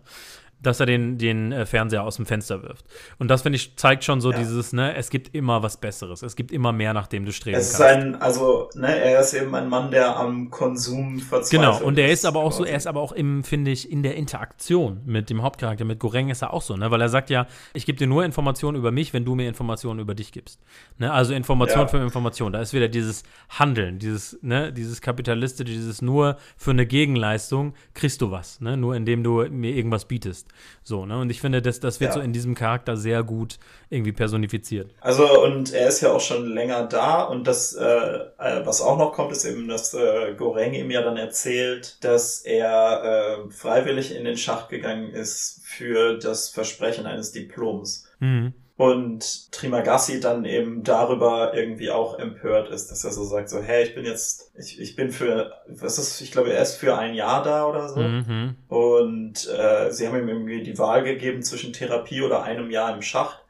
dass 0.59 0.79
er 0.79 0.85
den, 0.87 1.17
den 1.17 1.51
äh, 1.51 1.65
Fernseher 1.65 2.03
aus 2.03 2.15
dem 2.15 2.25
Fenster 2.25 2.63
wirft. 2.63 2.85
Und 3.19 3.27
das, 3.29 3.43
finde 3.43 3.57
ich, 3.57 3.75
zeigt 3.77 4.03
schon 4.03 4.21
so 4.21 4.31
Ja. 4.31 4.37
dieses, 4.37 4.73
ne, 4.73 4.95
es 4.95 5.09
gibt 5.09 5.35
immer 5.35 5.61
was 5.63 5.77
Besseres. 5.77 6.23
Es 6.23 6.35
gibt 6.35 6.51
immer 6.51 6.71
mehr, 6.71 6.93
nach 6.93 7.07
dem 7.07 7.25
du 7.25 7.31
streben 7.31 7.57
Es 7.57 7.71
ist 7.73 7.77
kannst. 7.77 7.93
ein, 8.15 8.15
also, 8.21 8.69
ne, 8.75 8.87
er 8.99 9.19
ist 9.19 9.33
eben 9.33 9.53
ein 9.53 9.69
Mann, 9.69 9.91
der 9.91 10.17
am 10.17 10.49
Konsum 10.49 11.19
verzweifelt. 11.19 11.51
Genau, 11.77 11.85
und 11.85 11.97
er 11.99 12.11
ist 12.11 12.25
aber 12.25 12.39
auch 12.39 12.51
so, 12.51 12.65
er 12.65 12.75
ist 12.77 12.87
aber 12.87 13.01
auch 13.01 13.11
im, 13.11 13.43
finde 13.43 13.71
ich, 13.71 13.91
in 13.91 14.01
der 14.03 14.15
Interaktion 14.15 15.01
mit 15.05 15.29
dem 15.29 15.41
Hauptcharakter, 15.43 15.85
mit 15.85 15.99
Goreng 15.99 16.29
ist 16.29 16.41
er 16.41 16.53
auch 16.53 16.61
so, 16.61 16.75
ne? 16.75 16.89
Weil 16.91 17.01
er 17.01 17.09
sagt 17.09 17.29
ja, 17.29 17.47
ich 17.73 17.85
gebe 17.85 17.97
dir 17.97 18.07
nur 18.07 18.25
Informationen 18.25 18.77
über 18.77 18.91
mich, 18.91 19.13
wenn 19.13 19.25
du 19.25 19.35
mir 19.35 19.47
Informationen 19.47 19.99
über 19.99 20.15
dich 20.15 20.31
gibst. 20.31 20.59
Ne? 20.97 21.11
Also 21.11 21.33
Information 21.33 21.81
Ja. 21.81 21.87
für 21.87 21.97
Information. 21.97 22.51
Da 22.53 22.61
ist 22.61 22.73
wieder 22.73 22.87
dieses 22.87 23.23
Handeln, 23.49 23.99
dieses, 23.99 24.39
ne, 24.41 24.73
dieses 24.73 25.01
kapitalistische, 25.01 25.71
dieses 25.71 26.01
nur 26.01 26.37
für 26.57 26.71
eine 26.71 26.85
Gegenleistung 26.85 27.73
kriegst 27.93 28.21
du 28.21 28.31
was, 28.31 28.59
ne? 28.61 28.75
Nur 28.77 28.95
indem 28.95 29.23
du 29.23 29.45
mir 29.49 29.75
irgendwas 29.75 30.05
bietest. 30.05 30.46
So, 30.83 31.05
ne? 31.05 31.19
Und 31.19 31.29
ich 31.29 31.41
finde, 31.41 31.61
das, 31.61 31.79
das 31.79 31.99
wird 31.99 32.09
Ja. 32.09 32.13
so 32.15 32.19
in 32.21 32.33
diesem 32.33 32.55
Charakter 32.55 32.97
sehr 32.97 33.23
gut 33.23 33.57
irgendwie 33.89 34.11
personifiziert. 34.11 34.93
Also, 35.01 35.43
und 35.43 35.73
er 35.73 35.87
ist 35.87 36.01
ja 36.01 36.11
auch 36.11 36.19
schon 36.21 36.47
länger 36.47 36.83
da 36.87 37.23
und 37.23 37.47
das, 37.47 37.73
äh, 37.73 37.85
äh, 37.85 38.65
was 38.65 38.81
auch 38.81 38.97
noch 38.97 39.13
kommt, 39.13 39.31
ist 39.31 39.45
eben, 39.45 39.67
dass 39.67 39.93
äh, 39.93 40.33
Goreng 40.35 40.73
ihm 40.73 40.91
ja 40.91 41.01
dann 41.01 41.17
erzählt, 41.17 42.03
dass 42.03 42.41
er 42.41 43.45
äh, 43.47 43.51
freiwillig 43.51 44.15
in 44.15 44.25
den 44.25 44.37
Schacht 44.37 44.69
gegangen 44.69 45.11
ist 45.11 45.61
für 45.63 46.17
das 46.17 46.49
Versprechen 46.49 47.05
eines 47.05 47.31
Diploms. 47.31 48.05
Mhm. 48.19 48.53
Und 48.77 49.51
Trimagassi 49.51 50.19
dann 50.19 50.45
eben 50.45 50.83
darüber 50.83 51.55
irgendwie 51.55 51.89
auch 51.89 52.19
empört 52.19 52.69
ist, 52.69 52.91
dass 52.91 53.03
er 53.03 53.11
so 53.11 53.23
sagt, 53.23 53.49
so, 53.49 53.59
hey, 53.59 53.83
ich 53.83 53.95
bin 53.95 54.05
jetzt, 54.05 54.51
ich, 54.55 54.79
ich 54.79 54.95
bin 54.95 55.09
für, 55.09 55.51
was 55.67 55.97
ist, 55.97 56.21
ich 56.21 56.31
glaube, 56.31 56.53
er 56.53 56.61
ist 56.61 56.75
für 56.75 56.95
ein 56.95 57.15
Jahr 57.15 57.41
da 57.41 57.65
oder 57.65 57.89
so. 57.89 57.99
Mhm. 57.99 58.55
Und 58.67 59.49
äh, 59.49 59.91
sie 59.91 60.07
haben 60.07 60.19
ihm 60.19 60.29
irgendwie 60.29 60.61
die 60.61 60.77
Wahl 60.77 61.03
gegeben 61.03 61.41
zwischen 61.41 61.73
Therapie 61.73 62.21
oder 62.21 62.43
einem 62.43 62.69
Jahr 62.69 62.93
im 62.93 63.01
Schacht. 63.01 63.43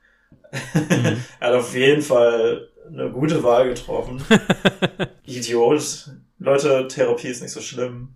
Mhm. 0.54 1.18
er 1.42 1.48
hat 1.50 1.56
auf 1.56 1.76
jeden 1.76 2.02
Fall 2.02 2.70
eine 2.88 3.12
gute 3.12 3.44
Wahl 3.44 3.68
getroffen. 3.68 4.24
Idiot. 5.26 6.10
Leute, 6.40 6.88
Therapie 6.88 7.28
ist 7.28 7.42
nicht 7.42 7.52
so 7.52 7.60
schlimm. 7.60 8.14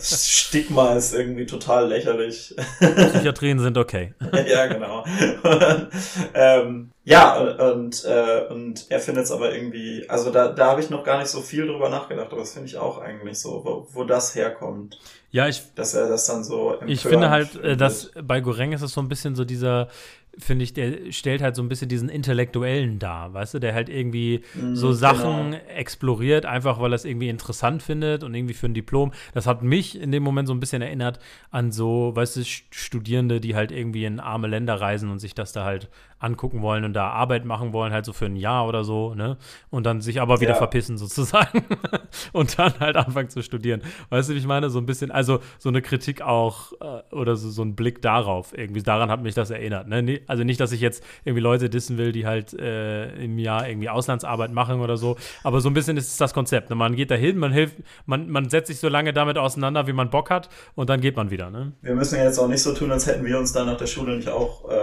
Stigma 0.00 0.94
ist 0.94 1.14
irgendwie 1.14 1.46
total 1.46 1.88
lächerlich. 1.88 2.54
Psychiatrien 2.78 3.58
sind 3.58 3.76
okay. 3.76 4.14
ja, 4.46 4.66
genau. 4.66 5.04
ähm, 6.34 6.90
ja, 7.04 7.36
und, 7.36 8.04
äh, 8.04 8.46
und 8.48 8.86
er 8.90 9.00
findet 9.00 9.24
es 9.24 9.32
aber 9.32 9.52
irgendwie, 9.54 10.08
also 10.08 10.30
da, 10.30 10.48
da 10.48 10.66
habe 10.66 10.80
ich 10.80 10.90
noch 10.90 11.02
gar 11.04 11.18
nicht 11.18 11.28
so 11.28 11.40
viel 11.40 11.66
drüber 11.66 11.88
nachgedacht, 11.88 12.28
aber 12.30 12.40
das 12.40 12.52
finde 12.52 12.68
ich 12.68 12.76
auch 12.76 12.98
eigentlich 12.98 13.38
so, 13.38 13.62
wo, 13.64 13.88
wo 13.92 14.04
das 14.04 14.34
herkommt, 14.34 14.98
Ja, 15.30 15.48
ich 15.48 15.62
dass 15.74 15.94
er 15.94 16.08
das 16.08 16.26
dann 16.26 16.44
so 16.44 16.78
Ich 16.86 17.02
finde 17.02 17.30
halt, 17.30 17.56
äh, 17.56 17.60
findet. 17.60 17.80
dass 17.80 18.10
bei 18.22 18.40
Goreng 18.40 18.72
ist 18.72 18.82
es 18.82 18.92
so 18.92 19.00
ein 19.00 19.08
bisschen 19.08 19.34
so 19.34 19.44
dieser, 19.44 19.88
finde 20.38 20.64
ich, 20.64 20.72
der 20.72 21.12
stellt 21.12 21.42
halt 21.42 21.54
so 21.56 21.62
ein 21.62 21.68
bisschen 21.68 21.88
diesen 21.88 22.08
Intellektuellen 22.08 22.98
dar, 22.98 23.32
weißt 23.34 23.54
du, 23.54 23.58
der 23.60 23.74
halt 23.74 23.88
irgendwie 23.88 24.42
Mhm, 24.54 24.74
so 24.74 24.92
Sachen 24.92 25.52
genau. 25.52 25.62
exploriert, 25.74 26.46
einfach 26.46 26.80
weil 26.80 26.92
er 26.92 26.96
es 26.96 27.04
irgendwie 27.04 27.28
interessant 27.28 27.82
findet 27.82 28.24
und 28.24 28.34
irgendwie 28.34 28.54
für 28.54 28.66
ein 28.66 28.74
Diplom. 28.74 29.12
Das 29.32 29.46
hat 29.46 29.62
mich 29.62 30.00
in 30.00 30.10
dem 30.12 30.22
Moment 30.22 30.48
so 30.48 30.54
ein 30.54 30.60
bisschen 30.60 30.82
erinnert 30.82 31.18
an 31.50 31.70
so, 31.72 32.12
weißt 32.14 32.36
du, 32.36 32.40
St- 32.40 32.62
Studierende, 32.70 33.40
die 33.40 33.54
halt 33.54 33.70
irgendwie 33.72 34.04
in 34.04 34.20
arme 34.20 34.48
Länder 34.48 34.80
reisen 34.80 35.10
und 35.10 35.18
sich 35.18 35.34
das 35.34 35.52
da 35.52 35.64
halt 35.64 35.88
angucken 36.24 36.62
wollen 36.62 36.84
und 36.84 36.92
da 36.94 37.10
Arbeit 37.10 37.44
machen 37.44 37.72
wollen, 37.72 37.92
halt 37.92 38.04
so 38.04 38.12
für 38.12 38.26
ein 38.26 38.36
Jahr 38.36 38.66
oder 38.66 38.82
so, 38.84 39.14
ne? 39.14 39.36
Und 39.70 39.84
dann 39.86 40.00
sich 40.00 40.20
aber 40.20 40.40
wieder 40.40 40.52
Ja. 40.52 40.56
verpissen 40.56 40.98
sozusagen 41.04 41.64
und 42.32 42.58
dann 42.58 42.72
halt 42.80 42.96
anfangen 42.96 43.28
zu 43.28 43.42
studieren. 43.42 43.82
Weißt 44.10 44.28
du, 44.28 44.34
wie 44.34 44.38
ich 44.38 44.46
meine? 44.46 44.70
So 44.70 44.78
ein 44.78 44.86
bisschen, 44.86 45.10
also 45.10 45.40
so 45.58 45.68
eine 45.68 45.82
Kritik 45.82 46.22
auch 46.22 46.72
äh, 46.80 47.14
oder 47.14 47.36
so, 47.36 47.50
so 47.50 47.62
ein 47.62 47.74
Blick 47.76 48.02
darauf 48.02 48.56
irgendwie. 48.56 48.82
Daran 48.82 49.10
hat 49.10 49.22
mich 49.22 49.34
das 49.34 49.50
erinnert. 49.50 49.88
Ne? 49.88 50.20
Also 50.26 50.44
nicht, 50.44 50.60
dass 50.60 50.72
ich 50.72 50.80
jetzt 50.80 51.04
irgendwie 51.24 51.42
Leute 51.42 51.68
dissen 51.70 51.98
will, 51.98 52.12
die 52.12 52.26
halt 52.26 52.54
äh, 52.54 53.14
im 53.22 53.38
Jahr 53.38 53.68
irgendwie 53.68 53.88
Auslandsarbeit 53.88 54.52
machen 54.52 54.80
oder 54.80 54.96
so, 54.96 55.16
aber 55.42 55.60
so 55.60 55.68
ein 55.68 55.74
bisschen 55.74 55.96
ist 55.96 56.20
das 56.20 56.32
Konzept. 56.34 56.70
Ne? 56.70 56.76
Man 56.76 56.96
geht 56.96 57.10
dahin, 57.10 57.38
man 57.38 57.52
hilft, 57.52 57.76
man, 58.06 58.28
man 58.30 58.48
setzt 58.48 58.68
sich 58.68 58.78
so 58.78 58.88
lange 58.88 59.12
damit 59.12 59.38
auseinander, 59.38 59.86
wie 59.86 59.92
man 59.92 60.10
Bock 60.10 60.30
hat 60.30 60.48
und 60.74 60.88
dann 60.90 61.00
geht 61.00 61.16
man 61.16 61.30
wieder. 61.30 61.50
Ne? 61.50 61.72
Wir 61.82 61.94
müssen 61.94 62.16
ja 62.16 62.24
jetzt 62.24 62.38
auch 62.38 62.48
nicht 62.48 62.62
so 62.62 62.72
tun, 62.72 62.90
als 62.90 63.06
hätten 63.06 63.24
wir 63.24 63.38
uns 63.38 63.52
da 63.52 63.64
nach 63.64 63.76
der 63.76 63.86
Schule 63.86 64.16
nicht 64.16 64.28
auch 64.28 64.70
äh, 64.70 64.74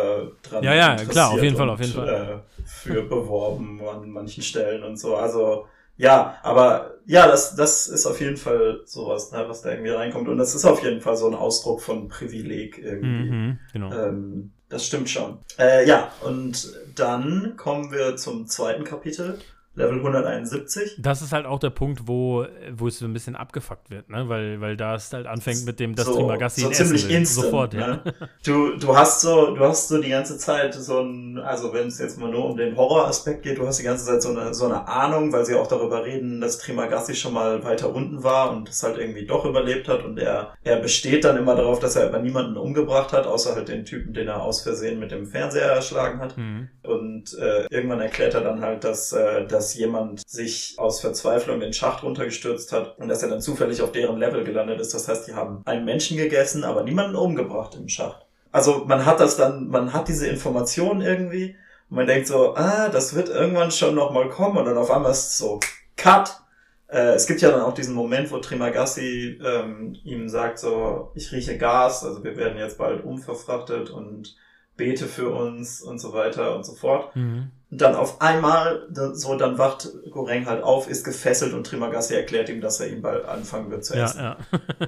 dran 0.43 0.63
Ja, 0.63 0.73
ja, 0.73 0.95
klar, 0.95 1.30
auf 1.31 1.43
jeden 1.43 1.55
Fall, 1.55 1.69
auf 1.69 1.79
jeden 1.79 1.93
Fall. 1.93 2.43
Äh, 2.43 2.61
für 2.65 3.03
beworben 3.03 3.81
an 3.87 4.09
manchen 4.09 4.43
Stellen 4.43 4.83
und 4.83 4.97
so. 4.97 5.15
Also 5.15 5.65
ja, 5.97 6.37
aber 6.41 6.95
ja, 7.05 7.27
das, 7.27 7.55
das 7.55 7.87
ist 7.87 8.05
auf 8.05 8.19
jeden 8.19 8.37
Fall 8.37 8.81
sowas, 8.85 9.31
ne, 9.31 9.45
was 9.47 9.61
da 9.61 9.69
irgendwie 9.69 9.91
reinkommt. 9.91 10.27
Und 10.29 10.37
das 10.37 10.55
ist 10.55 10.65
auf 10.65 10.81
jeden 10.83 10.99
Fall 11.01 11.15
so 11.15 11.27
ein 11.27 11.35
Ausdruck 11.35 11.81
von 11.81 12.07
Privileg 12.07 12.79
irgendwie. 12.79 13.29
Mhm, 13.29 13.59
genau. 13.71 13.91
Ähm, 13.93 14.51
das 14.69 14.85
stimmt 14.85 15.09
schon. 15.09 15.39
Äh, 15.59 15.87
ja, 15.87 16.11
und 16.23 16.73
dann 16.95 17.55
kommen 17.57 17.91
wir 17.91 18.15
zum 18.15 18.47
zweiten 18.47 18.83
Kapitel. 18.83 19.37
Level 19.73 19.99
171. 19.99 20.97
Das 20.99 21.21
ist 21.21 21.31
halt 21.31 21.45
auch 21.45 21.60
der 21.60 21.69
Punkt, 21.69 22.01
wo, 22.05 22.45
wo 22.73 22.88
es 22.88 22.99
so 22.99 23.05
ein 23.05 23.13
bisschen 23.13 23.38
abgefuckt 23.38 23.89
wird, 23.89 24.10
ne? 24.10 24.27
Weil, 24.27 24.60
weil 24.60 24.75
da 24.75 24.95
es 24.95 25.13
halt 25.13 25.27
anfängt 25.27 25.65
mit 25.65 25.79
dem, 25.79 25.95
dass 25.95 26.07
so, 26.07 26.15
Trimagassi 26.15 26.62
so 26.62 26.67
ihn 26.67 26.73
ziemlich 26.73 27.05
essen 27.05 27.15
instant, 27.15 27.45
Sofort, 27.45 27.73
ne? 27.73 28.01
ja. 28.03 28.27
Du, 28.43 28.75
du 28.77 28.95
hast 28.95 29.21
so, 29.21 29.55
du 29.55 29.63
hast 29.63 29.88
so 29.88 30.01
die 30.01 30.10
ganze 30.10 30.38
Zeit 30.38 30.73
so 30.73 30.99
ein, 30.99 31.38
also 31.38 31.71
wenn 31.71 31.88
es 31.88 31.99
jetzt 31.99 32.19
mal 32.19 32.29
nur 32.29 32.49
um 32.49 32.57
den 32.57 32.75
Horroraspekt 32.75 33.43
geht, 33.43 33.60
du 33.60 33.65
hast 33.65 33.79
die 33.79 33.84
ganze 33.84 34.05
Zeit 34.05 34.21
so 34.21 34.29
eine, 34.29 34.53
so 34.53 34.65
eine 34.65 34.88
Ahnung, 34.88 35.31
weil 35.31 35.45
sie 35.45 35.55
auch 35.55 35.67
darüber 35.67 36.03
reden, 36.03 36.41
dass 36.41 36.57
Trimagassi 36.57 37.15
schon 37.15 37.34
mal 37.34 37.63
weiter 37.63 37.93
unten 37.95 38.23
war 38.23 38.51
und 38.51 38.67
es 38.67 38.84
halt 38.84 38.97
irgendwie 38.97 39.25
doch 39.25 39.45
überlebt 39.45 39.88
hat 39.88 40.03
und 40.03 40.17
er, 40.19 40.53
er 40.63 40.77
besteht 40.77 41.23
dann 41.23 41.38
immer 41.38 41.55
darauf, 41.55 41.79
dass 41.79 41.95
er 41.95 42.07
aber 42.07 42.19
niemanden 42.19 42.57
umgebracht 42.57 43.13
hat, 43.13 43.25
außer 43.25 43.55
halt 43.55 43.69
den 43.69 43.86
Typen, 43.86 44.13
den 44.13 44.27
er 44.27 44.41
aus 44.41 44.63
Versehen 44.63 44.99
mit 44.99 45.12
dem 45.12 45.27
Fernseher 45.27 45.71
erschlagen 45.71 46.19
hat. 46.19 46.38
Mhm. 46.38 46.67
Und 46.84 47.38
äh, 47.38 47.67
irgendwann 47.69 48.01
erklärt 48.01 48.34
er 48.34 48.41
dann 48.41 48.62
halt, 48.62 48.84
dass, 48.84 49.13
äh, 49.13 49.45
dass 49.47 49.70
jemand 49.75 50.27
sich 50.27 50.75
aus 50.77 51.01
Verzweiflung 51.01 51.60
den 51.60 51.73
Schacht 51.73 52.03
runtergestürzt 52.03 52.71
hat 52.71 52.97
und 52.99 53.07
dass 53.07 53.23
er 53.23 53.29
dann 53.29 53.41
zufällig 53.41 53.81
auf 53.81 53.91
deren 53.91 54.17
Level 54.17 54.43
gelandet 54.43 54.79
ist. 54.79 54.93
Das 54.93 55.07
heißt, 55.07 55.27
die 55.27 55.34
haben 55.34 55.62
einen 55.65 55.86
Menschen 55.86 56.17
gegessen, 56.17 56.63
aber 56.63 56.84
niemanden 56.84 57.15
umgebracht 57.15 57.75
im 57.75 57.88
Schacht. 57.88 58.25
Also 58.51 58.86
man 58.86 59.05
hat 59.05 59.19
das 59.19 59.38
dann, 59.38 59.67
man 59.69 59.93
hat 59.93 60.07
diese 60.07 60.27
Information 60.27 61.01
irgendwie 61.01 61.55
und 61.89 61.97
man 61.97 62.07
denkt 62.07 62.27
so, 62.27 62.55
ah, 62.55 62.89
das 62.89 63.15
wird 63.15 63.29
irgendwann 63.29 63.71
schon 63.71 63.95
nochmal 63.95 64.29
kommen 64.29 64.57
und 64.57 64.65
dann 64.65 64.77
auf 64.77 64.91
einmal 64.91 65.12
ist 65.12 65.29
es 65.29 65.38
so, 65.38 65.60
cut. 65.95 66.41
Äh, 66.88 67.13
es 67.13 67.27
gibt 67.27 67.41
ja 67.41 67.51
dann 67.51 67.62
auch 67.62 67.73
diesen 67.73 67.95
Moment, 67.95 68.31
wo 68.31 68.38
Trimagassi 68.39 69.39
ähm, 69.43 69.95
ihm 70.03 70.27
sagt 70.27 70.60
so, 70.60 71.12
ich 71.15 71.31
rieche 71.31 71.57
Gas, 71.57 72.03
also 72.03 72.23
wir 72.23 72.36
werden 72.36 72.57
jetzt 72.57 72.77
bald 72.77 73.03
umverfrachtet 73.03 73.89
und 73.89 74.36
bete 74.81 75.05
für 75.05 75.29
uns 75.29 75.79
und 75.79 75.99
so 75.99 76.11
weiter 76.11 76.55
und 76.55 76.65
so 76.65 76.73
fort. 76.73 77.15
Mhm. 77.15 77.51
Und 77.69 77.81
dann 77.81 77.93
auf 77.95 78.19
einmal, 78.19 78.87
so, 79.13 79.35
dann 79.35 79.59
wacht 79.59 79.87
Goreng 80.09 80.47
halt 80.47 80.63
auf, 80.63 80.89
ist 80.89 81.03
gefesselt 81.03 81.53
und 81.53 81.67
Trimagassi 81.67 82.15
erklärt 82.15 82.49
ihm, 82.49 82.61
dass 82.61 82.79
er 82.79 82.87
ihn 82.87 83.03
bald 83.03 83.25
anfangen 83.25 83.69
wird 83.69 83.85
zu 83.85 83.95
Ja, 83.95 84.05
essen. 84.05 84.19
ja. 84.19 84.37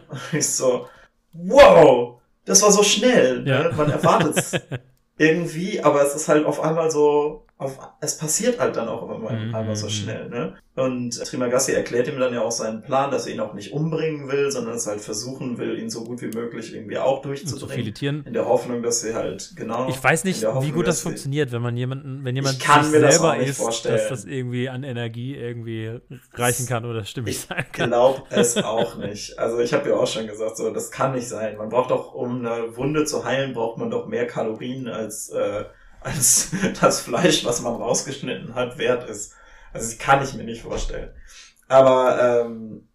Und 0.10 0.20
ich 0.34 0.50
so, 0.50 0.88
wow, 1.34 2.20
das 2.46 2.64
war 2.64 2.72
so 2.72 2.82
schnell. 2.82 3.44
Ne? 3.44 3.52
Ja. 3.70 3.72
Man 3.78 3.92
erwartet 3.92 4.36
es 4.36 4.60
irgendwie, 5.20 5.80
aber 5.80 6.02
es 6.02 6.16
ist 6.16 6.28
halt 6.28 6.48
auf 6.48 6.60
einmal 6.60 6.90
so, 6.90 7.46
auf, 7.64 7.80
es 8.02 8.18
passiert 8.18 8.60
halt 8.60 8.76
dann 8.76 8.88
auch 8.88 9.02
auf 9.04 9.10
einmal, 9.12 9.34
Mhm, 9.48 9.56
einmal 9.56 9.76
so 9.76 9.90
schnell. 9.90 10.30
Ne? 10.30 10.56
Und 10.76 11.24
Trimagassi 11.24 11.72
erklärt 11.74 12.08
ihm 12.08 12.18
dann 12.20 12.34
ja 12.34 12.42
auch 12.42 12.52
seinen 12.52 12.82
Plan, 12.82 13.12
dass 13.12 13.28
er 13.28 13.34
ihn 13.34 13.40
auch 13.40 13.54
nicht 13.54 13.74
umbringen 13.74 14.28
will, 14.32 14.50
sondern 14.52 14.76
es 14.76 14.88
halt 14.88 15.02
versuchen 15.02 15.58
will, 15.60 15.78
ihn 15.78 15.90
so 15.90 16.04
gut 16.04 16.22
wie 16.24 16.28
möglich 16.36 16.74
irgendwie 16.74 16.98
auch 16.98 17.22
durchzubringen. 17.22 17.70
filetieren. 17.70 18.24
In 18.26 18.34
der 18.34 18.46
Hoffnung, 18.48 18.82
dass 18.82 19.02
sie 19.02 19.14
halt, 19.14 19.54
genau. 19.56 19.88
Ich 19.88 20.04
weiß 20.04 20.24
nicht, 20.24 20.42
der 20.42 20.50
wie 20.50 20.56
Hoffnung, 20.56 20.74
gut 20.74 20.88
das 20.88 21.02
funktioniert, 21.02 21.52
wenn 21.52 21.62
man 21.62 21.78
jemanden, 21.78 22.24
wenn 22.26 22.36
jemand 22.36 22.56
Ich 22.58 22.64
kann 22.64 22.84
sich 22.84 22.94
mir 22.94 23.02
das 23.02 23.16
selber 23.16 23.34
auch 23.34 23.38
nicht 23.38 23.50
ist, 23.50 23.58
vorstellen. 23.58 23.96
dass 23.98 24.10
das 24.10 24.26
irgendwie 24.26 24.68
an 24.70 24.84
Energie 24.84 25.36
irgendwie 25.36 26.00
reichen 26.34 26.66
kann 26.66 26.86
oder 26.86 27.06
stimmig 27.06 27.36
Ich 27.36 27.42
sein 27.42 27.66
kann. 27.72 27.90
glaube 27.90 28.24
es 28.32 28.58
auch 28.58 28.98
nicht. 28.98 29.38
Also 29.38 29.60
ich 29.60 29.74
habe 29.74 29.90
ja 29.90 29.96
auch 29.96 30.08
schon 30.08 30.26
gesagt, 30.26 30.58
so 30.58 30.72
das 30.74 30.90
kann 30.90 31.14
nicht 31.14 31.28
sein. 31.28 31.56
Man 31.58 31.70
braucht 31.70 31.92
doch, 31.92 32.14
um 32.16 32.40
eine 32.46 32.76
Wunde 32.76 33.06
zu 33.06 33.24
heilen, 33.24 33.54
braucht 33.54 33.78
man 33.78 33.92
doch 33.92 34.08
mehr 34.08 34.26
Kalorien 34.26 34.88
als 34.88 35.30
äh, 35.30 35.66
als 36.04 36.52
das 36.80 37.02
Fleisch, 37.02 37.46
was 37.46 37.62
man 37.62 37.76
rausgeschnitten 37.76 38.56
hat, 38.56 38.78
wert 38.78 39.10
ist. 39.10 39.34
Also 39.72 39.88
das 39.90 39.98
kann 39.98 40.24
ich 40.24 40.34
mir 40.34 40.44
nicht 40.44 40.62
vorstellen. 40.62 41.12
Aber 41.68 42.44
ähm, 42.46 42.88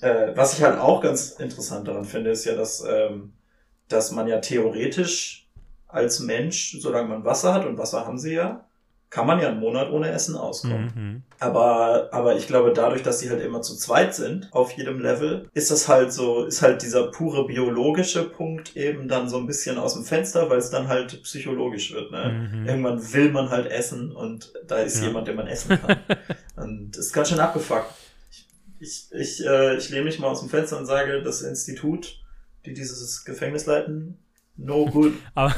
äh, 0.00 0.32
was 0.34 0.54
ich 0.54 0.62
halt 0.62 0.78
auch 0.78 1.00
ganz 1.00 1.30
interessant 1.30 1.88
daran 1.88 2.04
finde, 2.04 2.30
ist 2.30 2.44
ja, 2.44 2.54
dass 2.54 2.84
ähm, 2.86 3.32
dass 3.88 4.10
man 4.10 4.26
ja 4.26 4.38
theoretisch 4.40 5.48
als 5.86 6.20
Mensch, 6.20 6.76
solange 6.80 7.08
man 7.08 7.24
Wasser 7.24 7.54
hat 7.54 7.64
und 7.64 7.78
Wasser 7.78 8.06
haben 8.06 8.18
sie 8.18 8.34
ja, 8.34 8.65
kann 9.08 9.26
man 9.26 9.40
ja 9.40 9.48
einen 9.48 9.60
Monat 9.60 9.90
ohne 9.90 10.10
Essen 10.10 10.36
auskommen. 10.36 10.92
Mhm. 10.94 11.22
Aber, 11.38 12.08
aber 12.12 12.36
ich 12.36 12.46
glaube, 12.48 12.72
dadurch, 12.72 13.02
dass 13.02 13.20
sie 13.20 13.30
halt 13.30 13.40
immer 13.40 13.62
zu 13.62 13.76
zweit 13.76 14.14
sind 14.14 14.48
auf 14.52 14.72
jedem 14.72 15.00
Level, 15.00 15.48
ist 15.54 15.70
das 15.70 15.88
halt 15.88 16.12
so, 16.12 16.44
ist 16.44 16.60
halt 16.60 16.82
dieser 16.82 17.10
pure 17.12 17.46
biologische 17.46 18.24
Punkt 18.24 18.76
eben 18.76 19.06
dann 19.08 19.28
so 19.28 19.38
ein 19.38 19.46
bisschen 19.46 19.78
aus 19.78 19.94
dem 19.94 20.04
Fenster, 20.04 20.50
weil 20.50 20.58
es 20.58 20.70
dann 20.70 20.88
halt 20.88 21.22
psychologisch 21.22 21.92
wird. 21.94 22.10
Ne? 22.10 22.50
Mhm. 22.52 22.66
Irgendwann 22.68 23.12
will 23.12 23.30
man 23.30 23.50
halt 23.50 23.66
essen 23.70 24.10
und 24.14 24.52
da 24.66 24.78
ist 24.78 25.00
Ja. 25.00 25.06
jemand, 25.06 25.28
den 25.28 25.36
man 25.36 25.46
essen 25.46 25.78
kann. 25.80 25.98
und 26.56 26.96
ist 26.96 27.12
ganz 27.12 27.28
schön 27.28 27.40
abgefuckt. 27.40 27.86
Ich, 28.30 28.46
ich, 28.80 29.06
ich, 29.12 29.46
äh, 29.46 29.76
ich 29.76 29.88
lehne 29.90 30.04
mich 30.04 30.18
mal 30.18 30.28
aus 30.28 30.40
dem 30.40 30.50
Fenster 30.50 30.78
und 30.78 30.86
sage, 30.86 31.22
das 31.22 31.42
Institut, 31.42 32.18
die 32.66 32.74
dieses 32.74 33.24
Gefängnis 33.24 33.66
leiten, 33.66 34.18
no 34.56 34.86
good. 34.86 35.12
Aber, 35.34 35.52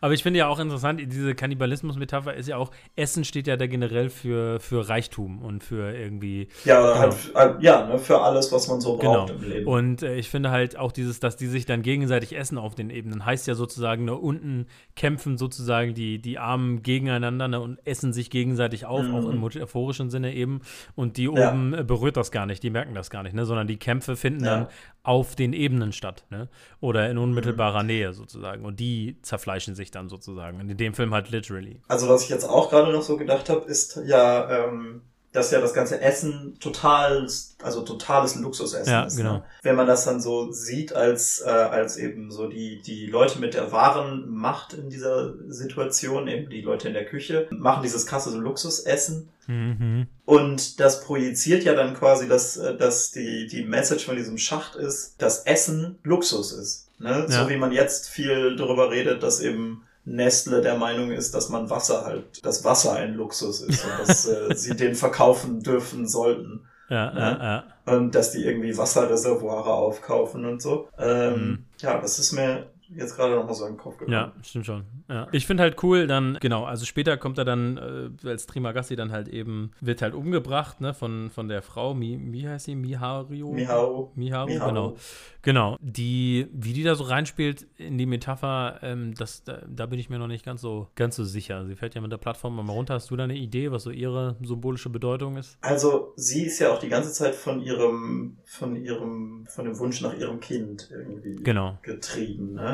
aber 0.00 0.12
ich 0.14 0.22
finde 0.22 0.38
ja 0.40 0.48
auch 0.48 0.58
interessant, 0.58 1.00
diese 1.00 1.34
Kannibalismus-Metapher 1.34 2.34
ist 2.34 2.46
ja 2.48 2.56
auch, 2.58 2.70
Essen 2.96 3.24
steht 3.24 3.46
ja 3.46 3.56
da 3.56 3.66
generell 3.66 4.10
für, 4.10 4.60
für 4.60 4.86
Reichtum 4.88 5.40
und 5.42 5.64
für 5.64 5.94
irgendwie 5.96 6.48
Ja, 6.64 6.80
Genau. 7.06 7.14
halt, 7.34 7.62
ja, 7.62 7.86
ne, 7.86 7.98
für 7.98 8.20
alles, 8.20 8.52
was 8.52 8.68
man 8.68 8.80
so 8.80 8.96
Genau. 8.98 9.26
braucht 9.26 9.30
im 9.30 9.48
Leben. 9.48 9.66
Und 9.66 10.02
äh, 10.02 10.16
ich 10.16 10.28
finde 10.28 10.50
halt 10.50 10.76
auch 10.76 10.92
dieses, 10.92 11.20
dass 11.20 11.36
die 11.36 11.46
sich 11.46 11.64
dann 11.64 11.82
gegenseitig 11.82 12.36
essen 12.36 12.58
auf 12.58 12.74
den 12.74 12.90
Ebenen, 12.90 13.24
heißt 13.24 13.46
ja 13.46 13.54
sozusagen, 13.54 14.04
ne, 14.04 14.14
unten 14.14 14.66
kämpfen 14.94 15.38
sozusagen 15.38 15.94
die, 15.94 16.18
die 16.20 16.38
Armen 16.38 16.82
gegeneinander 16.82 17.48
ne, 17.48 17.60
und 17.60 17.78
essen 17.86 18.12
sich 18.12 18.28
gegenseitig 18.30 18.84
auf, 18.86 19.06
Mhm. 19.08 19.14
auch 19.14 19.26
im 19.26 19.40
metaphorischen 19.40 20.10
Sinne 20.10 20.34
eben. 20.34 20.60
Und 20.94 21.16
die 21.16 21.24
Ja. 21.24 21.48
oben 21.50 21.72
äh, 21.74 21.82
berührt 21.84 22.16
das 22.18 22.30
gar 22.30 22.44
nicht, 22.46 22.62
die 22.62 22.70
merken 22.70 22.94
das 22.94 23.08
gar 23.10 23.22
nicht, 23.22 23.34
ne, 23.34 23.46
sondern 23.46 23.66
die 23.66 23.78
Kämpfe 23.78 24.16
finden 24.16 24.44
Ja. 24.44 24.50
dann 24.56 24.66
auf 25.04 25.36
den 25.36 25.52
Ebenen 25.52 25.92
statt, 25.92 26.24
ne? 26.30 26.48
Oder 26.80 27.08
in 27.10 27.18
unmittelbarer 27.18 27.82
Mhm. 27.82 27.86
Nähe 27.86 28.12
sozusagen. 28.14 28.64
Und 28.64 28.80
die 28.80 29.18
zerfleischen 29.22 29.74
sich 29.74 29.90
dann 29.90 30.08
sozusagen. 30.08 30.60
Und 30.60 30.70
in 30.70 30.76
dem 30.78 30.94
Film 30.94 31.14
halt 31.14 31.30
literally. 31.30 31.80
Also 31.86 32.08
was 32.08 32.24
ich 32.24 32.30
jetzt 32.30 32.44
auch 32.48 32.70
gerade 32.70 32.90
noch 32.90 33.02
so 33.02 33.16
gedacht 33.16 33.48
habe, 33.50 33.66
ist 33.66 34.00
ja, 34.06 34.66
ähm, 34.66 35.02
dass 35.34 35.50
ja 35.50 35.60
das 35.60 35.74
ganze 35.74 36.00
Essen 36.00 36.56
total, 36.60 37.28
also 37.60 37.82
totales 37.82 38.36
Luxusessen 38.36 38.90
Ja, 38.90 39.02
ist. 39.04 39.16
genau. 39.16 39.34
Ne? 39.34 39.44
Wenn 39.62 39.74
man 39.74 39.86
das 39.86 40.04
dann 40.04 40.20
so 40.20 40.52
sieht 40.52 40.94
als 40.94 41.42
äh, 41.44 41.50
als 41.50 41.96
eben 41.96 42.30
so 42.30 42.48
die 42.48 42.80
die 42.80 43.06
Leute 43.06 43.40
mit 43.40 43.52
der 43.54 43.72
wahren 43.72 44.30
Macht 44.30 44.72
in 44.74 44.88
dieser 44.90 45.34
Situation, 45.48 46.28
eben 46.28 46.48
die 46.48 46.62
Leute 46.62 46.88
in 46.88 46.94
der 46.94 47.04
Küche, 47.04 47.48
machen 47.50 47.82
dieses 47.82 48.06
krasse 48.06 48.30
so 48.30 48.38
Luxusessen. 48.38 49.28
Mhm. 49.48 50.06
Und 50.24 50.80
das 50.80 51.02
projiziert 51.02 51.64
ja 51.64 51.74
dann 51.74 51.94
quasi, 51.94 52.28
dass, 52.28 52.56
äh, 52.56 52.76
dass 52.76 53.10
die, 53.10 53.46
die 53.46 53.64
Message 53.64 54.06
von 54.06 54.16
diesem 54.16 54.38
Schacht 54.38 54.76
ist, 54.76 55.16
dass 55.18 55.40
Essen 55.40 55.98
Luxus 56.04 56.52
ist. 56.52 56.88
Ne? 56.98 57.26
Ja. 57.28 57.42
So 57.42 57.48
wie 57.48 57.56
man 57.56 57.72
jetzt 57.72 58.08
viel 58.08 58.56
darüber 58.56 58.90
redet, 58.90 59.22
dass 59.22 59.40
eben 59.40 59.82
Nestle 60.04 60.60
der 60.60 60.76
Meinung 60.76 61.10
ist, 61.12 61.34
dass 61.34 61.48
man 61.48 61.70
Wasser 61.70 62.04
halt, 62.04 62.44
dass 62.44 62.64
Wasser 62.64 62.92
ein 62.94 63.14
Luxus 63.14 63.62
ist 63.62 63.84
und 63.84 64.08
dass 64.08 64.26
äh, 64.26 64.54
sie 64.54 64.76
den 64.76 64.94
verkaufen 64.94 65.60
dürfen 65.60 66.06
sollten. 66.06 66.66
Ja, 66.90 67.12
Ja. 67.12 67.18
ja, 67.18 67.64
ja. 67.86 67.96
Und 67.96 68.14
dass 68.14 68.32
die 68.32 68.44
irgendwie 68.44 68.76
Wasserreservoire 68.76 69.72
aufkaufen 69.72 70.44
und 70.44 70.60
so. 70.60 70.88
Ähm, 70.98 71.34
Mhm. 71.34 71.64
Ja, 71.80 71.98
das 72.00 72.18
ist 72.18 72.32
mir 72.32 72.66
jetzt 72.88 73.16
gerade 73.16 73.34
noch 73.34 73.44
mal 73.46 73.54
so 73.54 73.64
in 73.66 73.72
den 73.72 73.78
Kopf 73.78 73.98
gekommen. 73.98 74.12
Ja, 74.12 74.32
stimmt 74.42 74.66
schon. 74.66 74.84
Ja. 75.08 75.28
Ich 75.32 75.46
finde 75.46 75.62
halt 75.62 75.82
cool, 75.82 76.06
dann, 76.06 76.38
genau, 76.40 76.64
also 76.64 76.84
später 76.84 77.16
kommt 77.16 77.38
er 77.38 77.44
dann, 77.44 78.12
äh, 78.24 78.28
als 78.28 78.46
Trimagassi 78.46 78.96
dann 78.96 79.12
halt 79.12 79.28
eben, 79.28 79.70
wird 79.80 80.02
halt 80.02 80.14
umgebracht, 80.14 80.80
ne, 80.80 80.94
von, 80.94 81.30
von 81.30 81.48
der 81.48 81.62
Frau, 81.62 81.94
Mi, 81.94 82.18
wie 82.32 82.48
heißt 82.48 82.66
sie, 82.66 82.74
Miharu? 82.74 83.52
Miharu. 83.52 84.10
Miharu, 84.14 84.46
Miharu. 84.48 84.68
genau. 84.68 84.96
Genau. 85.42 85.76
Die, 85.82 86.48
wie 86.52 86.72
die 86.72 86.82
da 86.82 86.94
so 86.94 87.04
reinspielt 87.04 87.66
in 87.76 87.98
die 87.98 88.06
Metapher, 88.06 88.78
ähm, 88.82 89.14
das, 89.14 89.44
da, 89.44 89.60
da 89.68 89.84
bin 89.86 89.98
ich 89.98 90.08
mir 90.08 90.18
noch 90.18 90.26
nicht 90.26 90.44
ganz 90.44 90.62
so, 90.62 90.88
ganz 90.94 91.16
so 91.16 91.24
sicher. 91.24 91.66
Sie 91.66 91.76
fällt 91.76 91.94
ja 91.94 92.00
mit 92.00 92.10
der 92.10 92.16
Plattform 92.16 92.56
mal 92.56 92.72
runter. 92.72 92.94
Hast 92.94 93.10
du 93.10 93.16
da 93.16 93.24
eine 93.24 93.36
Idee, 93.36 93.70
was 93.70 93.82
so 93.82 93.90
ihre 93.90 94.36
symbolische 94.42 94.88
Bedeutung 94.88 95.36
ist? 95.36 95.58
Also 95.60 96.14
sie 96.16 96.44
ist 96.46 96.58
ja 96.60 96.72
auch 96.72 96.78
die 96.78 96.88
ganze 96.88 97.12
Zeit 97.12 97.34
von 97.34 97.60
ihrem, 97.60 98.38
von 98.44 98.74
ihrem, 98.76 99.46
von 99.48 99.66
dem 99.66 99.78
Wunsch 99.78 100.00
nach 100.00 100.14
ihrem 100.16 100.40
Kind 100.40 100.88
irgendwie 100.90 101.36
Genau. 101.42 101.78
getrieben. 101.82 102.54
Ne? 102.54 102.73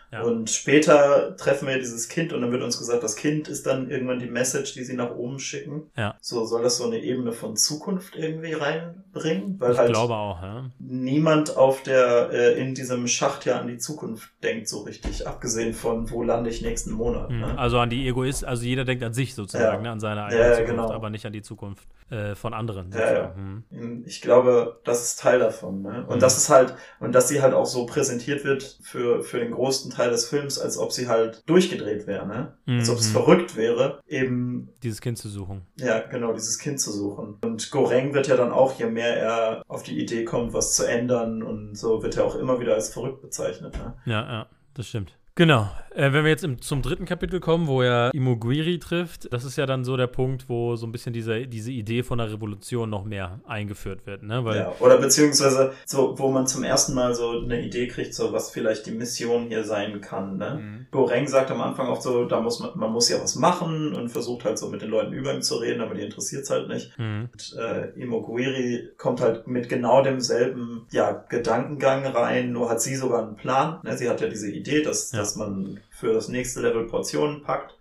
Ja. 0.11 0.23
Und 0.23 0.49
später 0.49 1.37
treffen 1.37 1.67
wir 1.69 1.77
dieses 1.77 2.09
Kind 2.09 2.33
und 2.33 2.41
dann 2.41 2.51
wird 2.51 2.63
uns 2.63 2.77
gesagt, 2.77 3.01
das 3.01 3.15
Kind 3.15 3.47
ist 3.47 3.65
dann 3.65 3.89
irgendwann 3.89 4.19
die 4.19 4.29
Message, 4.29 4.73
die 4.73 4.83
sie 4.83 4.95
nach 4.95 5.15
oben 5.15 5.39
schicken. 5.39 5.83
Ja. 5.95 6.15
So 6.19 6.43
soll 6.45 6.63
das 6.63 6.77
so 6.77 6.85
eine 6.85 6.97
Ebene 6.99 7.31
von 7.31 7.55
Zukunft 7.55 8.15
irgendwie 8.17 8.51
reinbringen, 8.53 9.55
weil 9.59 9.71
Ich 9.71 9.77
halt 9.77 9.91
glaube 9.93 10.13
auch, 10.15 10.41
ja. 10.41 10.69
niemand 10.79 11.55
auf 11.55 11.81
der 11.83 12.29
äh, 12.31 12.59
in 12.61 12.75
diesem 12.75 13.07
Schacht 13.07 13.45
ja 13.45 13.59
an 13.59 13.67
die 13.67 13.77
Zukunft 13.77 14.31
denkt 14.43 14.67
so 14.67 14.81
richtig, 14.81 15.27
abgesehen 15.27 15.73
von 15.73 16.09
wo 16.11 16.23
lande 16.23 16.49
ich 16.49 16.61
nächsten 16.61 16.91
Monat. 16.91 17.29
Mhm. 17.29 17.39
Ne? 17.39 17.57
Also 17.57 17.79
an 17.79 17.89
die 17.89 18.05
Egoist, 18.07 18.43
also 18.43 18.63
jeder 18.63 18.83
denkt 18.83 19.03
an 19.03 19.13
sich 19.13 19.33
sozusagen, 19.33 19.83
ne, 19.83 19.91
an 19.91 19.99
seine 20.01 20.25
eigene 20.25 20.51
Zukunft, 20.51 20.69
genau. 20.69 20.91
aber 20.91 21.09
nicht 21.09 21.25
an 21.25 21.33
die 21.33 21.41
Zukunft 21.41 21.87
äh, 22.09 22.35
von 22.35 22.53
anderen. 22.53 22.91
Ja. 22.91 23.33
Mhm. 23.37 24.03
Ich 24.05 24.21
glaube, 24.21 24.81
das 24.83 25.03
ist 25.03 25.19
Teil 25.19 25.39
davon. 25.39 25.81
Ne? 25.81 26.05
Und 26.07 26.15
Mhm. 26.17 26.19
das 26.19 26.37
ist 26.37 26.49
halt, 26.49 26.75
und 26.99 27.13
dass 27.13 27.29
sie 27.29 27.41
halt 27.41 27.53
auch 27.53 27.65
so 27.65 27.85
präsentiert 27.85 28.43
wird 28.43 28.79
für, 28.81 29.23
für 29.23 29.39
den 29.39 29.51
größten 29.51 29.91
Teil 29.91 30.00
des 30.09 30.27
Films, 30.27 30.57
als 30.59 30.77
ob 30.77 30.91
sie 30.91 31.07
halt 31.07 31.43
durchgedreht 31.47 32.07
wäre, 32.07 32.25
ne? 32.27 32.53
Als 32.67 32.89
ob 32.89 32.97
es 32.97 33.09
Mhm. 33.09 33.11
verrückt 33.13 33.55
wäre, 33.55 33.99
eben, 34.07 34.69
Dieses 34.83 35.01
Kind 35.01 35.17
zu 35.17 35.29
suchen. 35.29 35.61
ja, 35.77 35.99
genau, 35.99 36.33
dieses 36.33 36.57
Kind 36.59 36.79
zu 36.79 36.91
suchen. 36.91 37.37
Und 37.43 37.69
Goreng 37.71 38.13
wird 38.13 38.27
ja 38.27 38.35
dann 38.37 38.51
auch, 38.51 38.77
je 38.79 38.85
mehr 38.87 39.15
er 39.17 39.63
auf 39.67 39.83
die 39.83 39.99
Idee 39.99 40.25
kommt, 40.25 40.53
was 40.53 40.73
zu 40.75 40.83
ändern 40.87 41.43
und 41.43 41.75
so, 41.77 42.01
wird 42.03 42.17
er 42.17 42.25
auch 42.25 42.35
immer 42.35 42.59
wieder 42.59 42.73
als 42.75 42.89
verrückt 42.89 43.21
bezeichnet, 43.21 43.73
ne? 43.75 43.93
Ja, 44.05 44.21
ja, 44.31 44.45
das 44.73 44.87
stimmt. 44.87 45.17
Genau. 45.35 45.69
Äh, 45.93 46.13
wenn 46.13 46.23
wir 46.23 46.31
jetzt 46.31 46.43
im, 46.43 46.61
zum 46.61 46.81
dritten 46.81 47.05
Kapitel 47.05 47.39
kommen, 47.39 47.67
wo 47.67 47.81
er 47.81 48.13
Imogiri 48.13 48.79
trifft, 48.79 49.31
das 49.31 49.43
ist 49.43 49.57
ja 49.57 49.65
dann 49.65 49.83
so 49.83 49.97
der 49.97 50.07
Punkt, 50.07 50.47
wo 50.47 50.75
so 50.75 50.85
ein 50.85 50.91
bisschen 50.91 51.13
diese, 51.13 51.47
diese 51.47 51.71
Idee 51.71 52.03
von 52.03 52.17
der 52.17 52.31
Revolution 52.31 52.89
noch 52.89 53.03
mehr 53.03 53.41
eingeführt 53.45 54.05
wird, 54.05 54.23
ne? 54.23 54.43
Weil, 54.45 54.57
ja, 54.57 54.73
oder 54.79 54.97
beziehungsweise 54.97 55.73
so, 55.85 56.17
wo 56.17 56.31
man 56.31 56.47
zum 56.47 56.63
ersten 56.63 56.93
Mal 56.93 57.13
so 57.13 57.41
eine 57.41 57.61
Idee 57.61 57.87
kriegt, 57.87 58.13
so 58.13 58.31
was 58.31 58.51
vielleicht 58.51 58.85
die 58.85 58.91
Mission 58.91 59.47
hier 59.47 59.63
sein 59.63 59.99
kann. 60.01 60.37
Ne? 60.37 60.61
Mhm. 60.61 60.85
Goreng 60.91 61.27
sagt 61.27 61.51
am 61.51 61.61
Anfang 61.61 61.87
auch 61.87 62.01
so, 62.01 62.25
da 62.25 62.39
muss 62.41 62.59
man, 62.59 62.71
man 62.75 62.91
muss 62.91 63.09
ja 63.09 63.21
was 63.21 63.35
machen 63.35 63.93
und 63.93 64.09
versucht 64.09 64.45
halt 64.45 64.57
so 64.57 64.69
mit 64.69 64.81
den 64.81 64.89
Leuten 64.89 65.13
über 65.13 65.33
ihn 65.33 65.41
zu 65.41 65.55
reden, 65.55 65.81
aber 65.81 65.95
die 65.95 66.01
interessiert 66.01 66.43
es 66.43 66.49
halt 66.49 66.67
nicht. 66.67 66.97
Mhm. 66.97 67.29
Und 67.31 67.57
äh, 67.59 67.89
Imoguiri 67.99 68.89
kommt 68.97 69.21
halt 69.21 69.47
mit 69.47 69.69
genau 69.69 70.03
demselben 70.03 70.87
ja, 70.91 71.11
Gedankengang 71.29 72.05
rein, 72.05 72.51
nur 72.51 72.69
hat 72.69 72.81
sie 72.81 72.95
sogar 72.95 73.23
einen 73.23 73.35
Plan. 73.35 73.79
Ne? 73.83 73.97
Sie 73.97 74.09
hat 74.09 74.21
ja 74.21 74.27
diese 74.27 74.51
Idee, 74.51 74.81
dass, 74.81 75.11
ja. 75.11 75.19
dass 75.19 75.35
man 75.35 75.79
für 76.01 76.13
das 76.13 76.27
nächste 76.27 76.61
Level 76.61 76.87
Portionen 76.87 77.43
packt 77.43 77.77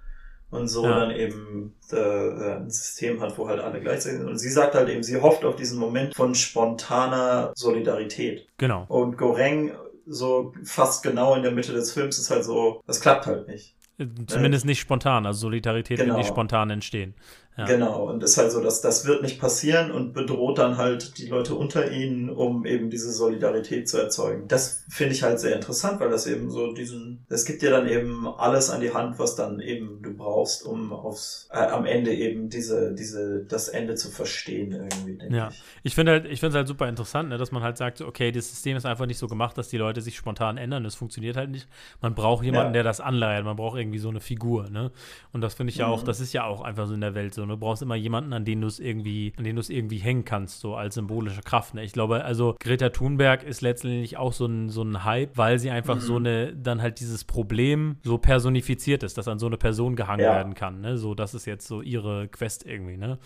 und 0.50 0.68
so 0.68 0.84
ja. 0.84 1.00
dann 1.00 1.10
eben 1.10 1.74
äh, 1.92 1.96
äh, 1.96 2.56
ein 2.56 2.70
System 2.70 3.20
hat, 3.20 3.36
wo 3.38 3.48
halt 3.48 3.60
alle 3.60 3.80
gleichzeitig 3.80 4.18
sind. 4.18 4.28
Und 4.28 4.38
sie 4.38 4.50
sagt 4.50 4.74
halt 4.74 4.88
eben, 4.88 5.02
sie 5.02 5.20
hofft 5.20 5.44
auf 5.44 5.56
diesen 5.56 5.78
Moment 5.78 6.14
von 6.14 6.34
spontaner 6.34 7.52
Solidarität. 7.56 8.46
Genau. 8.58 8.84
Und 8.88 9.16
Goreng 9.16 9.72
so 10.06 10.52
fast 10.64 11.02
genau 11.02 11.34
in 11.34 11.42
der 11.42 11.52
Mitte 11.52 11.72
des 11.72 11.92
Films 11.92 12.18
ist 12.18 12.30
halt 12.30 12.44
so, 12.44 12.82
das 12.86 13.00
klappt 13.00 13.26
halt 13.26 13.48
nicht. 13.48 13.74
Zumindest 14.26 14.64
nicht 14.64 14.80
spontan, 14.80 15.26
also 15.26 15.40
Solidarität 15.40 15.98
genau. 15.98 16.10
wird 16.10 16.18
nicht 16.18 16.28
spontan 16.28 16.70
entstehen. 16.70 17.14
Ja. 17.56 17.66
Genau, 17.66 18.08
und 18.08 18.22
ist 18.22 18.38
halt 18.38 18.52
so, 18.52 18.60
dass 18.62 18.80
das 18.80 19.06
wird 19.06 19.22
nicht 19.22 19.40
passieren 19.40 19.90
und 19.90 20.14
bedroht 20.14 20.58
dann 20.58 20.78
halt 20.78 21.18
die 21.18 21.26
Leute 21.26 21.54
unter 21.54 21.90
ihnen, 21.90 22.30
um 22.30 22.64
eben 22.64 22.90
diese 22.90 23.12
Solidarität 23.12 23.88
zu 23.88 23.98
erzeugen. 23.98 24.48
Das 24.48 24.84
finde 24.88 25.14
ich 25.14 25.22
halt 25.22 25.40
sehr 25.40 25.56
interessant, 25.56 26.00
weil 26.00 26.10
das 26.10 26.26
eben 26.26 26.50
so 26.50 26.72
diesen, 26.72 27.26
es 27.28 27.44
gibt 27.44 27.60
dir 27.60 27.70
dann 27.70 27.88
eben 27.88 28.26
alles 28.28 28.70
an 28.70 28.80
die 28.80 28.94
Hand, 28.94 29.18
was 29.18 29.34
dann 29.34 29.60
eben 29.60 30.00
du 30.00 30.14
brauchst, 30.14 30.64
um 30.64 30.92
aufs, 30.92 31.48
äh, 31.52 31.58
am 31.58 31.84
Ende 31.84 32.14
eben 32.14 32.48
diese, 32.48 32.94
diese, 32.94 33.44
das 33.44 33.68
Ende 33.68 33.94
zu 33.94 34.10
verstehen 34.10 34.72
irgendwie, 34.72 35.18
denke 35.18 35.36
ja. 35.36 35.48
ich. 35.48 35.62
Ich 35.82 35.94
finde 35.94 36.12
halt, 36.12 36.26
ich 36.26 36.40
finde 36.40 36.50
es 36.50 36.56
halt 36.56 36.68
super 36.68 36.88
interessant, 36.88 37.28
ne, 37.28 37.36
dass 37.36 37.52
man 37.52 37.62
halt 37.62 37.76
sagt, 37.76 38.00
okay, 38.00 38.32
das 38.32 38.48
System 38.48 38.76
ist 38.76 38.86
einfach 38.86 39.06
nicht 39.06 39.18
so 39.18 39.26
gemacht, 39.26 39.58
dass 39.58 39.68
die 39.68 39.76
Leute 39.76 40.00
sich 40.00 40.16
spontan 40.16 40.56
ändern. 40.56 40.84
Das 40.84 40.94
funktioniert 40.94 41.36
halt 41.36 41.50
nicht. 41.50 41.68
Man 42.00 42.14
braucht 42.14 42.44
jemanden, 42.44 42.68
ja. 42.68 42.74
der 42.74 42.82
das 42.84 43.00
anleiert. 43.00 43.44
Man 43.44 43.56
braucht 43.56 43.78
irgendwie 43.78 43.98
so 43.98 44.08
eine 44.08 44.20
Figur, 44.20 44.70
ne? 44.70 44.90
Und 45.32 45.40
das 45.40 45.54
finde 45.54 45.72
ich 45.72 45.78
ja 45.78 45.88
mhm. 45.88 45.92
auch, 45.92 46.02
das 46.02 46.20
ist 46.20 46.32
ja 46.32 46.44
auch 46.44 46.60
einfach 46.62 46.86
so 46.86 46.94
in 46.94 47.00
der 47.00 47.14
Welt 47.14 47.34
so. 47.34 47.39
Ne? 47.46 47.54
Du 47.54 47.58
brauchst 47.58 47.82
immer 47.82 47.94
jemanden, 47.94 48.32
an 48.32 48.44
den 48.44 48.60
du 48.60 48.66
es 48.66 48.78
irgendwie, 48.78 49.32
an 49.36 49.44
den 49.44 49.56
du 49.56 49.60
es 49.60 49.70
irgendwie 49.70 49.98
hängen 49.98 50.24
kannst, 50.24 50.60
so 50.60 50.74
als 50.74 50.94
symbolische 50.94 51.42
Kraft. 51.42 51.74
Ne? 51.74 51.84
Ich 51.84 51.92
glaube, 51.92 52.24
also 52.24 52.56
Greta 52.60 52.90
Thunberg 52.90 53.42
ist 53.42 53.60
letztendlich 53.60 54.16
auch 54.16 54.32
so 54.32 54.46
ein, 54.46 54.68
so 54.68 54.82
ein 54.82 55.04
Hype, 55.04 55.36
weil 55.36 55.58
sie 55.58 55.70
einfach 55.70 55.96
mhm. 55.96 56.00
so 56.00 56.16
eine, 56.16 56.54
dann 56.54 56.82
halt 56.82 57.00
dieses 57.00 57.24
Problem 57.24 57.96
so 58.04 58.18
personifiziert 58.18 59.02
ist, 59.02 59.18
dass 59.18 59.28
an 59.28 59.38
so 59.38 59.46
eine 59.46 59.56
Person 59.56 59.96
gehangen 59.96 60.24
ja. 60.24 60.34
werden 60.34 60.54
kann. 60.54 60.80
Ne? 60.80 60.98
So, 60.98 61.14
das 61.14 61.34
ist 61.34 61.46
jetzt 61.46 61.66
so 61.66 61.82
ihre 61.82 62.28
Quest 62.28 62.66
irgendwie, 62.66 62.96
ne? 62.96 63.18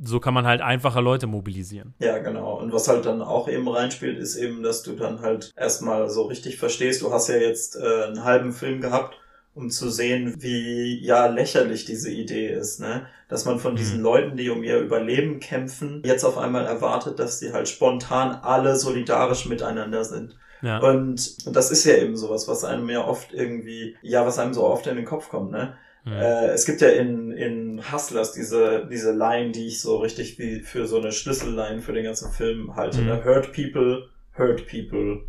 so 0.00 0.20
kann 0.20 0.34
man 0.34 0.46
halt 0.46 0.60
einfacher 0.60 1.02
Leute 1.02 1.26
mobilisieren. 1.26 1.94
Ja, 1.98 2.18
genau. 2.18 2.58
Und 2.58 2.72
was 2.72 2.88
halt 2.88 3.04
dann 3.04 3.20
auch 3.20 3.48
eben 3.48 3.68
reinspielt, 3.68 4.18
ist 4.18 4.36
eben, 4.36 4.62
dass 4.62 4.82
du 4.82 4.92
dann 4.92 5.20
halt 5.20 5.52
erstmal 5.56 6.08
so 6.08 6.22
richtig 6.22 6.56
verstehst, 6.56 7.02
du 7.02 7.12
hast 7.12 7.28
ja 7.28 7.36
jetzt 7.36 7.76
äh, 7.76 8.04
einen 8.06 8.24
halben 8.24 8.52
Film 8.52 8.80
gehabt 8.80 9.16
um 9.54 9.70
zu 9.70 9.90
sehen, 9.90 10.36
wie 10.38 10.98
ja 11.04 11.26
lächerlich 11.26 11.84
diese 11.84 12.10
Idee 12.10 12.48
ist, 12.48 12.80
ne? 12.80 13.06
Dass 13.28 13.44
man 13.44 13.58
von 13.58 13.76
diesen 13.76 13.98
mhm. 13.98 14.04
Leuten, 14.04 14.36
die 14.36 14.50
um 14.50 14.62
ihr 14.62 14.78
Überleben 14.78 15.40
kämpfen, 15.40 16.02
jetzt 16.04 16.24
auf 16.24 16.38
einmal 16.38 16.64
erwartet, 16.64 17.18
dass 17.18 17.38
sie 17.38 17.52
halt 17.52 17.68
spontan 17.68 18.38
alle 18.42 18.76
solidarisch 18.76 19.46
miteinander 19.46 20.04
sind. 20.04 20.36
Ja. 20.62 20.78
Und, 20.78 21.36
und 21.44 21.56
das 21.56 21.70
ist 21.70 21.84
ja 21.84 21.96
eben 21.96 22.16
sowas, 22.16 22.48
was 22.48 22.64
einem 22.64 22.88
ja 22.88 23.04
oft 23.04 23.32
irgendwie, 23.32 23.96
ja, 24.00 24.24
was 24.24 24.38
einem 24.38 24.54
so 24.54 24.64
oft 24.64 24.86
in 24.86 24.96
den 24.96 25.04
Kopf 25.04 25.28
kommt, 25.28 25.50
ne? 25.50 25.74
Mhm. 26.04 26.12
Äh, 26.12 26.46
es 26.48 26.64
gibt 26.64 26.80
ja 26.80 26.88
in, 26.88 27.32
in 27.32 27.92
Hustlers 27.92 28.32
diese, 28.32 28.88
diese 28.90 29.12
Line, 29.12 29.52
die 29.52 29.68
ich 29.68 29.80
so 29.80 29.98
richtig 29.98 30.38
wie 30.38 30.60
für 30.60 30.86
so 30.86 30.98
eine 30.98 31.12
Schlüsselline 31.12 31.80
für 31.80 31.92
den 31.92 32.04
ganzen 32.04 32.32
Film 32.32 32.74
halte. 32.74 33.00
Mhm. 33.00 33.06
Ne? 33.06 33.24
Hurt 33.24 33.52
people, 33.52 34.08
hurt 34.36 34.66
people. 34.66 35.22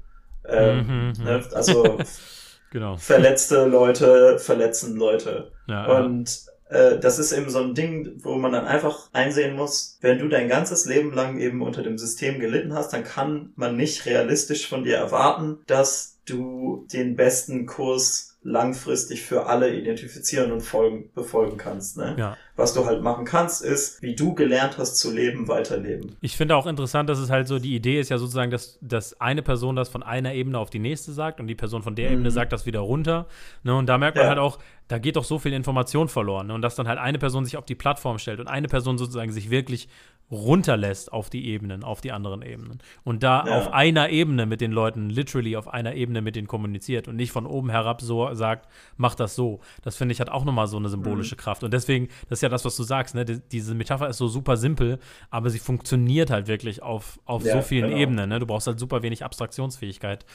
Ähm, 0.47 0.87
mhm, 0.87 1.13
mhm. 1.17 1.23
ne? 1.23 1.43
Also 1.53 1.99
Genau. 2.73 2.97
Verletzte 2.97 3.65
Leute 3.65 4.39
verletzen 4.39 4.95
Leute. 4.95 5.51
Ja, 5.67 5.85
und 5.95 6.43
äh, 6.69 6.97
das 6.97 7.19
ist 7.19 7.31
eben 7.31 7.51
so 7.51 7.59
ein 7.59 7.75
Ding, 7.75 8.13
wo 8.23 8.33
man 8.33 8.51
dann 8.51 8.65
einfach 8.65 9.09
einsehen 9.13 9.55
muss, 9.55 9.99
wenn 10.01 10.17
du 10.17 10.27
dein 10.27 10.49
ganzes 10.49 10.85
Leben 10.85 11.13
lang 11.13 11.37
eben 11.37 11.61
unter 11.61 11.83
dem 11.83 11.99
System 11.99 12.39
gelitten 12.39 12.73
hast, 12.73 12.91
dann 12.91 13.03
kann 13.03 13.53
man 13.55 13.77
nicht 13.77 14.07
realistisch 14.07 14.67
von 14.67 14.83
dir 14.83 14.97
erwarten, 14.97 15.59
dass 15.67 16.17
du 16.25 16.87
den 16.91 17.15
besten 17.15 17.67
Kurs 17.67 18.32
langfristig 18.43 19.21
für 19.21 19.45
alle 19.47 19.73
identifizieren 19.73 20.51
und 20.51 20.61
folgen, 20.61 21.09
befolgen 21.15 21.57
kannst. 21.57 21.97
Ne? 21.97 22.15
Ja. 22.17 22.37
Was 22.55 22.73
du 22.73 22.85
halt 22.85 23.01
machen 23.01 23.25
kannst, 23.25 23.63
ist, 23.63 24.01
wie 24.01 24.15
du 24.15 24.35
gelernt 24.35 24.77
hast 24.77 24.97
zu 24.97 25.11
leben, 25.11 25.47
weiterleben. 25.47 26.17
Ich 26.21 26.35
finde 26.35 26.55
auch 26.55 26.67
interessant, 26.67 27.09
dass 27.09 27.19
es 27.19 27.29
halt 27.29 27.47
so, 27.47 27.57
die 27.57 27.73
Idee 27.73 27.99
ist 27.99 28.09
ja 28.09 28.17
sozusagen, 28.17 28.51
dass, 28.51 28.77
dass 28.81 29.19
eine 29.19 29.41
Person 29.41 29.75
das 29.75 29.89
von 29.89 30.03
einer 30.03 30.33
Ebene 30.33 30.59
auf 30.59 30.69
die 30.69 30.79
nächste 30.79 31.13
sagt 31.13 31.39
und 31.39 31.47
die 31.47 31.55
Person 31.55 31.81
von 31.81 31.95
der 31.95 32.09
mhm. 32.09 32.15
Ebene 32.15 32.31
sagt 32.31 32.51
das 32.51 32.65
wieder 32.65 32.81
runter. 32.81 33.27
Ne? 33.63 33.75
Und 33.75 33.87
da 33.87 33.97
merkt 33.97 34.17
man 34.17 34.25
ja. 34.25 34.29
halt 34.29 34.39
auch, 34.39 34.59
da 34.89 34.99
geht 34.99 35.15
doch 35.15 35.23
so 35.23 35.39
viel 35.39 35.53
Information 35.53 36.09
verloren. 36.09 36.47
Ne? 36.47 36.53
Und 36.53 36.61
dass 36.61 36.75
dann 36.75 36.87
halt 36.87 36.99
eine 36.99 37.19
Person 37.19 37.45
sich 37.45 37.57
auf 37.57 37.65
die 37.65 37.75
Plattform 37.75 38.19
stellt 38.19 38.39
und 38.39 38.47
eine 38.47 38.67
Person 38.67 38.97
sozusagen 38.97 39.31
sich 39.31 39.49
wirklich 39.49 39.87
runterlässt 40.31 41.13
auf 41.13 41.29
die 41.29 41.47
Ebenen, 41.47 41.83
auf 41.83 42.01
die 42.01 42.11
anderen 42.11 42.41
Ebenen. 42.41 42.79
Und 43.03 43.23
da 43.23 43.45
ja. 43.45 43.57
auf 43.57 43.71
einer 43.71 44.09
Ebene 44.09 44.45
mit 44.45 44.61
den 44.61 44.71
Leuten, 44.71 45.09
literally 45.09 45.55
auf 45.55 45.67
einer 45.67 45.93
Ebene 45.93 46.21
mit 46.21 46.35
denen 46.35 46.47
kommuniziert 46.47 47.07
und 47.07 47.15
nicht 47.15 47.31
von 47.31 47.45
oben 47.45 47.69
herab 47.69 48.01
so 48.01 48.33
sagt, 48.33 48.67
mach 48.97 49.15
das 49.15 49.35
so. 49.35 49.59
Das 49.83 49.95
finde 49.95 50.13
ich 50.13 50.21
hat 50.21 50.29
auch 50.29 50.45
nochmal 50.45 50.67
so 50.67 50.77
eine 50.77 50.89
symbolische 50.89 51.35
mhm. 51.35 51.39
Kraft. 51.39 51.63
Und 51.63 51.73
deswegen, 51.73 52.07
das 52.29 52.39
ist 52.39 52.41
ja 52.41 52.49
das, 52.49 52.65
was 52.65 52.75
du 52.75 52.83
sagst, 52.83 53.15
ne? 53.15 53.25
diese 53.25 53.75
Metapher 53.75 54.09
ist 54.09 54.17
so 54.17 54.27
super 54.27 54.57
simpel, 54.57 54.99
aber 55.29 55.49
sie 55.49 55.59
funktioniert 55.59 56.29
halt 56.29 56.47
wirklich 56.47 56.81
auf, 56.81 57.19
auf 57.25 57.45
ja, 57.45 57.53
so 57.53 57.61
vielen 57.61 57.89
genau. 57.89 58.01
Ebenen. 58.01 58.29
Ne? 58.29 58.39
Du 58.39 58.47
brauchst 58.47 58.67
halt 58.67 58.79
super 58.79 59.03
wenig 59.03 59.23
Abstraktionsfähigkeit, 59.23 60.25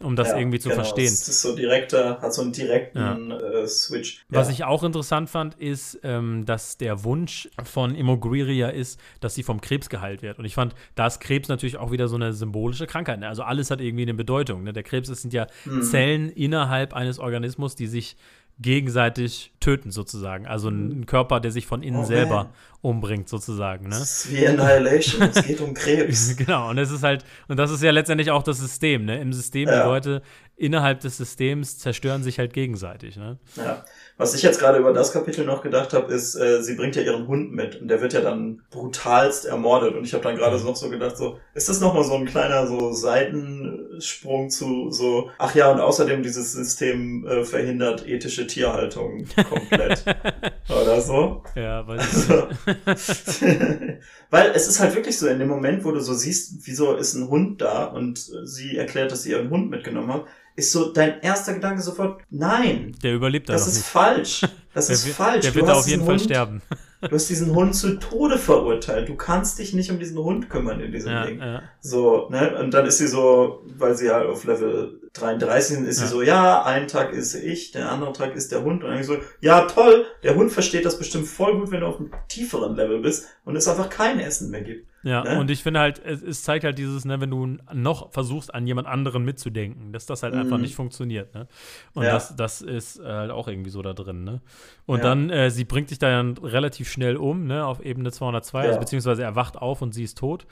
um 0.00 0.16
das 0.16 0.28
ja, 0.28 0.38
irgendwie 0.38 0.58
zu 0.58 0.68
genau. 0.68 0.82
verstehen. 0.82 1.06
Das 1.06 1.28
ist 1.28 1.40
so 1.40 1.56
direkter, 1.56 2.20
hat 2.20 2.34
so 2.34 2.42
einen 2.42 2.52
direkten 2.52 3.30
äh, 3.30 3.66
Switch. 3.66 4.24
Was 4.28 4.50
ich 4.50 4.64
auch 4.64 4.82
interessant 4.82 5.30
fand, 5.30 5.54
ist, 5.54 5.98
ähm, 6.02 6.44
dass 6.44 6.76
der 6.76 7.04
Wunsch 7.04 7.48
von 7.64 7.94
Imogriria 7.94 8.68
ist, 8.68 9.00
dass 9.20 9.35
sie 9.36 9.44
vom 9.44 9.60
Krebs 9.60 9.88
geheilt 9.88 10.22
wird. 10.22 10.38
Und 10.38 10.44
ich 10.44 10.54
fand, 10.54 10.74
da 10.96 11.06
ist 11.06 11.20
Krebs 11.20 11.48
natürlich 11.48 11.76
auch 11.76 11.92
wieder 11.92 12.08
so 12.08 12.16
eine 12.16 12.32
symbolische 12.32 12.86
Krankheit. 12.86 13.20
Ne? 13.20 13.28
Also 13.28 13.44
alles 13.44 13.70
hat 13.70 13.80
irgendwie 13.80 14.02
eine 14.02 14.14
Bedeutung. 14.14 14.64
Ne? 14.64 14.72
Der 14.72 14.82
Krebs 14.82 15.08
das 15.08 15.22
sind 15.22 15.32
ja 15.32 15.46
mhm. 15.64 15.82
Zellen 15.82 16.30
innerhalb 16.30 16.92
eines 16.92 17.18
Organismus, 17.20 17.76
die 17.76 17.86
sich 17.86 18.16
gegenseitig 18.58 19.52
töten, 19.60 19.90
sozusagen. 19.90 20.46
Also 20.46 20.68
ein, 20.68 21.00
ein 21.00 21.06
Körper, 21.06 21.40
der 21.40 21.50
sich 21.50 21.66
von 21.66 21.82
innen 21.82 22.00
oh, 22.00 22.04
selber 22.04 22.52
umbringt, 22.80 23.28
sozusagen. 23.28 23.84
Ne? 23.84 23.90
Das 23.90 24.24
ist 24.24 24.32
wie 24.32 24.46
Annihilation, 24.46 25.22
es 25.22 25.44
geht 25.44 25.60
um 25.60 25.74
Krebs. 25.74 26.36
genau, 26.38 26.70
und 26.70 26.78
es 26.78 26.90
ist 26.90 27.02
halt, 27.02 27.24
und 27.48 27.58
das 27.58 27.70
ist 27.70 27.82
ja 27.82 27.90
letztendlich 27.90 28.30
auch 28.30 28.42
das 28.42 28.58
System, 28.58 29.04
ne? 29.04 29.20
Im 29.20 29.32
System, 29.32 29.68
ja. 29.68 29.82
die 29.82 29.88
Leute 29.88 30.22
innerhalb 30.56 31.00
des 31.00 31.18
Systems 31.18 31.78
zerstören 31.78 32.22
sich 32.22 32.38
halt 32.38 32.54
gegenseitig, 32.54 33.16
ne? 33.16 33.38
Ja. 33.56 33.84
Was 34.18 34.34
ich 34.34 34.42
jetzt 34.42 34.60
gerade 34.60 34.78
über 34.78 34.94
das 34.94 35.12
Kapitel 35.12 35.44
noch 35.44 35.62
gedacht 35.62 35.92
habe, 35.92 36.10
ist, 36.12 36.36
äh, 36.36 36.62
sie 36.62 36.74
bringt 36.74 36.96
ja 36.96 37.02
ihren 37.02 37.28
Hund 37.28 37.52
mit 37.52 37.82
und 37.82 37.88
der 37.88 38.00
wird 38.00 38.14
ja 38.14 38.22
dann 38.22 38.62
brutalst 38.70 39.44
ermordet. 39.44 39.94
Und 39.94 40.04
ich 40.04 40.14
habe 40.14 40.24
dann 40.24 40.36
gerade 40.36 40.56
mhm. 40.56 40.64
noch 40.64 40.76
so 40.76 40.88
gedacht, 40.88 41.18
so, 41.18 41.38
ist 41.52 41.68
das 41.68 41.80
nochmal 41.80 42.02
so 42.02 42.14
ein 42.14 42.24
kleiner 42.24 42.66
so 42.66 42.92
Seitensprung 42.92 44.48
zu 44.48 44.90
so, 44.90 45.30
ach 45.36 45.54
ja, 45.54 45.70
und 45.70 45.80
außerdem 45.80 46.22
dieses 46.22 46.52
System 46.52 47.26
äh, 47.26 47.44
verhindert 47.44 48.08
ethische 48.08 48.46
Tierhaltung 48.46 49.26
komplett. 49.50 50.02
Oder 50.70 51.00
so. 51.02 51.42
Ja, 51.54 51.86
weiß 51.86 52.00
ich 52.00 52.30
also, 52.30 52.48
Weil 54.30 54.50
es 54.54 54.66
ist 54.66 54.80
halt 54.80 54.94
wirklich 54.94 55.18
so, 55.18 55.26
in 55.26 55.38
dem 55.38 55.48
Moment, 55.48 55.84
wo 55.84 55.92
du 55.92 56.00
so 56.00 56.14
siehst, 56.14 56.66
wieso 56.66 56.94
ist 56.94 57.14
ein 57.14 57.28
Hund 57.28 57.60
da 57.60 57.84
und 57.84 58.18
sie 58.44 58.78
erklärt, 58.78 59.12
dass 59.12 59.24
sie 59.24 59.32
ihren 59.32 59.50
Hund 59.50 59.68
mitgenommen 59.68 60.12
hat, 60.12 60.24
ist 60.56 60.72
so 60.72 60.92
dein 60.92 61.20
erster 61.20 61.54
Gedanke 61.54 61.82
sofort, 61.82 62.22
nein. 62.30 62.96
Der 63.02 63.14
überlebt 63.14 63.48
Das 63.48 63.66
ist 63.66 63.76
nicht. 63.76 63.86
falsch. 63.86 64.40
Das 64.74 64.90
ist 64.90 65.06
falsch. 65.08 65.42
Der 65.42 65.54
wird 65.54 65.70
auf 65.70 65.86
jeden 65.86 66.04
Fall 66.04 66.14
Hund, 66.14 66.22
sterben. 66.22 66.62
Du 67.02 67.14
hast 67.14 67.28
diesen 67.28 67.54
Hund 67.54 67.74
zu 67.74 67.98
Tode 67.98 68.38
verurteilt. 68.38 69.08
Du 69.08 69.16
kannst 69.16 69.58
dich 69.58 69.74
nicht 69.74 69.90
um 69.90 69.98
diesen 69.98 70.18
Hund 70.18 70.48
kümmern 70.48 70.80
in 70.80 70.92
diesem 70.92 71.12
ja, 71.12 71.26
Ding. 71.26 71.40
Ja. 71.40 71.62
So, 71.80 72.28
ne? 72.30 72.58
Und 72.58 72.72
dann 72.72 72.86
ist 72.86 72.98
sie 72.98 73.06
so, 73.06 73.62
weil 73.76 73.94
sie 73.96 74.10
halt 74.10 74.26
auf 74.26 74.44
Level 74.44 75.00
33 75.12 75.76
sind, 75.76 75.86
ist 75.86 76.00
ja. 76.00 76.06
sie 76.06 76.10
so, 76.10 76.22
ja, 76.22 76.62
einen 76.64 76.88
Tag 76.88 77.12
ist 77.12 77.34
ich, 77.34 77.72
der 77.72 77.92
andere 77.92 78.12
Tag 78.12 78.34
ist 78.34 78.50
der 78.50 78.64
Hund. 78.64 78.82
Und 78.82 78.90
dann 78.90 79.04
so, 79.04 79.18
ja, 79.40 79.66
toll, 79.66 80.06
der 80.22 80.34
Hund 80.34 80.50
versteht 80.50 80.86
das 80.86 80.98
bestimmt 80.98 81.28
voll 81.28 81.58
gut, 81.58 81.70
wenn 81.70 81.80
du 81.80 81.86
auf 81.86 82.00
einem 82.00 82.10
tieferen 82.28 82.74
Level 82.76 83.00
bist 83.00 83.26
und 83.44 83.56
es 83.56 83.68
einfach 83.68 83.90
kein 83.90 84.18
Essen 84.18 84.50
mehr 84.50 84.62
gibt. 84.62 84.88
Ja, 85.06 85.22
ne? 85.22 85.38
und 85.38 85.52
ich 85.52 85.62
finde 85.62 85.78
halt, 85.78 86.04
es, 86.04 86.20
es, 86.20 86.42
zeigt 86.42 86.64
halt 86.64 86.78
dieses, 86.78 87.04
ne, 87.04 87.20
wenn 87.20 87.30
du 87.30 87.58
noch 87.72 88.10
versuchst, 88.12 88.52
an 88.52 88.66
jemand 88.66 88.88
anderen 88.88 89.24
mitzudenken, 89.24 89.92
dass 89.92 90.04
das 90.04 90.24
halt 90.24 90.34
mhm. 90.34 90.40
einfach 90.40 90.58
nicht 90.58 90.74
funktioniert, 90.74 91.32
ne? 91.32 91.46
Und 91.94 92.04
ja. 92.04 92.10
das, 92.10 92.34
das 92.34 92.60
ist 92.60 93.00
halt 93.00 93.30
auch 93.30 93.46
irgendwie 93.46 93.70
so 93.70 93.82
da 93.82 93.92
drin, 93.92 94.24
ne? 94.24 94.40
Und 94.84 94.98
ja. 94.98 95.04
dann, 95.04 95.30
äh, 95.30 95.52
sie 95.52 95.64
bringt 95.64 95.90
sich 95.90 96.00
dann 96.00 96.36
relativ 96.38 96.90
schnell 96.90 97.16
um, 97.16 97.46
ne, 97.46 97.64
auf 97.64 97.80
Ebene 97.84 98.10
202, 98.10 98.62
ja. 98.62 98.66
also 98.66 98.80
beziehungsweise 98.80 99.22
er 99.22 99.36
wacht 99.36 99.56
auf 99.56 99.80
und 99.80 99.94
sie 99.94 100.02
ist 100.02 100.18
tot. 100.18 100.44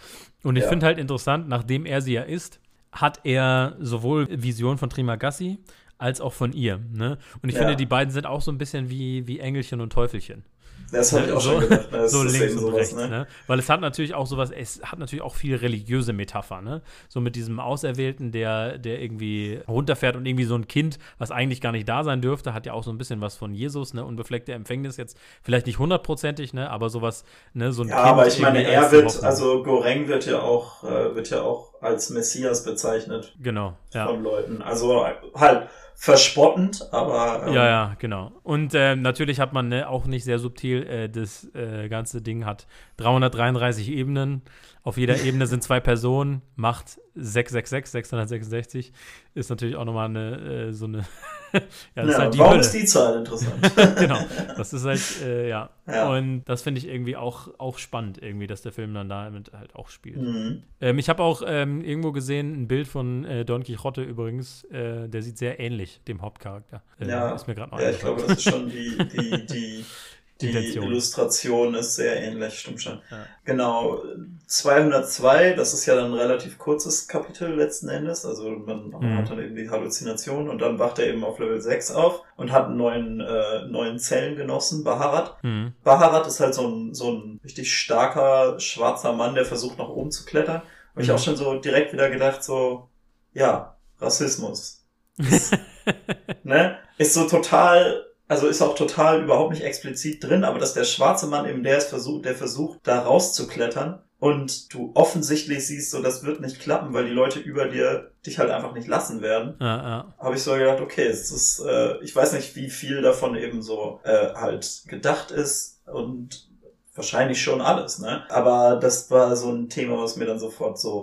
Und 0.44 0.54
ich 0.54 0.64
finde 0.64 0.86
halt 0.86 0.98
interessant, 0.98 1.48
nachdem 1.48 1.84
er 1.84 2.00
sie 2.00 2.12
ja 2.12 2.22
ist, 2.22 2.60
hat 2.92 3.20
er 3.24 3.76
sowohl 3.80 4.28
Vision 4.30 4.78
von 4.78 4.88
Trimagassi 4.88 5.58
als 5.98 6.20
auch 6.20 6.32
von 6.32 6.52
ihr. 6.52 6.78
Ne? 6.92 7.18
Und 7.42 7.48
ich 7.48 7.56
Ja. 7.56 7.62
finde, 7.62 7.76
die 7.76 7.86
beiden 7.86 8.12
sind 8.12 8.26
auch 8.26 8.40
so 8.40 8.52
ein 8.52 8.58
bisschen 8.58 8.88
wie, 8.88 9.26
wie 9.26 9.40
Engelchen 9.40 9.80
und 9.80 9.92
Teufelchen. 9.92 10.44
Das 10.92 11.12
habe 11.12 11.26
ich 11.26 11.32
auch 11.32 11.40
so, 11.40 11.52
schon 11.52 11.68
gedacht. 11.68 11.90
ne? 11.90 12.08
So 12.08 12.22
links 12.22 12.52
und 12.52 12.58
sowas, 12.60 12.76
rechts, 12.76 12.94
ne? 12.94 13.08
ne? 13.08 13.26
Weil 13.46 13.58
es 13.58 13.68
hat 13.68 13.80
natürlich 13.80 14.14
auch 14.14 14.26
sowas, 14.26 14.50
es 14.50 14.80
hat 14.84 14.98
natürlich 14.98 15.22
auch 15.22 15.34
viel 15.34 15.56
religiöse 15.56 16.12
Metapher, 16.12 16.62
ne? 16.62 16.82
So 17.08 17.20
mit 17.20 17.34
diesem 17.36 17.58
Auserwählten, 17.58 18.30
der, 18.30 18.78
der 18.78 19.02
irgendwie 19.02 19.60
runterfährt 19.66 20.14
und 20.14 20.24
irgendwie 20.26 20.44
so 20.44 20.54
ein 20.54 20.68
Kind, 20.68 20.98
was 21.18 21.30
eigentlich 21.32 21.60
gar 21.60 21.72
nicht 21.72 21.88
da 21.88 22.04
sein 22.04 22.20
dürfte, 22.20 22.54
hat 22.54 22.64
ja 22.66 22.74
auch 22.74 22.84
so 22.84 22.90
ein 22.92 22.98
bisschen 22.98 23.20
was 23.20 23.36
von 23.36 23.54
Jesus, 23.54 23.92
ne? 23.92 24.04
Unbefleckte 24.04 24.52
Empfängnis 24.52 24.96
jetzt 24.96 25.18
vielleicht 25.42 25.66
nicht 25.66 25.78
hundertprozentig, 25.80 26.54
ne? 26.54 26.70
Aber 26.70 26.88
sowas, 26.90 27.24
ne? 27.54 27.72
So 27.72 27.82
ein 27.82 27.88
Ja, 27.88 27.96
Kind 27.96 28.08
aber 28.08 28.26
ich 28.28 28.38
meine, 28.38 28.62
er 28.62 28.92
wird, 28.92 29.22
also 29.24 29.62
Goreng 29.64 30.06
wird 30.06 30.26
ja 30.26 30.40
auch, 30.40 30.84
äh, 30.84 31.14
wird 31.14 31.30
ja 31.30 31.42
auch 31.42 31.73
als 31.84 32.10
Messias 32.10 32.64
bezeichnet 32.64 33.34
Genau, 33.40 33.76
ja. 33.92 34.06
von 34.06 34.22
Leuten. 34.22 34.62
Also 34.62 35.06
halt 35.34 35.68
verspottend, 35.94 36.88
aber 36.92 37.46
ähm, 37.46 37.54
Ja, 37.54 37.66
ja, 37.66 37.96
genau. 37.98 38.32
Und 38.42 38.72
ähm, 38.74 39.02
natürlich 39.02 39.40
hat 39.40 39.52
man 39.52 39.68
ne, 39.68 39.88
auch 39.88 40.06
nicht 40.06 40.24
sehr 40.24 40.38
subtil, 40.38 40.82
äh, 40.86 41.08
das 41.08 41.48
äh, 41.54 41.88
ganze 41.88 42.20
Ding 42.20 42.44
hat 42.44 42.66
333 42.96 43.90
Ebenen. 43.90 44.42
Auf 44.84 44.98
jeder 44.98 45.18
Ebene 45.22 45.46
sind 45.46 45.62
zwei 45.62 45.80
Personen, 45.80 46.42
macht 46.56 47.00
666, 47.14 47.90
666. 47.90 48.92
Ist 49.34 49.48
natürlich 49.48 49.76
auch 49.76 49.84
nochmal 49.86 50.10
eine, 50.10 50.36
äh, 50.68 50.72
so 50.74 50.84
eine, 50.84 50.98
ja, 51.54 51.60
das 51.60 51.64
Ja, 51.94 52.02
ist 52.10 52.18
halt 52.18 52.34
die 52.34 52.38
warum 52.38 52.52
Hölle. 52.52 52.60
ist 52.60 52.72
die 52.72 52.84
Zahl 52.84 53.16
interessant? 53.18 53.72
genau, 53.98 54.18
das 54.58 54.74
ist 54.74 54.84
halt, 54.84 55.00
äh, 55.22 55.48
ja. 55.48 55.70
Ja. 55.86 56.10
Und 56.10 56.44
das 56.44 56.60
finde 56.60 56.80
ich 56.80 56.86
irgendwie 56.88 57.16
auch, 57.16 57.48
auch 57.58 57.78
spannend, 57.78 58.22
irgendwie, 58.22 58.46
dass 58.46 58.60
der 58.60 58.72
Film 58.72 58.92
dann 58.92 59.08
damit 59.08 59.52
halt 59.54 59.74
auch 59.74 59.88
spielt. 59.88 60.20
mhm. 60.20 60.62
Ähm, 60.82 60.98
ich 60.98 61.08
habe 61.08 61.22
auch 61.22 61.42
ähm, 61.46 61.82
irgendwo 61.82 62.12
gesehen, 62.12 62.52
ein 62.62 62.68
Bild 62.68 62.86
von 62.86 63.24
äh, 63.24 63.44
Don 63.46 63.62
Quixote 63.62 64.02
übrigens, 64.02 64.64
äh, 64.64 65.08
der 65.08 65.22
sieht 65.22 65.38
sehr 65.38 65.60
ähnlich 65.60 66.02
dem 66.06 66.20
Hauptcharakter. 66.20 66.82
Äh, 67.00 67.08
Ja, 67.08 67.34
ist 67.34 67.46
mir 67.46 67.54
gerade 67.54 67.70
noch 67.70 67.80
ja, 67.80 67.88
ich 67.90 68.00
glaube, 68.00 68.20
das 68.26 68.36
ist 68.38 68.42
schon 68.50 68.68
die, 68.68 68.98
die, 68.98 69.46
die, 69.46 69.84
die 70.40 70.48
Intention. 70.48 70.84
Illustration 70.86 71.74
ist 71.74 71.94
sehr 71.94 72.16
ähnlich, 72.22 72.58
stimmt 72.58 72.82
schon. 72.82 73.00
Ja. 73.10 73.26
Genau, 73.44 74.02
202, 74.46 75.52
das 75.52 75.74
ist 75.74 75.86
ja 75.86 75.94
dann 75.94 76.06
ein 76.12 76.18
relativ 76.18 76.58
kurzes 76.58 77.06
Kapitel 77.08 77.54
letzten 77.54 77.88
Endes, 77.88 78.24
also 78.26 78.50
man 78.50 78.88
Mhm. 78.88 79.18
hat 79.18 79.30
dann 79.30 79.38
eben 79.42 79.54
die 79.54 79.70
Halluzination 79.70 80.48
und 80.48 80.58
dann 80.60 80.78
wacht 80.78 80.98
er 80.98 81.06
eben 81.06 81.24
auf 81.24 81.38
Level 81.38 81.60
6 81.60 81.92
auf 81.92 82.22
und 82.36 82.52
hat 82.52 82.66
einen 82.66 82.76
neuen, 82.76 83.20
äh, 83.20 83.66
neuen 83.68 83.98
Zellengenossen, 83.98 84.82
Baharat. 84.84 85.36
Mhm. 85.44 85.72
Baharat 85.84 86.26
ist 86.26 86.40
halt 86.40 86.54
so 86.54 86.66
ein, 86.66 86.94
so 86.94 87.12
ein 87.12 87.40
richtig 87.44 87.72
starker, 87.74 88.58
schwarzer 88.58 89.12
Mann, 89.12 89.34
der 89.34 89.44
versucht 89.44 89.78
nach 89.78 89.88
oben 89.88 90.10
zu 90.10 90.24
klettern. 90.24 90.62
Und 90.94 91.02
ich 91.02 91.08
Mhm. 91.08 91.14
auch 91.14 91.18
schon 91.18 91.36
so 91.36 91.58
direkt 91.60 91.92
wieder 91.92 92.10
gedacht, 92.10 92.42
so, 92.44 92.88
ja, 93.32 93.76
Rassismus. 94.00 94.84
ne? 96.42 96.78
Ist 96.98 97.14
so 97.14 97.26
total, 97.28 98.04
also 98.28 98.46
ist 98.46 98.62
auch 98.62 98.74
total 98.74 99.22
überhaupt 99.22 99.52
nicht 99.52 99.64
explizit 99.64 100.24
drin, 100.24 100.44
aber 100.44 100.58
dass 100.58 100.74
der 100.74 100.84
schwarze 100.84 101.26
Mann 101.26 101.48
eben 101.48 101.62
der 101.62 101.78
ist 101.78 101.88
versucht, 101.88 102.24
der 102.24 102.34
versucht, 102.34 102.80
da 102.84 103.00
rauszuklettern 103.00 104.00
und 104.18 104.72
du 104.72 104.92
offensichtlich 104.94 105.66
siehst, 105.66 105.90
so 105.90 106.00
das 106.00 106.24
wird 106.24 106.40
nicht 106.40 106.58
klappen, 106.58 106.94
weil 106.94 107.04
die 107.04 107.12
Leute 107.12 107.40
über 107.40 107.66
dir 107.66 108.12
dich 108.24 108.38
halt 108.38 108.50
einfach 108.50 108.72
nicht 108.72 108.88
lassen 108.88 109.20
werden. 109.20 109.54
Ja, 109.60 109.76
ja. 109.76 110.14
Habe 110.18 110.36
ich 110.36 110.42
so 110.42 110.54
gedacht, 110.54 110.80
okay, 110.80 111.06
es 111.06 111.30
ist, 111.30 111.60
äh, 111.60 111.98
ich 112.02 112.16
weiß 112.16 112.32
nicht, 112.32 112.56
wie 112.56 112.70
viel 112.70 113.02
davon 113.02 113.36
eben 113.36 113.60
so 113.60 114.00
äh, 114.04 114.32
halt 114.34 114.84
gedacht 114.86 115.30
ist 115.30 115.82
und 115.86 116.48
wahrscheinlich 116.94 117.42
schon 117.42 117.60
alles, 117.60 117.98
ne? 117.98 118.24
Aber 118.30 118.76
das 118.80 119.10
war 119.10 119.36
so 119.36 119.50
ein 119.50 119.68
Thema, 119.68 120.00
was 120.00 120.16
mir 120.16 120.26
dann 120.26 120.38
sofort 120.38 120.78
so 120.78 121.00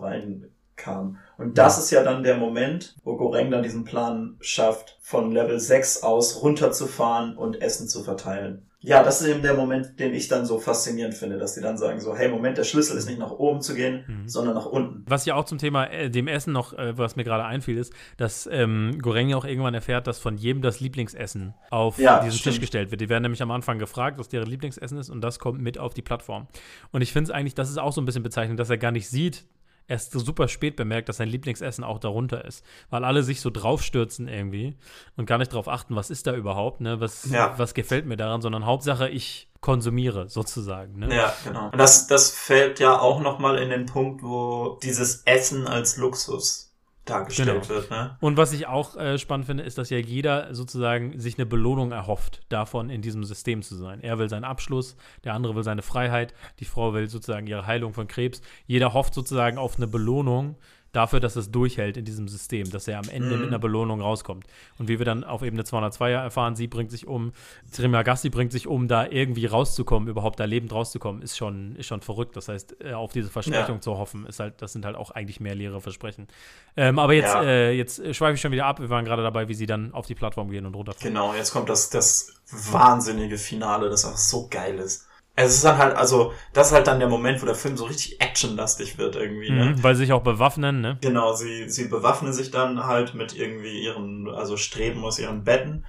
reinkam. 0.88 1.18
Und 1.38 1.58
das 1.58 1.78
ist 1.80 1.92
ja 1.92 2.04
dann 2.04 2.24
der 2.24 2.38
Moment, 2.38 2.96
wo 3.04 3.16
Goreng 3.18 3.50
dann 3.52 3.64
diesen 3.64 3.84
Plan 3.84 4.36
schafft, 4.42 4.98
von 5.02 5.32
Level 5.32 5.60
6 5.60 6.04
aus 6.04 6.42
runterzufahren 6.44 7.36
und 7.38 7.62
Essen 7.62 7.88
zu 7.88 8.04
verteilen. 8.04 8.66
Ja, 8.84 9.04
das 9.04 9.22
ist 9.22 9.28
eben 9.28 9.44
der 9.44 9.54
Moment, 9.54 10.00
den 10.00 10.12
ich 10.12 10.28
dann 10.28 10.48
so 10.48 10.58
faszinierend 10.58 11.14
finde, 11.14 11.38
dass 11.38 11.54
die 11.54 11.62
dann 11.62 11.78
sagen 11.78 12.00
so, 12.00 12.16
hey, 12.16 12.30
Moment, 12.30 12.58
der 12.58 12.64
Schlüssel 12.64 12.98
ist 12.98 13.08
nicht 13.08 13.20
nach 13.20 13.30
oben 13.30 13.62
zu 13.62 13.76
gehen, 13.76 14.04
Mhm. 14.08 14.28
sondern 14.28 14.56
nach 14.56 14.66
unten. 14.66 15.04
Was 15.08 15.26
ja 15.28 15.36
auch 15.36 15.46
zum 15.46 15.60
Thema 15.60 15.86
äh, 15.86 16.10
dem 16.10 16.28
Essen 16.28 16.52
noch, 16.52 16.74
äh, 16.74 16.98
was 16.98 17.16
mir 17.16 17.24
gerade 17.24 17.46
einfiel, 17.46 17.78
ist, 17.78 17.94
dass 18.18 18.50
ähm, 18.52 18.98
Goreng 19.00 19.30
ja 19.30 19.38
auch 19.38 19.46
irgendwann 19.46 19.76
erfährt, 19.76 20.08
dass 20.08 20.18
von 20.18 20.36
jedem 20.36 20.64
das 20.64 20.80
Lieblingsessen 20.80 21.54
auf 21.70 22.00
Ja, 22.00 22.22
diesen 22.24 22.40
stimmt. 22.40 22.54
Tisch 22.56 22.62
gestellt 22.62 22.90
wird. 22.90 23.02
Die 23.02 23.10
werden 23.10 23.22
nämlich 23.22 23.44
am 23.44 23.52
Anfang 23.52 23.78
gefragt, 23.78 24.18
was 24.18 24.30
deren 24.30 24.48
Lieblingsessen 24.50 24.98
ist 24.98 25.12
und 25.12 25.22
das 25.22 25.38
kommt 25.38 25.62
mit 25.62 25.78
auf 25.78 25.94
die 25.94 26.02
Plattform. 26.02 26.48
Und 26.92 27.04
ich 27.04 27.14
finde 27.14 27.30
es 27.30 27.32
eigentlich, 27.36 27.54
das 27.54 27.70
ist 27.70 27.78
auch 27.78 27.94
so 27.94 28.02
ein 28.02 28.06
bisschen 28.06 28.24
bezeichnend, 28.24 28.60
dass 28.60 28.72
er 28.72 28.80
gar 28.80 28.92
nicht 28.92 29.08
sieht, 29.08 29.46
erst 29.88 30.12
so 30.12 30.20
super 30.20 30.48
spät 30.48 30.76
bemerkt, 30.76 31.10
dass 31.10 31.18
sein 31.18 31.28
Lieblingsessen 31.28 31.84
auch 31.84 32.00
darunter 32.00 32.46
ist. 32.46 32.64
Weil 32.90 33.04
alle 33.04 33.24
sich 33.24 33.42
so 33.42 33.50
draufstürzen 33.50 34.28
irgendwie 34.28 34.78
und 35.18 35.26
gar 35.26 35.38
nicht 35.38 35.54
drauf 35.54 35.68
achten, 35.68 35.96
was 35.96 36.10
ist 36.10 36.28
da 36.28 36.34
überhaupt, 36.36 36.82
ne? 36.82 37.00
Was, 37.00 37.30
Ja. 37.30 37.54
was 37.58 37.74
gefällt 37.74 38.06
mir 38.06 38.18
daran, 38.18 38.42
sondern 38.42 38.66
Hauptsache 38.66 39.10
ich 39.10 39.50
konsumiere 39.60 40.28
sozusagen. 40.30 41.00
Ne? 41.00 41.16
Ja, 41.16 41.34
genau. 41.44 41.66
Und 41.70 41.78
das, 41.78 42.08
das 42.08 42.32
fällt 42.32 42.80
ja 42.80 43.00
auch 43.00 43.20
nochmal 43.22 43.58
in 43.60 43.70
den 43.70 43.86
Punkt, 43.86 44.24
wo 44.24 44.80
dieses 44.82 45.24
Essen 45.26 45.68
als 45.68 45.98
Luxus 45.98 46.71
dargestellt 47.12 47.50
Genau. 47.50 47.70
wird, 47.70 47.90
ne? 47.92 48.18
Und 48.20 48.38
was 48.38 48.54
ich 48.54 48.68
auch 48.68 48.96
äh, 48.96 49.18
spannend 49.18 49.46
finde, 49.46 49.64
ist, 49.64 49.78
dass 49.78 49.90
ja 49.90 49.98
jeder 49.98 50.54
sozusagen 50.56 51.20
sich 51.20 51.38
eine 51.38 51.46
Belohnung 51.46 51.92
erhofft, 51.92 52.42
davon 52.50 52.90
in 52.90 53.02
diesem 53.02 53.24
System 53.24 53.62
zu 53.62 53.76
sein. 53.76 54.02
Er 54.02 54.18
will 54.20 54.30
seinen 54.30 54.44
Abschluss, 54.46 54.96
der 55.24 55.34
andere 55.34 55.56
will 55.56 55.64
seine 55.64 55.82
Freiheit, 55.82 56.34
die 56.60 56.66
Frau 56.66 56.94
will 56.94 57.10
sozusagen 57.10 57.48
ihre 57.48 57.66
Heilung 57.68 57.94
von 57.94 58.08
Krebs. 58.08 58.42
Jeder 58.66 58.94
hofft 58.94 59.14
sozusagen 59.14 59.58
auf 59.58 59.78
eine 59.78 59.88
Belohnung 59.88 60.56
dafür, 60.92 61.20
dass 61.20 61.36
es 61.36 61.52
durchhält 61.52 61.98
in 61.98 62.06
diesem 62.06 62.28
System, 62.28 62.70
dass 62.70 62.88
er 62.88 63.00
am 63.00 63.08
Ende 63.10 63.36
Mhm. 63.36 63.42
mit 63.42 63.48
einer 63.50 63.60
Belohnung 63.60 64.02
rauskommt. 64.02 64.46
Und 64.78 64.88
wie 64.88 65.00
wir 65.00 65.06
dann 65.06 65.24
auf 65.24 65.42
Ebene 65.42 65.64
202 65.64 66.12
ja 66.12 66.22
erfahren, 66.24 66.56
sie 66.56 66.68
bringt 66.68 66.92
sich 66.92 67.08
um, 67.08 67.32
Trimagasti 67.72 68.30
bringt 68.30 68.52
sich 68.52 68.68
um, 68.68 68.88
da 68.88 69.08
irgendwie 69.08 69.46
rauszukommen, 69.46 70.10
überhaupt 70.10 70.40
da 70.40 70.46
lebend 70.46 70.74
rauszukommen, 70.74 71.22
ist 71.22 71.38
schon, 71.38 71.76
ist 71.78 71.86
schon 71.88 72.02
verrückt. 72.02 72.36
Das 72.36 72.48
heißt, 72.50 72.78
äh, 72.84 72.94
auf 72.94 73.14
diese 73.14 73.30
Versprechung 73.30 73.76
Ja. 73.76 73.82
zu 73.82 73.98
hoffen, 73.98 74.26
ist 74.26 74.40
halt, 74.40 74.62
das 74.62 74.74
sind 74.74 74.86
halt 74.86 74.96
auch 74.96 75.12
eigentlich 75.12 75.40
mehr 75.40 75.56
leere 75.56 75.80
Versprechen. 75.82 76.28
Ähm, 76.76 77.00
aber 77.00 77.14
jetzt, 77.14 77.34
Ja. 77.34 77.44
äh, 77.44 77.72
jetzt 77.72 78.02
schweife 78.16 78.36
ich 78.36 78.42
schon 78.42 78.52
wieder 78.52 78.66
ab. 78.66 78.80
Wir 78.80 78.90
waren 78.90 79.06
gerade 79.06 79.24
dabei, 79.24 79.48
wie 79.48 79.54
sie 79.54 79.66
dann 79.66 79.94
auf 79.94 80.08
die 80.08 80.16
Plattform 80.16 80.50
gehen 80.50 80.66
und 80.66 80.76
runterfahren. 80.76 81.08
Genau, 81.08 81.34
jetzt 81.34 81.52
kommt 81.52 81.70
das, 81.70 81.90
das 81.90 82.34
wahnsinnige 82.52 83.38
Finale, 83.38 83.90
das 83.90 84.04
auch 84.06 84.18
so 84.18 84.48
geil 84.50 84.78
ist. 84.80 85.08
Es 85.36 85.56
ist 85.56 85.64
dann 85.64 85.78
halt, 85.78 85.96
also, 85.96 86.34
das 86.54 86.68
ist 86.68 86.74
halt 86.74 86.88
dann 86.88 87.00
der 87.00 87.08
Moment, 87.08 87.42
wo 87.42 87.46
der 87.46 87.56
Film 87.56 87.78
so 87.78 87.86
richtig 87.86 88.20
actionlastig 88.22 88.98
wird 88.98 89.16
irgendwie, 89.16 89.50
ne? 89.50 89.66
Mhm, 89.66 89.84
weil 89.84 89.96
sie 89.96 90.02
sich 90.02 90.14
auch 90.14 90.24
bewaffnen, 90.24 90.82
ne? 90.82 90.98
Genau, 91.02 91.34
sie, 91.34 91.70
sie 91.70 91.88
bewaffnen 91.88 92.34
sich 92.34 92.52
dann 92.52 92.86
halt 92.86 93.14
mit 93.14 93.36
irgendwie 93.36 93.82
ihren, 93.82 94.30
also 94.30 94.58
Streben 94.58 95.04
aus 95.06 95.20
ihren 95.20 95.44
Betten, 95.44 95.86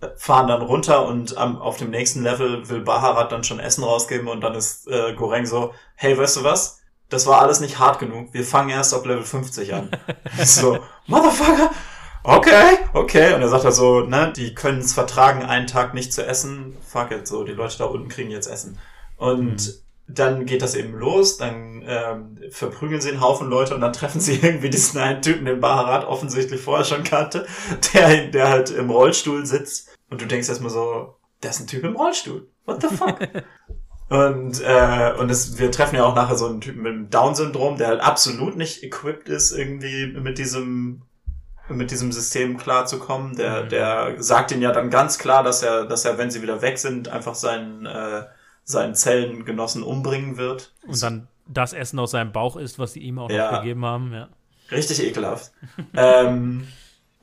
äh, 0.00 0.08
fahren 0.16 0.48
dann 0.48 0.60
runter 0.60 1.06
und 1.06 1.36
am, 1.38 1.56
auf 1.56 1.78
dem 1.78 1.90
nächsten 1.90 2.22
Level 2.22 2.68
will 2.68 2.80
Baharat 2.80 3.32
dann 3.32 3.42
schon 3.42 3.58
Essen 3.58 3.84
rausgeben 3.84 4.28
und 4.28 4.42
dann 4.42 4.54
ist 4.54 4.86
äh, 4.86 5.14
Goreng 5.14 5.46
so, 5.46 5.72
hey, 5.94 6.16
weißt 6.16 6.36
du 6.36 6.44
was? 6.44 6.82
Das 7.08 7.26
war 7.26 7.40
alles 7.40 7.60
nicht 7.60 7.78
hart 7.78 7.98
genug. 7.98 8.34
Wir 8.34 8.44
fangen 8.44 8.70
erst 8.70 8.94
auf 8.94 9.04
Level 9.06 9.22
50 9.22 9.72
an. 9.74 9.90
so, 10.42 10.78
Motherfucker! 11.06 11.70
Okay, 12.26 12.78
okay. 12.94 13.34
Und 13.34 13.42
er 13.42 13.48
sagt 13.48 13.64
halt 13.64 13.74
so, 13.74 14.00
ne, 14.00 14.32
die 14.34 14.54
können 14.54 14.78
es 14.78 14.94
vertragen, 14.94 15.44
einen 15.44 15.66
Tag 15.66 15.92
nicht 15.92 16.12
zu 16.12 16.26
essen. 16.26 16.74
Fuck 16.84 17.10
it, 17.10 17.28
so, 17.28 17.44
die 17.44 17.52
Leute 17.52 17.78
da 17.78 17.84
unten 17.84 18.08
kriegen 18.08 18.30
jetzt 18.30 18.46
Essen. 18.46 18.78
Und 19.18 19.84
dann 20.08 20.46
geht 20.46 20.62
das 20.62 20.74
eben 20.74 20.94
los, 20.94 21.36
dann 21.36 21.82
ähm, 21.86 22.38
verprügeln 22.50 23.00
sie 23.00 23.10
einen 23.10 23.20
Haufen 23.20 23.48
Leute 23.48 23.74
und 23.74 23.82
dann 23.82 23.92
treffen 23.92 24.20
sie 24.20 24.36
irgendwie 24.42 24.70
diesen 24.70 24.98
einen 25.00 25.20
Typen, 25.20 25.44
den 25.44 25.60
Baharat 25.60 26.06
offensichtlich 26.06 26.62
vorher 26.62 26.84
schon 26.84 27.04
kannte, 27.04 27.46
der, 27.92 28.28
der 28.28 28.48
halt 28.48 28.70
im 28.70 28.90
Rollstuhl 28.90 29.44
sitzt. 29.44 29.94
Und 30.10 30.22
du 30.22 30.26
denkst 30.26 30.48
erstmal 30.48 30.70
so, 30.70 31.16
das 31.42 31.56
ist 31.56 31.62
ein 31.62 31.66
Typ 31.66 31.84
im 31.84 31.96
Rollstuhl. 31.96 32.48
What 32.64 32.80
the 32.82 32.96
fuck? 32.96 33.18
und 34.08 34.62
äh, 34.62 35.12
und 35.18 35.30
es, 35.30 35.58
wir 35.58 35.70
treffen 35.70 35.96
ja 35.96 36.04
auch 36.04 36.14
nachher 36.14 36.36
so 36.36 36.46
einen 36.46 36.62
Typen 36.62 36.82
mit 36.82 36.92
dem 36.92 37.10
Down-Syndrom, 37.10 37.76
der 37.76 37.88
halt 37.88 38.00
absolut 38.00 38.56
nicht 38.56 38.82
equipped 38.82 39.28
ist, 39.28 39.52
irgendwie 39.52 40.06
mit 40.06 40.38
diesem 40.38 41.02
mit 41.68 41.90
diesem 41.90 42.12
System 42.12 42.56
klarzukommen. 42.56 43.36
Der, 43.36 43.64
Mhm. 43.64 43.68
der 43.70 44.22
sagt 44.22 44.52
ihnen 44.52 44.62
ja 44.62 44.72
dann 44.72 44.90
ganz 44.90 45.18
klar, 45.18 45.42
dass 45.42 45.62
er, 45.62 45.84
dass 45.86 46.04
er, 46.04 46.18
wenn 46.18 46.30
sie 46.30 46.42
wieder 46.42 46.60
weg 46.62 46.78
sind, 46.78 47.08
einfach 47.08 47.34
seinen, 47.34 47.86
äh, 47.86 48.24
seinen 48.64 48.94
Zellengenossen 48.94 49.82
umbringen 49.82 50.36
wird. 50.36 50.72
Und 50.86 51.02
dann 51.02 51.28
das 51.46 51.72
Essen 51.72 51.98
aus 51.98 52.12
seinem 52.12 52.32
Bauch 52.32 52.56
isst, 52.56 52.78
was 52.78 52.92
sie 52.94 53.00
ihm 53.00 53.18
auch 53.18 53.30
Ja. 53.30 53.50
noch 53.52 53.60
gegeben 53.62 53.84
haben, 53.84 54.12
ja. 54.12 54.28
Richtig 54.70 55.02
ekelhaft. 55.02 55.52
ähm, 55.94 56.66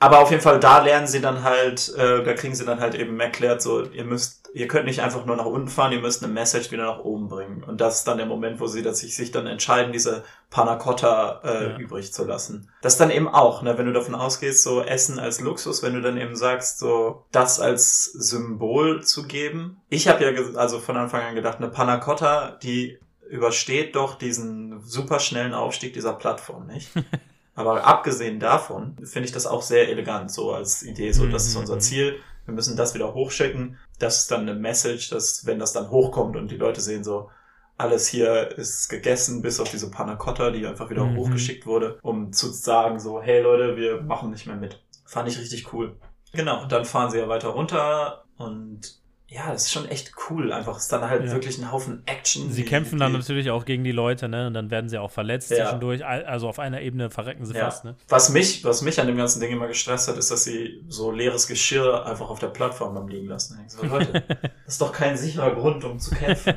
aber 0.02 0.18
auf 0.18 0.30
jeden 0.30 0.42
Fall, 0.42 0.58
da 0.58 0.82
lernen 0.82 1.06
sie 1.06 1.20
dann 1.20 1.44
halt, 1.44 1.94
äh, 1.96 2.24
da 2.24 2.34
kriegen 2.34 2.54
sie 2.54 2.64
dann 2.64 2.80
halt 2.80 2.94
eben 2.96 3.18
erklärt, 3.20 3.62
so, 3.62 3.84
ihr 3.84 4.04
müsst, 4.04 4.50
ihr 4.52 4.66
könnt 4.66 4.86
nicht 4.86 5.00
einfach 5.00 5.24
nur 5.24 5.36
nach 5.36 5.46
unten 5.46 5.68
fahren, 5.68 5.92
ihr 5.92 6.00
müsst 6.00 6.24
eine 6.24 6.32
Message 6.32 6.72
wieder 6.72 6.84
nach 6.86 6.98
oben 6.98 7.28
bringen. 7.28 7.62
Und 7.62 7.80
das 7.80 7.98
ist 7.98 8.08
dann 8.08 8.16
der 8.16 8.26
Moment, 8.26 8.58
wo 8.58 8.66
sie 8.66 8.82
dass 8.82 8.98
sich, 8.98 9.14
sich 9.14 9.30
dann 9.30 9.46
entscheiden, 9.46 9.92
diese 9.92 10.24
Panna 10.50 10.74
Cotta 10.74 11.40
äh, 11.44 11.70
Ja. 11.70 11.78
übrig 11.78 12.12
zu 12.12 12.24
lassen. 12.24 12.68
Das 12.82 12.96
dann 12.98 13.10
eben 13.10 13.28
auch, 13.28 13.62
ne, 13.62 13.78
wenn 13.78 13.86
du 13.86 13.92
davon 13.92 14.14
ausgehst, 14.16 14.62
so 14.64 14.82
Essen 14.82 15.18
als 15.20 15.40
Luxus, 15.40 15.82
wenn 15.84 15.94
du 15.94 16.02
dann 16.02 16.18
eben 16.18 16.34
sagst, 16.34 16.80
so 16.80 17.24
das 17.30 17.60
als 17.60 18.04
Symbol 18.04 19.04
zu 19.04 19.22
geben. 19.22 19.80
Ich 19.88 20.08
habe 20.08 20.24
ja 20.24 20.32
also 20.56 20.80
von 20.80 20.96
Anfang 20.96 21.22
an 21.22 21.34
gedacht, 21.36 21.58
eine 21.58 21.68
Panna 21.68 21.98
Cotta, 21.98 22.58
die 22.62 22.98
übersteht 23.30 23.94
doch 23.96 24.16
diesen 24.18 24.80
super 24.84 25.20
schnellen 25.20 25.54
Aufstieg 25.54 25.94
dieser 25.94 26.12
Plattform, 26.12 26.66
nicht? 26.66 26.90
Aber 27.54 27.84
abgesehen 27.84 28.40
davon 28.40 28.96
finde 29.04 29.26
ich 29.26 29.32
das 29.32 29.46
auch 29.46 29.62
sehr 29.62 29.88
elegant, 29.90 30.30
so 30.30 30.52
als 30.52 30.82
Idee, 30.82 31.12
so 31.12 31.26
das 31.26 31.46
ist 31.46 31.56
unser 31.56 31.74
Mhm. 31.76 31.80
Ziel. 31.80 32.16
Wir 32.46 32.54
müssen 32.54 32.76
das 32.76 32.94
wieder 32.94 33.14
hochschicken. 33.14 33.78
Das 33.98 34.18
ist 34.22 34.30
dann 34.30 34.40
eine 34.42 34.54
Message, 34.54 35.10
dass 35.10 35.44
wenn 35.46 35.58
das 35.58 35.72
dann 35.72 35.90
hochkommt 35.90 36.36
und 36.36 36.50
die 36.50 36.56
Leute 36.56 36.80
sehen 36.80 37.04
so, 37.04 37.30
alles 37.78 38.06
hier 38.06 38.56
ist 38.58 38.88
gegessen, 38.88 39.42
bis 39.42 39.60
auf 39.60 39.70
diese 39.70 39.90
Panna 39.90 40.16
Cotta, 40.16 40.50
die 40.50 40.66
einfach 40.66 40.88
wieder 40.90 41.04
Mhm. 41.04 41.16
hochgeschickt 41.16 41.66
wurde, 41.66 41.98
um 42.02 42.32
zu 42.32 42.50
sagen 42.50 42.98
so, 43.00 43.20
hey 43.20 43.42
Leute, 43.42 43.76
wir 43.76 44.00
machen 44.02 44.30
nicht 44.30 44.46
mehr 44.46 44.56
mit. 44.56 44.82
Fand 45.04 45.28
ich 45.28 45.38
richtig 45.38 45.72
cool. 45.72 45.96
Genau, 46.32 46.62
und 46.62 46.72
dann 46.72 46.84
fahren 46.84 47.10
sie 47.10 47.18
ja 47.18 47.28
weiter 47.28 47.48
runter 47.50 48.24
und 48.38 49.01
ja, 49.34 49.50
das 49.50 49.62
ist 49.62 49.72
schon 49.72 49.88
echt 49.88 50.12
cool. 50.28 50.52
Einfach 50.52 50.76
ist 50.76 50.92
dann 50.92 51.08
halt 51.08 51.24
Ja. 51.24 51.32
wirklich 51.32 51.58
ein 51.58 51.72
Haufen 51.72 52.02
Action. 52.04 52.50
Sie 52.52 52.62
die- 52.64 52.68
kämpfen 52.68 52.98
dann 52.98 53.12
natürlich 53.12 53.50
auch 53.50 53.64
gegen 53.64 53.82
die 53.82 53.92
Leute, 53.92 54.28
ne? 54.28 54.46
Und 54.48 54.54
dann 54.54 54.70
werden 54.70 54.90
sie 54.90 54.98
auch 54.98 55.10
verletzt 55.10 55.50
Ja. 55.50 55.64
zwischendurch. 55.64 56.04
Al- 56.04 56.24
Also 56.24 56.48
auf 56.48 56.58
einer 56.58 56.82
Ebene 56.82 57.08
verrecken 57.10 57.46
sie 57.46 57.54
Ja. 57.54 57.64
fast, 57.64 57.84
ne? 57.84 57.96
Was 58.08 58.28
mich, 58.28 58.62
was 58.64 58.82
mich 58.82 59.00
an 59.00 59.06
dem 59.06 59.16
ganzen 59.16 59.40
Ding 59.40 59.50
immer 59.50 59.68
gestresst 59.68 60.08
hat, 60.08 60.16
ist, 60.18 60.30
dass 60.30 60.44
sie 60.44 60.84
so 60.88 61.10
leeres 61.10 61.46
Geschirr 61.46 62.04
einfach 62.04 62.28
auf 62.28 62.40
der 62.40 62.48
Plattform 62.48 62.94
haben 62.96 63.08
liegen 63.08 63.28
lassen. 63.28 63.58
Ich 63.66 63.72
so, 63.72 63.82
Leute, 63.86 64.12
das 64.66 64.74
ist 64.74 64.80
doch 64.82 64.92
kein 64.92 65.16
sicherer 65.16 65.54
Grund, 65.54 65.82
um 65.84 65.98
zu 65.98 66.10
kämpfen. 66.14 66.54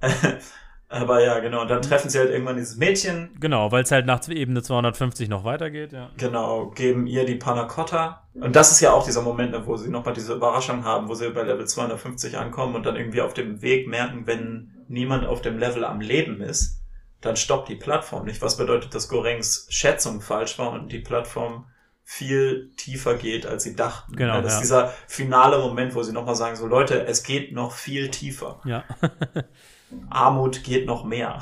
Aber 0.90 1.22
ja, 1.22 1.38
genau. 1.40 1.62
Und 1.62 1.68
dann 1.68 1.82
treffen 1.82 2.08
sie 2.08 2.18
halt 2.18 2.30
irgendwann 2.30 2.56
dieses 2.56 2.76
Mädchen, 2.76 3.30
Genau, 3.38 3.70
weil 3.70 3.82
es 3.82 3.90
halt 3.90 4.06
nach 4.06 4.26
Ebene 4.28 4.62
250 4.62 5.28
noch 5.28 5.44
weitergeht, 5.44 5.92
ja. 5.92 6.10
genau, 6.16 6.70
geben 6.70 7.06
ihr 7.06 7.26
die 7.26 7.34
Panna 7.34 7.64
Cotta. 7.64 8.26
Und 8.34 8.56
das 8.56 8.72
ist 8.72 8.80
ja 8.80 8.92
auch 8.92 9.04
dieser 9.04 9.22
Moment, 9.22 9.52
ne, 9.52 9.66
wo 9.66 9.76
sie 9.76 9.90
nochmal 9.90 10.14
diese 10.14 10.34
Überraschung 10.34 10.84
haben, 10.84 11.08
wo 11.08 11.14
sie 11.14 11.28
bei 11.30 11.42
Level 11.42 11.66
250 11.66 12.38
ankommen 12.38 12.74
und 12.74 12.86
dann 12.86 12.96
irgendwie 12.96 13.20
auf 13.20 13.34
dem 13.34 13.60
Weg 13.60 13.86
merken, 13.86 14.26
wenn 14.26 14.72
niemand 14.88 15.26
auf 15.26 15.42
dem 15.42 15.58
Level 15.58 15.84
am 15.84 16.00
Leben 16.00 16.40
ist, 16.40 16.80
dann 17.20 17.36
stoppt 17.36 17.68
die 17.68 17.76
Plattform 17.76 18.24
nicht. 18.24 18.40
Was 18.40 18.56
bedeutet, 18.56 18.94
dass 18.94 19.08
Gorengs 19.08 19.66
Schätzung 19.70 20.20
falsch 20.22 20.58
war 20.58 20.72
und 20.72 20.90
die 20.90 21.00
Plattform 21.00 21.66
viel 22.04 22.70
tiefer 22.76 23.16
geht, 23.16 23.44
als 23.44 23.64
sie 23.64 23.76
dachten. 23.76 24.16
Genau, 24.16 24.36
Ja, 24.36 24.40
das 24.40 24.52
ja. 24.52 24.58
ist 24.58 24.62
dieser 24.62 24.94
finale 25.06 25.58
Moment, 25.58 25.94
wo 25.94 26.02
sie 26.02 26.12
nochmal 26.12 26.36
sagen, 26.36 26.56
so 26.56 26.66
Leute, 26.66 27.04
es 27.06 27.22
geht 27.22 27.52
noch 27.52 27.72
viel 27.72 28.08
tiefer. 28.10 28.62
Ja. 28.64 28.84
Armut 30.10 30.64
geht 30.64 30.86
noch 30.86 31.04
mehr. 31.04 31.40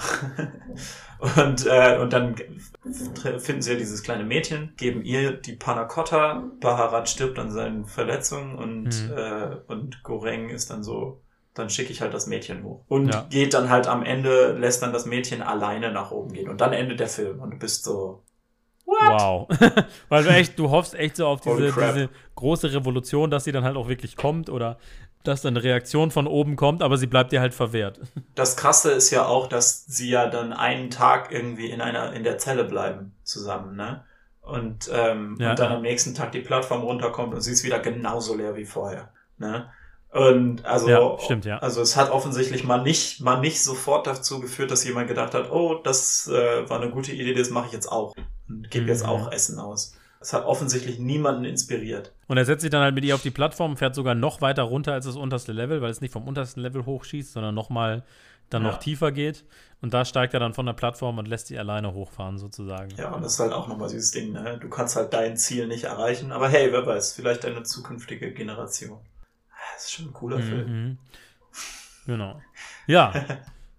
und, 1.37 1.67
äh, 1.67 1.99
und 2.01 2.13
dann 2.13 2.37
finden 3.39 3.63
sie 3.63 3.73
ja 3.73 3.79
dieses 3.79 4.03
kleine 4.03 4.25
Mädchen, 4.25 4.75
geben 4.77 5.03
ihr 5.05 5.33
die 5.33 5.55
Panna 5.55 5.85
Cotta, 5.85 6.45
Baharat 6.61 7.09
stirbt 7.09 7.39
an 7.39 7.51
seinen 7.51 7.87
Verletzungen 7.87 8.57
und, 8.57 9.07
Mhm. 9.09 9.13
äh, 9.17 9.57
und 9.67 10.03
Goreng 10.03 10.49
ist 10.51 10.71
dann 10.71 10.83
so, 10.83 11.23
dann 11.55 11.71
schicke 11.71 11.93
ich 11.93 12.01
halt 12.03 12.13
das 12.15 12.27
Mädchen 12.27 12.65
hoch. 12.65 12.85
Und 12.89 13.09
Ja. 13.09 13.27
geht 13.31 13.55
dann 13.55 13.71
halt 13.71 13.87
am 13.87 14.03
Ende, 14.03 14.53
lässt 14.53 14.83
dann 14.83 14.93
das 14.93 15.07
Mädchen 15.07 15.43
alleine 15.43 15.93
nach 15.93 16.11
oben 16.11 16.33
gehen. 16.33 16.49
Und 16.49 16.61
dann 16.61 16.73
endet 16.73 17.01
der 17.01 17.09
Film 17.09 17.41
und 17.41 17.51
du 17.53 17.59
bist 17.59 17.85
so, 17.85 18.23
Wow. 18.89 19.49
Weil 20.09 20.23
du 20.25 20.31
echt, 20.31 20.59
du 20.59 20.71
hoffst 20.71 20.95
echt 20.95 21.17
so 21.17 21.27
auf 21.27 21.41
diese, 21.41 21.73
diese 21.73 22.09
große 22.37 22.73
Revolution, 22.73 23.31
dass 23.31 23.43
sie 23.45 23.51
dann 23.53 23.65
halt 23.65 23.77
auch 23.77 23.89
wirklich 23.89 24.15
kommt 24.17 24.49
oder 24.49 24.79
dass 25.27 25.43
dann 25.43 25.55
eine 25.57 25.65
Reaktion 25.65 26.11
von 26.11 26.27
oben 26.27 26.57
kommt, 26.57 26.83
aber 26.83 26.97
sie 26.99 27.07
bleibt 27.07 27.33
dir 27.33 27.41
halt 27.41 27.55
verwehrt. 27.55 28.01
Das 28.35 28.57
Krasse 28.57 28.93
ist 28.93 29.11
ja 29.11 29.27
auch, 29.27 29.47
dass 29.49 29.85
sie 29.87 30.09
ja 30.11 30.27
dann 30.29 30.53
einen 30.53 30.91
Tag 30.91 31.31
irgendwie 31.33 31.71
in 31.71 31.81
einer 31.81 32.13
in 32.13 32.25
der 32.25 32.39
Zelle 32.39 32.65
bleiben 32.65 33.13
zusammen, 33.25 33.77
ne? 33.77 34.05
Und, 34.43 34.89
ähm, 34.93 35.37
Ja. 35.41 35.51
und 35.51 35.59
dann 35.59 35.73
am 35.73 35.83
nächsten 35.83 36.15
Tag 36.15 36.31
die 36.33 36.41
Plattform 36.41 36.83
runterkommt 36.83 37.35
und 37.35 37.41
sie 37.41 37.51
ist 37.53 37.65
wieder 37.65 37.81
genauso 37.81 38.35
leer 38.37 38.55
wie 38.57 38.65
vorher, 38.67 39.09
ne? 39.39 39.69
Und 40.13 40.65
also, 40.65 40.89
Ja, 40.89 41.19
stimmt, 41.19 41.45
ja. 41.45 41.59
also 41.59 41.83
es 41.83 41.97
hat 41.97 42.11
offensichtlich 42.11 42.63
mal 42.65 42.81
nicht, 42.83 43.21
mal 43.21 43.39
nicht 43.41 43.63
sofort 43.63 44.07
dazu 44.07 44.41
geführt, 44.41 44.71
dass 44.71 44.85
jemand 44.85 45.09
gedacht 45.09 45.35
hat, 45.35 45.51
oh, 45.51 45.75
das 45.83 46.29
äh, 46.29 46.69
war 46.71 46.81
eine 46.81 46.91
gute 46.91 47.13
Idee, 47.13 47.35
das 47.35 47.51
mache 47.51 47.67
ich 47.67 47.73
jetzt 47.73 47.91
auch 47.91 48.15
und 48.49 48.71
gebe 48.71 48.87
jetzt 48.87 49.03
Mhm. 49.03 49.09
auch 49.11 49.33
Essen 49.33 49.59
aus. 49.59 49.95
Es 50.27 50.33
hat 50.33 50.45
offensichtlich 50.45 50.99
niemanden 50.99 51.45
inspiriert. 51.45 52.13
Und 52.27 52.37
er 52.37 52.45
setzt 52.45 52.63
sich 52.63 52.71
dann 52.73 52.83
halt 52.83 52.97
mit 52.97 53.05
ihr 53.05 53.15
auf 53.15 53.23
die 53.23 53.31
Plattform, 53.31 53.77
fährt 53.77 53.95
sogar 53.95 54.17
noch 54.17 54.41
weiter 54.41 54.65
runter 54.65 54.93
als 54.93 55.05
das 55.05 55.15
unterste 55.15 55.53
Level, 55.53 55.83
weil 55.83 55.91
es 55.91 56.01
nicht 56.01 56.11
vom 56.13 56.27
untersten 56.27 56.61
Level 56.63 56.85
hochschießt, 56.85 57.33
sondern 57.33 57.55
nochmal 57.55 58.03
dann 58.51 58.65
Ja. 58.65 58.73
noch 58.73 58.79
tiefer 58.79 59.13
geht. 59.13 59.45
Und 59.83 59.95
da 59.95 60.05
steigt 60.05 60.35
er 60.35 60.41
dann 60.41 60.53
von 60.53 60.67
der 60.67 60.73
Plattform 60.73 61.19
und 61.19 61.29
lässt 61.29 61.47
sie 61.47 61.57
alleine 61.57 61.95
hochfahren, 61.95 62.39
sozusagen. 62.39 62.89
Ja, 62.97 63.13
und 63.13 63.23
das 63.23 63.35
ist 63.35 63.39
halt 63.39 63.53
auch 63.53 63.69
nochmal 63.69 63.89
dieses 63.89 64.11
Ding, 64.11 64.33
ne? 64.33 64.59
Du 64.61 64.69
kannst 64.69 64.97
halt 64.97 65.13
dein 65.13 65.37
Ziel 65.37 65.69
nicht 65.69 65.85
erreichen, 65.85 66.33
aber 66.33 66.49
hey, 66.49 66.73
wer 66.73 66.85
weiß, 66.85 67.13
vielleicht 67.13 67.45
eine 67.45 67.63
zukünftige 67.63 68.33
Generation. 68.35 68.99
Das 69.75 69.85
ist 69.85 69.93
schon 69.93 70.07
ein 70.07 70.13
cooler 70.13 70.41
Film. 70.41 70.67
Mhm. 70.89 70.99
Genau. 72.07 72.41
Ja. 72.89 73.13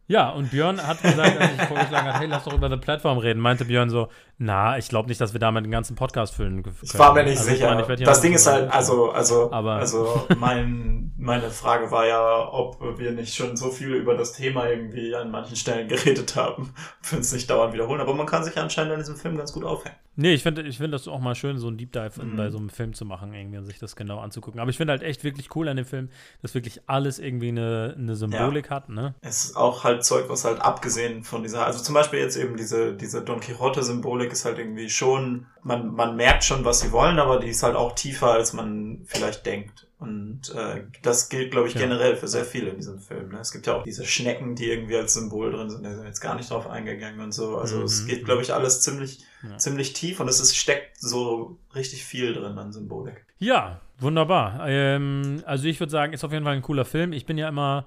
Ja, 0.10 0.30
und 0.30 0.52
Björn 0.52 0.82
hat 0.82 1.02
gesagt, 1.04 1.38
als 1.38 1.52
ich 1.54 1.62
vorgeschlagen 1.64 2.08
habe, 2.08 2.20
hey, 2.20 2.28
lass 2.28 2.46
doch 2.46 2.54
über 2.54 2.70
The 2.70 2.78
Platform 2.78 3.18
reden, 3.18 3.42
meinte 3.42 3.66
Björn 3.66 3.90
so, 3.90 4.08
na, 4.40 4.78
ich 4.78 4.88
glaube 4.90 5.10
nicht, 5.10 5.20
dass 5.20 5.34
wir 5.34 5.40
damit 5.40 5.66
den 5.66 5.72
ganzen 5.72 5.96
Podcast 5.96 6.36
füllen 6.36 6.62
können. 6.64 6.76
Ich 6.82 6.98
war 6.98 7.14
mir 7.14 7.24
nicht 7.24 7.38
Also 7.40 7.50
ich 7.52 7.58
sicher. 7.58 7.74
meine, 7.74 7.98
das 8.06 8.22
Ding 8.22 8.34
ist 8.34 8.46
halt, 8.48 8.72
also, 8.72 9.12
also, 9.12 9.52
Aber- 9.52 9.74
also 9.76 10.28
mein, 10.38 11.12
meine 11.18 11.50
Frage 11.50 11.90
war 11.92 12.06
ja, 12.06 12.48
ob 12.54 12.80
wir 13.00 13.12
nicht 13.12 13.34
schon 13.34 13.58
so 13.58 13.72
viel 13.72 13.94
über 13.96 14.16
das 14.16 14.34
Thema 14.34 14.68
irgendwie 14.70 15.16
an 15.16 15.32
manchen 15.32 15.56
Stellen 15.56 15.88
geredet 15.88 16.36
haben, 16.36 16.74
für 17.02 17.18
uns 17.18 17.32
nicht 17.34 17.50
dauernd 17.50 17.74
wiederholen. 17.74 18.00
Aber 18.02 18.14
man 18.14 18.28
kann 18.28 18.44
sich 18.44 18.58
anscheinend 18.58 18.94
an 18.94 19.00
diesem 19.00 19.16
Film 19.16 19.38
ganz 19.38 19.52
gut 19.54 19.64
aufhängen. 19.64 19.96
Nee, 20.20 20.34
ich 20.34 20.42
finde 20.42 20.64
ich 20.64 20.78
find 20.80 20.92
das 20.92 21.08
auch 21.08 21.20
mal 21.20 21.36
schön, 21.36 21.60
so 21.60 21.68
ein 21.68 21.78
Deep 21.78 21.92
Dive 21.94 22.24
Mhm. 22.24 22.38
bei 22.38 22.50
so 22.50 22.58
einem 22.58 22.70
Film 22.70 22.94
zu 22.96 23.06
machen, 23.06 23.36
irgendwie 23.36 23.60
und 23.60 23.66
sich 23.66 23.78
das 23.78 23.96
genau 23.96 24.20
anzugucken. 24.20 24.60
Aber 24.60 24.72
ich 24.72 24.78
finde 24.78 24.92
halt 24.94 25.04
echt 25.04 25.24
wirklich 25.24 25.56
cool 25.56 25.68
an 25.70 25.78
dem 25.78 25.86
Film, 25.86 26.10
dass 26.42 26.56
wirklich 26.56 26.82
alles 26.88 27.20
irgendwie 27.20 27.50
eine, 27.50 27.94
eine 27.96 28.16
Symbolik 28.16 28.72
hat, 28.72 28.90
ne? 28.90 29.14
Es 29.22 29.46
ist 29.46 29.56
auch 29.56 29.84
halt 29.84 30.04
Zeug, 30.04 30.26
was 30.28 30.44
halt 30.44 30.60
abgesehen 30.60 31.24
von 31.24 31.44
dieser, 31.44 31.68
also 31.68 31.84
zum 31.84 31.94
Beispiel 31.94 32.20
jetzt 32.20 32.36
eben 32.36 32.58
diese, 32.58 32.94
diese 32.96 33.22
Don 33.24 33.40
Quixote-Symbolik 33.40 34.27
ist 34.32 34.46
halt 34.46 34.58
irgendwie 34.60 34.90
schon, 34.90 35.46
man, 35.64 35.94
man 35.94 36.16
merkt 36.16 36.44
schon, 36.44 36.64
was 36.66 36.80
sie 36.82 36.92
wollen, 36.92 37.20
aber 37.20 37.40
die 37.40 37.50
ist 37.50 37.64
halt 37.64 37.76
auch 37.76 37.94
tiefer, 37.96 38.32
als 38.32 38.54
man 38.54 39.02
vielleicht 39.06 39.46
denkt. 39.46 39.86
Und 40.00 40.54
äh, 40.56 40.84
das 41.02 41.28
gilt, 41.30 41.50
glaube 41.52 41.68
ich, 41.68 41.74
Ja. 41.74 41.82
generell 41.82 42.16
für 42.16 42.28
sehr 42.28 42.46
viele 42.46 42.70
in 42.70 42.76
diesem 42.78 43.00
Film. 43.00 43.30
Ne? 43.30 43.40
Es 43.40 43.52
gibt 43.52 43.66
ja 43.66 43.74
auch 43.78 43.84
diese 43.84 44.06
Schnecken, 44.06 44.56
die 44.56 44.70
irgendwie 44.70 44.96
als 44.96 45.16
Symbol 45.16 45.52
drin 45.52 45.70
sind, 45.72 45.84
da 45.84 45.90
sind 45.90 46.02
wir 46.02 46.08
jetzt 46.08 46.20
gar 46.22 46.36
nicht 46.36 46.52
drauf 46.52 46.68
eingegangen 46.68 47.20
und 47.20 47.32
so. 47.32 47.58
Also 47.58 47.82
es 47.82 48.04
Mhm. 48.04 48.08
geht, 48.08 48.26
glaube 48.26 48.44
ich, 48.44 48.54
alles 48.54 48.82
ziemlich, 48.82 49.20
Ja. 49.42 49.58
ziemlich 49.58 49.94
tief 49.94 50.20
und 50.20 50.28
es 50.28 50.40
ist, 50.40 50.56
steckt 50.56 51.00
so 51.00 51.58
richtig 51.74 52.06
viel 52.06 52.34
drin 52.34 52.58
an 52.60 52.72
Symbolik. 52.72 53.26
Ja, 53.40 53.82
wunderbar. 54.00 54.68
Ähm, 54.68 55.42
also 55.48 55.66
ich 55.68 55.80
würde 55.80 55.92
sagen, 55.92 56.14
ist 56.14 56.24
auf 56.24 56.32
jeden 56.32 56.46
Fall 56.46 56.56
ein 56.56 56.62
cooler 56.62 56.86
Film. 56.86 57.12
Ich 57.12 57.26
bin 57.26 57.38
ja 57.40 57.50
immer, 57.50 57.86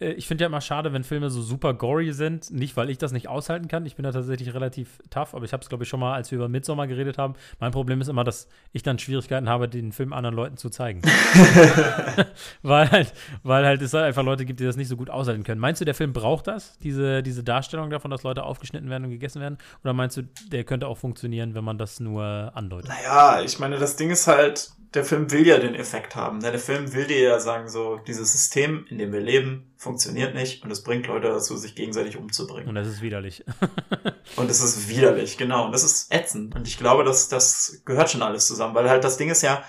ich 0.00 0.26
finde 0.26 0.42
ja 0.42 0.46
immer 0.46 0.62
schade, 0.62 0.94
wenn 0.94 1.04
Filme 1.04 1.28
so 1.28 1.42
super 1.42 1.74
gory 1.74 2.12
sind. 2.12 2.50
Nicht, 2.50 2.74
weil 2.76 2.88
ich 2.88 2.96
das 2.96 3.12
nicht 3.12 3.28
aushalten 3.28 3.68
kann. 3.68 3.84
Ich 3.84 3.96
bin 3.96 4.02
da 4.02 4.12
tatsächlich 4.12 4.54
relativ 4.54 4.98
tough, 5.10 5.34
aber 5.34 5.44
ich 5.44 5.52
habe 5.52 5.62
es, 5.62 5.68
glaube 5.68 5.84
ich, 5.84 5.90
schon 5.90 6.00
mal, 6.00 6.14
als 6.14 6.30
wir 6.30 6.36
über 6.36 6.48
Midsommar 6.48 6.86
geredet 6.86 7.18
haben. 7.18 7.34
Mein 7.58 7.70
Problem 7.70 8.00
ist 8.00 8.08
immer, 8.08 8.24
dass 8.24 8.48
ich 8.72 8.82
dann 8.82 8.98
Schwierigkeiten 8.98 9.46
habe, 9.48 9.68
den 9.68 9.92
Film 9.92 10.14
anderen 10.14 10.34
Leuten 10.34 10.56
zu 10.56 10.70
zeigen. 10.70 11.02
weil 12.62 12.90
halt, 12.90 13.12
weil 13.42 13.66
halt 13.66 13.82
es 13.82 13.92
halt 13.92 14.06
einfach 14.06 14.22
Leute 14.22 14.46
gibt, 14.46 14.60
die 14.60 14.64
das 14.64 14.76
nicht 14.76 14.88
so 14.88 14.96
gut 14.96 15.10
aushalten 15.10 15.44
können. 15.44 15.60
Meinst 15.60 15.82
du, 15.82 15.84
der 15.84 15.94
Film 15.94 16.14
braucht 16.14 16.46
das? 16.46 16.78
Diese, 16.78 17.22
diese 17.22 17.44
Darstellung 17.44 17.90
davon, 17.90 18.10
dass 18.10 18.22
Leute 18.22 18.44
aufgeschnitten 18.44 18.88
werden 18.88 19.04
und 19.04 19.10
gegessen 19.10 19.42
werden? 19.42 19.58
Oder 19.84 19.92
meinst 19.92 20.16
du, 20.16 20.22
der 20.50 20.64
könnte 20.64 20.88
auch 20.88 20.96
funktionieren, 20.96 21.54
wenn 21.54 21.64
man 21.64 21.76
das 21.76 22.00
nur 22.00 22.52
andeutet? 22.54 22.88
Naja, 22.88 23.42
ich 23.42 23.58
meine, 23.58 23.76
das 23.76 23.96
Ding 23.96 24.10
ist 24.10 24.26
halt, 24.26 24.70
der 24.94 25.04
Film 25.04 25.30
will 25.30 25.46
ja 25.46 25.58
den 25.58 25.74
Effekt 25.74 26.16
haben. 26.16 26.38
Ne? 26.38 26.50
Der 26.50 26.58
Film 26.58 26.92
will 26.92 27.06
dir 27.06 27.20
ja 27.20 27.40
sagen, 27.40 27.68
so, 27.68 27.96
dieses 27.96 28.32
System, 28.32 28.86
in 28.90 28.98
dem 28.98 29.12
wir 29.12 29.20
leben, 29.20 29.72
funktioniert 29.76 30.34
nicht 30.34 30.64
und 30.64 30.70
es 30.70 30.82
bringt 30.82 31.06
Leute 31.06 31.28
dazu, 31.28 31.56
sich 31.56 31.76
gegenseitig 31.76 32.16
umzubringen. 32.16 32.68
Und 32.68 32.74
das 32.74 32.88
ist 32.88 33.00
widerlich. 33.00 33.44
Und 34.36 34.48
es 34.48 34.62
ist 34.62 34.88
widerlich, 34.88 35.38
genau. 35.38 35.66
Und 35.66 35.72
das 35.72 35.82
ist 35.82 36.14
ätzend. 36.14 36.54
Und 36.54 36.68
ich 36.68 36.78
glaube, 36.78 37.02
dass 37.02 37.28
das 37.28 37.82
gehört 37.84 38.10
schon 38.10 38.22
alles 38.22 38.46
zusammen, 38.46 38.76
weil 38.76 38.88
halt 38.88 39.02
das 39.02 39.16
Ding 39.16 39.28
ist 39.28 39.42
ja, 39.42 39.64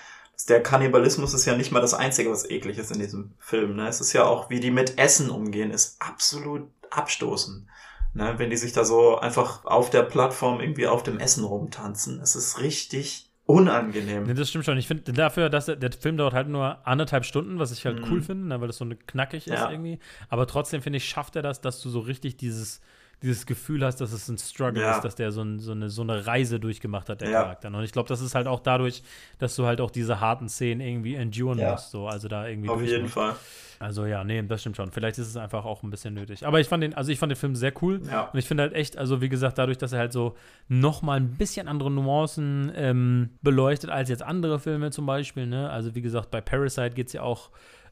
der 0.47 0.61
Kannibalismus 0.61 1.33
ist 1.33 1.45
ja 1.45 1.57
nicht 1.57 1.71
mal 1.71 1.81
das 1.81 1.95
Einzige, 1.95 2.29
was 2.29 2.47
eklig 2.47 2.77
ist 2.77 2.91
in 2.91 2.99
diesem 2.99 3.33
Film. 3.39 3.75
Ne? 3.75 3.87
Es 3.87 4.01
ist 4.01 4.13
ja 4.13 4.25
auch, 4.25 4.49
wie 4.51 4.59
die 4.59 4.71
mit 4.71 4.99
Essen 4.99 5.31
umgehen, 5.31 5.71
ist 5.71 5.99
absolut 5.99 6.69
abstoßend. 6.91 7.65
Ne? 8.13 8.35
Wenn 8.37 8.51
die 8.51 8.57
sich 8.57 8.71
da 8.71 8.85
so 8.85 9.17
einfach 9.17 9.65
auf 9.65 9.89
der 9.89 10.03
Plattform 10.03 10.61
irgendwie 10.61 10.87
auf 10.87 11.03
dem 11.03 11.19
Essen 11.19 11.43
rumtanzen. 11.43 12.19
Es 12.21 12.35
ist 12.35 12.59
richtig 12.59 13.30
unangenehm. 13.51 14.23
Nee, 14.23 14.33
das 14.33 14.49
stimmt 14.49 14.65
schon. 14.65 14.77
Ich 14.77 14.87
finde 14.87 15.11
dafür, 15.13 15.49
dass 15.49 15.65
der, 15.67 15.75
der 15.75 15.91
Film 15.91 16.17
dauert 16.17 16.33
halt 16.33 16.47
nur 16.47 16.85
anderthalb 16.87 17.25
Stunden, 17.25 17.59
was 17.59 17.71
ich 17.71 17.85
halt 17.85 17.99
Mhm. 17.99 18.11
cool 18.11 18.21
finde, 18.21 18.47
ne, 18.47 18.59
weil 18.61 18.67
das 18.67 18.77
so 18.77 18.85
eine 18.85 18.95
knackig 18.95 19.47
ist 19.47 19.53
Ja. 19.59 19.69
irgendwie. 19.71 19.99
Aber 20.29 20.47
trotzdem 20.47 20.81
finde 20.81 20.97
ich, 20.97 21.05
schafft 21.07 21.35
er 21.35 21.41
das, 21.41 21.61
dass 21.61 21.81
du 21.81 21.89
so 21.89 21.99
richtig 21.99 22.37
dieses, 22.37 22.81
dieses 23.21 23.45
Gefühl 23.45 23.85
hast, 23.85 23.97
dass 24.01 24.11
es 24.11 24.27
ein 24.27 24.37
Struggle 24.37 24.81
Ja. 24.81 24.95
ist, 24.95 25.01
dass 25.01 25.15
der 25.15 25.31
so, 25.31 25.41
ein, 25.41 25.59
so, 25.59 25.71
eine, 25.73 25.89
so 25.89 26.01
eine 26.01 26.25
Reise 26.25 26.59
durchgemacht 26.59 27.07
hat, 27.09 27.21
der 27.21 27.29
Ja. 27.29 27.41
Charakter. 27.43 27.67
Und 27.67 27.83
ich 27.83 27.91
glaube, 27.91 28.09
das 28.09 28.19
ist 28.21 28.33
halt 28.35 28.47
auch 28.47 28.59
dadurch, 28.59 29.03
dass 29.37 29.55
du 29.55 29.65
halt 29.65 29.79
auch 29.81 29.91
diese 29.91 30.19
harten 30.19 30.49
Szenen 30.49 30.81
irgendwie 30.81 31.15
enduren 31.15 31.59
Ja. 31.59 31.71
musst. 31.71 31.91
So. 31.91 32.07
Also 32.07 32.27
da 32.27 32.47
irgendwie 32.47 32.69
Auf 32.69 32.81
jeden 32.81 33.03
musst. 33.03 33.13
Fall. 33.13 33.35
Also 33.79 34.05
ja, 34.05 34.23
nee, 34.23 34.41
das 34.43 34.61
stimmt 34.61 34.77
schon. 34.77 34.91
Vielleicht 34.91 35.17
ist 35.17 35.27
es 35.27 35.37
einfach 35.37 35.65
auch 35.65 35.81
ein 35.81 35.89
bisschen 35.89 36.13
nötig. 36.13 36.45
Aber 36.45 36.59
ich 36.59 36.67
fand 36.67 36.83
den, 36.83 36.93
also 36.93 37.11
ich 37.11 37.17
fand 37.17 37.31
den 37.31 37.35
Film 37.37 37.55
sehr 37.55 37.73
cool. 37.81 37.99
Ja. 38.09 38.25
Und 38.31 38.37
ich 38.37 38.45
finde 38.47 38.61
halt 38.63 38.73
echt, 38.73 38.95
also 38.97 39.21
wie 39.21 39.29
gesagt, 39.29 39.57
dadurch, 39.57 39.77
dass 39.79 39.91
er 39.91 39.99
halt 39.99 40.13
so 40.13 40.35
nochmal 40.67 41.19
ein 41.19 41.29
bisschen 41.35 41.67
andere 41.67 41.89
Nuancen 41.89 42.71
ähm, 42.75 43.29
beleuchtet 43.41 43.89
als 43.89 44.09
jetzt 44.09 44.21
andere 44.23 44.59
Filme 44.59 44.91
zum 44.91 45.05
Beispiel, 45.07 45.47
ne? 45.47 45.69
Also 45.69 45.95
wie 45.95 46.01
gesagt, 46.01 46.29
bei 46.31 46.41
Parasite 46.41 46.91
geht 46.91 47.07
es 47.07 47.13
ja 47.13 47.23
auch 47.23 47.49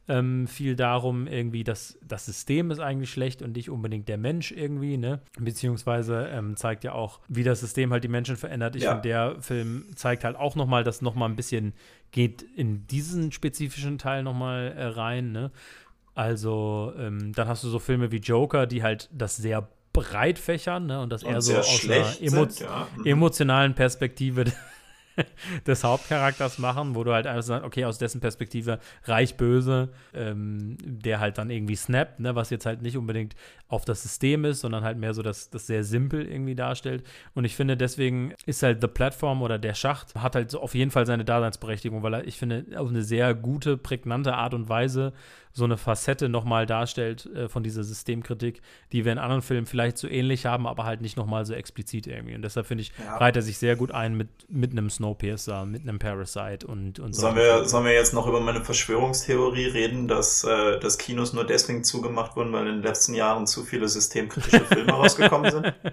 ähm, 0.10 0.48
viel 0.48 0.76
darum, 0.76 1.28
irgendwie, 1.28 1.64
dass 1.64 1.98
das 2.02 2.26
System 2.26 2.72
ist 2.72 2.80
eigentlich 2.80 3.12
schlecht 3.12 3.42
und 3.42 3.56
nicht 3.56 3.70
unbedingt 3.70 4.10
der 4.10 4.18
Mensch 4.18 4.52
irgendwie, 4.52 4.98
ne? 4.98 5.22
Beziehungsweise 5.40 6.28
ähm, 6.34 6.56
zeigt 6.58 6.84
ja 6.84 6.94
auch, 6.94 7.22
wie 7.30 7.44
das 7.44 7.62
System 7.62 7.92
halt 7.94 8.04
die 8.04 8.10
Menschen 8.10 8.36
verändert. 8.36 8.76
Ich 8.76 8.84
Ja. 8.84 8.92
finde, 8.94 9.08
der 9.08 9.36
Film 9.42 9.86
zeigt 9.96 10.24
halt 10.24 10.36
auch 10.36 10.56
nochmal, 10.56 10.84
dass 10.84 11.02
nochmal 11.02 11.30
ein 11.30 11.36
bisschen 11.36 11.74
geht 12.12 12.42
in 12.42 12.88
diesen 12.88 13.32
spezifischen 13.32 14.00
Teil 14.00 14.24
nochmal 14.24 14.74
äh, 14.76 14.84
rein, 14.86 15.32
ne? 15.32 15.52
Also, 16.16 16.92
ähm, 16.98 17.32
dann 17.34 17.48
hast 17.48 17.64
du 17.64 17.70
so 17.70 17.80
Filme 17.80 18.12
wie 18.12 18.18
Joker, 18.18 18.66
die 18.68 18.84
halt 18.84 19.10
das 19.14 19.38
sehr 19.38 19.70
breit 19.94 20.40
fächern, 20.40 20.88
ne? 20.88 21.02
Und 21.02 21.12
das 21.12 21.24
eher 21.24 21.42
so 21.42 21.56
aus 21.56 21.88
einer 21.88 22.22
emo 22.22 22.46
ja. 22.60 22.88
Mhm. 22.98 23.06
emotionalen 23.06 23.74
Perspektive 23.76 24.46
des 25.68 25.84
Hauptcharakters 25.84 26.60
machen, 26.60 26.96
wo 26.96 27.04
du 27.04 27.14
halt 27.14 27.28
einfach 27.28 27.44
sagst, 27.44 27.66
okay, 27.66 27.86
aus 27.86 27.98
dessen 27.98 28.22
Perspektive 28.22 28.80
reich 29.06 29.38
böse, 29.38 29.90
ähm, 30.14 30.78
der 30.84 31.20
halt 31.20 31.38
dann 31.38 31.50
irgendwie 31.50 31.76
snappt, 31.76 32.20
ne, 32.20 32.36
was 32.36 32.50
jetzt 32.50 32.66
halt 32.66 32.82
nicht 32.82 32.98
unbedingt 32.98 33.36
auf 33.68 33.86
das 33.86 34.02
System 34.02 34.46
ist, 34.46 34.62
sondern 34.62 34.84
halt 34.84 34.98
mehr 34.98 35.14
so 35.14 35.22
das, 35.22 35.50
das 35.50 35.68
sehr 35.68 35.84
simpel 35.84 36.26
irgendwie 36.26 36.56
darstellt. 36.56 37.04
Und 37.36 37.46
ich 37.46 37.56
finde, 37.56 37.78
deswegen 37.78 38.34
ist 38.46 38.64
halt 38.64 38.82
The 38.82 38.88
Platform 38.88 39.42
oder 39.42 39.60
der 39.60 39.74
Schacht 39.74 40.16
hat 40.16 40.36
halt 40.36 40.52
so 40.52 40.60
auf 40.60 40.76
jeden 40.76 40.92
Fall 40.92 41.06
seine 41.06 41.26
Daseinsberechtigung, 41.26 42.02
weil 42.04 42.16
er, 42.16 42.28
ich 42.28 42.38
finde, 42.38 42.66
auf 42.76 42.90
eine 42.90 43.04
sehr 43.04 43.34
gute, 43.34 43.78
prägnante 43.78 44.34
Art 44.34 44.54
und 44.54 44.70
Weise 44.70 45.14
so 45.52 45.64
eine 45.64 45.78
Facette 45.78 46.30
nochmal 46.30 46.66
darstellt 46.66 47.26
äh, 47.36 47.50
von 47.50 47.64
dieser 47.64 47.84
Systemkritik, 47.84 48.62
die 48.92 49.04
wir 49.04 49.12
in 49.12 49.18
anderen 49.18 49.42
Filmen 49.42 49.66
vielleicht 49.66 49.98
so 49.98 50.08
ähnlich 50.08 50.46
haben, 50.46 50.68
aber 50.68 50.86
halt 50.86 51.02
nicht 51.02 51.18
nochmal 51.18 51.46
so 51.46 51.54
explizit 51.54 52.08
irgendwie. 52.08 52.36
Und 52.36 52.44
deshalb 52.44 52.68
finde 52.68 52.84
ich, 52.84 52.92
Ja. 53.04 53.18
reiht 53.18 53.36
er 53.36 53.42
sich 53.42 53.58
sehr 53.58 53.76
gut 53.76 53.92
ein 53.92 54.16
mit, 54.16 54.30
mit 54.50 54.72
einem 54.72 54.90
Snowpiercer, 54.90 55.66
mit 55.66 55.82
einem 55.84 56.00
Parasite 56.00 56.68
und, 56.68 57.00
und 57.00 57.14
so. 57.14 57.22
Sollen 57.22 57.36
wir, 57.36 57.66
sollen 57.66 57.86
wir 57.86 57.94
jetzt 57.94 58.14
noch 58.14 58.28
über 58.28 58.40
meine 58.40 58.64
Verschwörungstheorie 58.64 59.66
reden, 59.68 60.08
dass, 60.08 60.44
äh, 60.44 60.80
dass 60.80 60.98
Kinos 60.98 61.34
nur 61.34 61.46
deswegen 61.46 61.84
zugemacht 61.84 62.36
wurden, 62.36 62.54
weil 62.54 62.68
in 62.68 62.76
den 62.76 62.84
letzten 62.84 63.14
Jahren 63.16 63.48
zu 63.48 63.64
viele 63.64 63.88
systemkritische 63.88 64.66
Filme 64.66 64.92
rausgekommen 64.94 65.52
sind? 65.52 65.74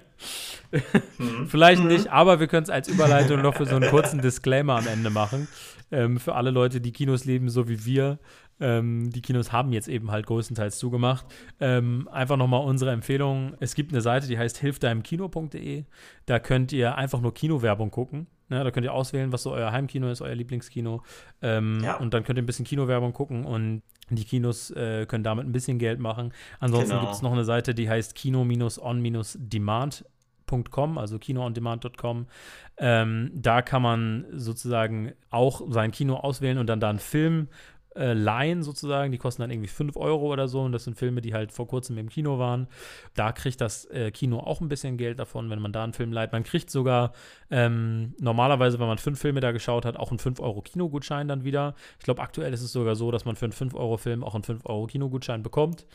Hm. 1.18 1.48
Vielleicht 1.48 1.82
nicht, 1.84 2.10
aber 2.10 2.40
wir 2.40 2.48
können 2.48 2.64
es 2.64 2.70
als 2.70 2.88
Überleitung 2.88 3.40
noch 3.40 3.54
für 3.54 3.66
so 3.66 3.76
einen 3.76 3.88
kurzen 3.88 4.20
Disclaimer 4.20 4.76
am 4.76 4.86
Ende 4.88 5.10
machen. 5.10 5.48
Ähm, 5.92 6.18
für 6.18 6.34
alle 6.34 6.50
Leute, 6.50 6.80
die 6.80 6.92
Kinos 6.92 7.24
leben, 7.24 7.48
so 7.48 7.68
wie 7.68 7.84
wir. 7.84 8.18
Ähm, 8.58 9.10
die 9.10 9.20
Kinos 9.22 9.52
haben 9.52 9.72
jetzt 9.72 9.88
eben 9.88 10.10
halt 10.10 10.26
größtenteils 10.26 10.78
zugemacht. 10.78 11.26
Ähm, 11.60 12.08
einfach 12.10 12.36
nochmal 12.36 12.64
unsere 12.64 12.90
Empfehlung. 12.92 13.54
Es 13.60 13.74
gibt 13.74 13.92
eine 13.92 14.00
Seite, 14.00 14.26
die 14.28 14.38
heißt 14.38 14.56
hilfdeimkino.de. 14.58 15.84
Da 16.26 16.38
könnt 16.38 16.72
ihr 16.72 16.94
einfach 16.96 17.20
nur 17.20 17.34
Kinowerbung 17.34 17.90
gucken. 17.90 18.26
Ne, 18.48 18.62
da 18.62 18.70
könnt 18.70 18.84
ihr 18.84 18.92
auswählen, 18.94 19.32
was 19.32 19.42
so 19.42 19.50
euer 19.52 19.72
Heimkino 19.72 20.08
ist, 20.08 20.20
euer 20.22 20.36
Lieblingskino. 20.36 21.02
Ähm, 21.42 21.80
Ja. 21.82 21.96
Und 21.96 22.14
dann 22.14 22.22
könnt 22.22 22.38
ihr 22.38 22.42
ein 22.44 22.46
bisschen 22.46 22.64
Kinowerbung 22.64 23.12
gucken 23.12 23.44
und 23.44 23.82
die 24.08 24.24
Kinos 24.24 24.70
äh, 24.70 25.04
können 25.06 25.24
damit 25.24 25.46
ein 25.46 25.52
bisschen 25.52 25.80
Geld 25.80 25.98
machen. 25.98 26.32
Ansonsten 26.60 26.90
Genau. 26.90 27.00
gibt 27.02 27.14
es 27.14 27.22
noch 27.22 27.32
eine 27.32 27.44
Seite, 27.44 27.74
die 27.74 27.90
heißt 27.90 28.14
kino-on-demand.com, 28.14 30.98
also 30.98 31.18
kinoondemand.com. 31.18 32.26
Ähm, 32.78 33.30
da 33.34 33.62
kann 33.62 33.82
man 33.82 34.26
sozusagen 34.32 35.12
auch 35.30 35.62
sein 35.70 35.90
Kino 35.90 36.16
auswählen 36.16 36.58
und 36.58 36.66
dann 36.68 36.80
da 36.80 36.90
einen 36.90 36.98
Film 36.98 37.48
äh, 37.96 38.12
leihen 38.12 38.62
sozusagen. 38.62 39.12
Die 39.12 39.18
kosten 39.18 39.42
dann 39.42 39.50
irgendwie 39.50 39.68
5 39.68 39.96
Euro 39.96 40.32
oder 40.32 40.48
so 40.48 40.62
und 40.62 40.72
das 40.72 40.84
sind 40.84 40.96
Filme, 40.96 41.20
die 41.20 41.34
halt 41.34 41.52
vor 41.52 41.66
kurzem 41.66 41.98
im 41.98 42.08
Kino 42.08 42.38
waren. 42.38 42.68
Da 43.14 43.32
kriegt 43.32 43.60
das 43.60 43.84
äh, 43.86 44.10
Kino 44.10 44.38
auch 44.38 44.60
ein 44.60 44.68
bisschen 44.68 44.96
Geld 44.96 45.18
davon, 45.18 45.50
wenn 45.50 45.60
man 45.60 45.72
da 45.72 45.84
einen 45.84 45.92
Film 45.92 46.12
leiht. 46.12 46.32
Man 46.32 46.44
kriegt 46.44 46.70
sogar 46.70 47.12
ähm, 47.50 48.14
normalerweise, 48.20 48.78
wenn 48.78 48.86
man 48.86 48.98
fünf 48.98 49.20
Filme 49.20 49.40
da 49.40 49.52
geschaut 49.52 49.84
hat, 49.84 49.96
auch 49.96 50.10
einen 50.10 50.18
5 50.18 50.40
Euro 50.40 50.62
Kinogutschein 50.62 51.28
dann 51.28 51.44
wieder. 51.44 51.74
Ich 51.98 52.04
glaube, 52.04 52.22
aktuell 52.22 52.52
ist 52.52 52.62
es 52.62 52.72
sogar 52.72 52.96
so, 52.96 53.10
dass 53.10 53.24
man 53.24 53.36
für 53.36 53.46
einen 53.46 53.52
5 53.52 53.74
Euro 53.74 53.96
Film 53.96 54.24
auch 54.24 54.34
einen 54.34 54.44
5 54.44 54.66
Euro 54.66 54.86
Kinogutschein 54.86 55.42
bekommt. 55.42 55.86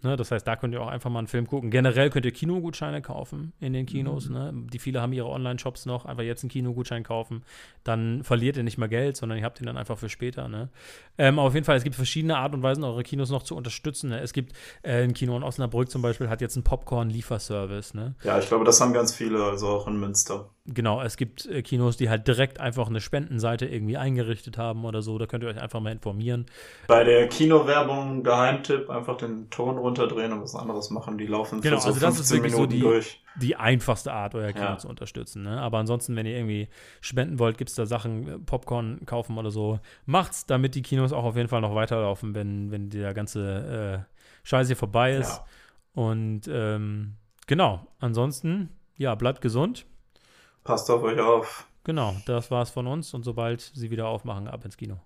Ne, 0.00 0.16
das 0.16 0.30
heißt, 0.30 0.46
da 0.46 0.54
könnt 0.54 0.74
ihr 0.74 0.80
auch 0.80 0.86
einfach 0.88 1.10
mal 1.10 1.18
einen 1.18 1.26
Film 1.26 1.48
gucken. 1.48 1.72
Generell 1.72 2.08
könnt 2.10 2.24
ihr 2.24 2.30
Kinogutscheine 2.30 3.02
kaufen 3.02 3.52
in 3.58 3.72
den 3.72 3.84
Kinos. 3.84 4.28
Ne? 4.28 4.52
Die 4.54 4.78
viele 4.78 5.02
haben 5.02 5.12
ihre 5.12 5.28
Online-Shops 5.28 5.86
noch. 5.86 6.04
Einfach 6.04 6.22
jetzt 6.22 6.44
einen 6.44 6.50
Kinogutschein 6.50 7.02
kaufen. 7.02 7.42
Dann 7.82 8.22
verliert 8.22 8.56
ihr 8.56 8.62
nicht 8.62 8.78
mehr 8.78 8.86
Geld, 8.86 9.16
sondern 9.16 9.38
ihr 9.38 9.44
habt 9.44 9.60
ihn 9.60 9.66
dann 9.66 9.76
einfach 9.76 9.98
für 9.98 10.08
später. 10.08 10.46
Ne? 10.46 10.68
Ähm, 11.18 11.40
aber 11.40 11.48
auf 11.48 11.54
jeden 11.54 11.66
Fall, 11.66 11.76
es 11.76 11.82
gibt 11.82 11.96
verschiedene 11.96 12.36
Art 12.36 12.54
und 12.54 12.62
Weisen, 12.62 12.84
eure 12.84 13.02
Kinos 13.02 13.30
noch 13.30 13.42
zu 13.42 13.56
unterstützen. 13.56 14.10
Ne? 14.10 14.20
Es 14.20 14.32
gibt 14.32 14.52
äh, 14.82 15.02
ein 15.02 15.14
Kino 15.14 15.36
in 15.36 15.42
Osnabrück 15.42 15.90
zum 15.90 16.00
Beispiel, 16.00 16.28
hat 16.28 16.40
jetzt 16.40 16.54
einen 16.56 16.62
Popcorn-Lieferservice. 16.62 17.94
Ne? 17.94 18.14
Ja, 18.22 18.38
ich 18.38 18.46
glaube, 18.46 18.64
das 18.64 18.80
haben 18.80 18.92
ganz 18.92 19.12
viele, 19.12 19.42
also 19.42 19.66
auch 19.66 19.88
in 19.88 19.98
Münster. 19.98 20.50
Genau, 20.70 21.00
es 21.00 21.16
gibt 21.16 21.46
äh, 21.46 21.62
Kinos, 21.62 21.96
die 21.96 22.10
halt 22.10 22.28
direkt 22.28 22.60
einfach 22.60 22.88
eine 22.88 23.00
Spendenseite 23.00 23.64
irgendwie 23.64 23.96
eingerichtet 23.96 24.58
haben 24.58 24.84
oder 24.84 25.00
so. 25.00 25.16
Da 25.16 25.24
könnt 25.26 25.42
ihr 25.42 25.48
euch 25.48 25.58
einfach 25.58 25.80
mal 25.80 25.92
informieren. 25.92 26.44
Bei 26.88 27.04
der 27.04 27.26
Kinowerbung, 27.28 28.22
Geheimtipp, 28.22 28.90
einfach 28.90 29.16
den 29.16 29.48
Ton 29.48 29.78
runterdrehen 29.78 30.30
und 30.32 30.42
was 30.42 30.54
anderes 30.54 30.90
machen. 30.90 31.16
Die 31.16 31.26
laufen 31.26 31.62
Genau, 31.62 31.78
so 31.78 31.88
also 31.88 32.00
das 32.00 32.20
ist 32.20 32.28
15 32.30 32.36
wirklich 32.36 32.52
so 32.52 32.58
Minuten 32.60 32.74
die- 32.76 32.80
durch. 32.82 33.22
die 33.40 33.56
einfachste 33.56 34.12
Art, 34.12 34.34
euer 34.34 34.52
Kino 34.52 34.64
Ja. 34.66 34.78
zu 34.78 34.88
unterstützen. 34.88 35.42
Ne? 35.44 35.58
Aber 35.58 35.78
ansonsten, 35.78 36.14
wenn 36.16 36.26
ihr 36.26 36.36
irgendwie 36.36 36.68
spenden 37.00 37.38
wollt, 37.38 37.56
gibt 37.56 37.70
es 37.70 37.76
da 37.76 37.86
Sachen, 37.86 38.28
äh, 38.28 38.38
Popcorn 38.38 39.00
kaufen 39.06 39.38
oder 39.38 39.50
so. 39.50 39.80
Macht's, 40.04 40.44
damit 40.44 40.74
die 40.74 40.82
Kinos 40.82 41.14
auch 41.14 41.24
auf 41.24 41.36
jeden 41.36 41.48
Fall 41.48 41.62
noch 41.62 41.74
weiterlaufen, 41.74 42.34
wenn, 42.34 42.70
wenn 42.70 42.90
der 42.90 43.14
ganze 43.14 44.04
äh, 44.06 44.14
Scheiß 44.42 44.66
hier 44.66 44.76
vorbei 44.76 45.14
ist. 45.16 45.38
Ja. 45.38 46.02
Und 46.02 46.42
ähm, 46.52 47.14
genau, 47.46 47.86
ansonsten, 48.00 48.68
ja, 48.98 49.14
bleibt 49.14 49.40
gesund. 49.40 49.86
Passt 50.68 50.90
auf 50.90 51.02
euch 51.02 51.18
auf. 51.18 51.66
Genau, 51.84 52.14
das 52.26 52.50
war's 52.50 52.68
von 52.68 52.86
uns 52.86 53.14
und 53.14 53.22
sobald 53.22 53.62
sie 53.62 53.90
wieder 53.90 54.06
aufmachen, 54.06 54.48
ab 54.48 54.66
ins 54.66 54.76
Kino. 54.76 54.98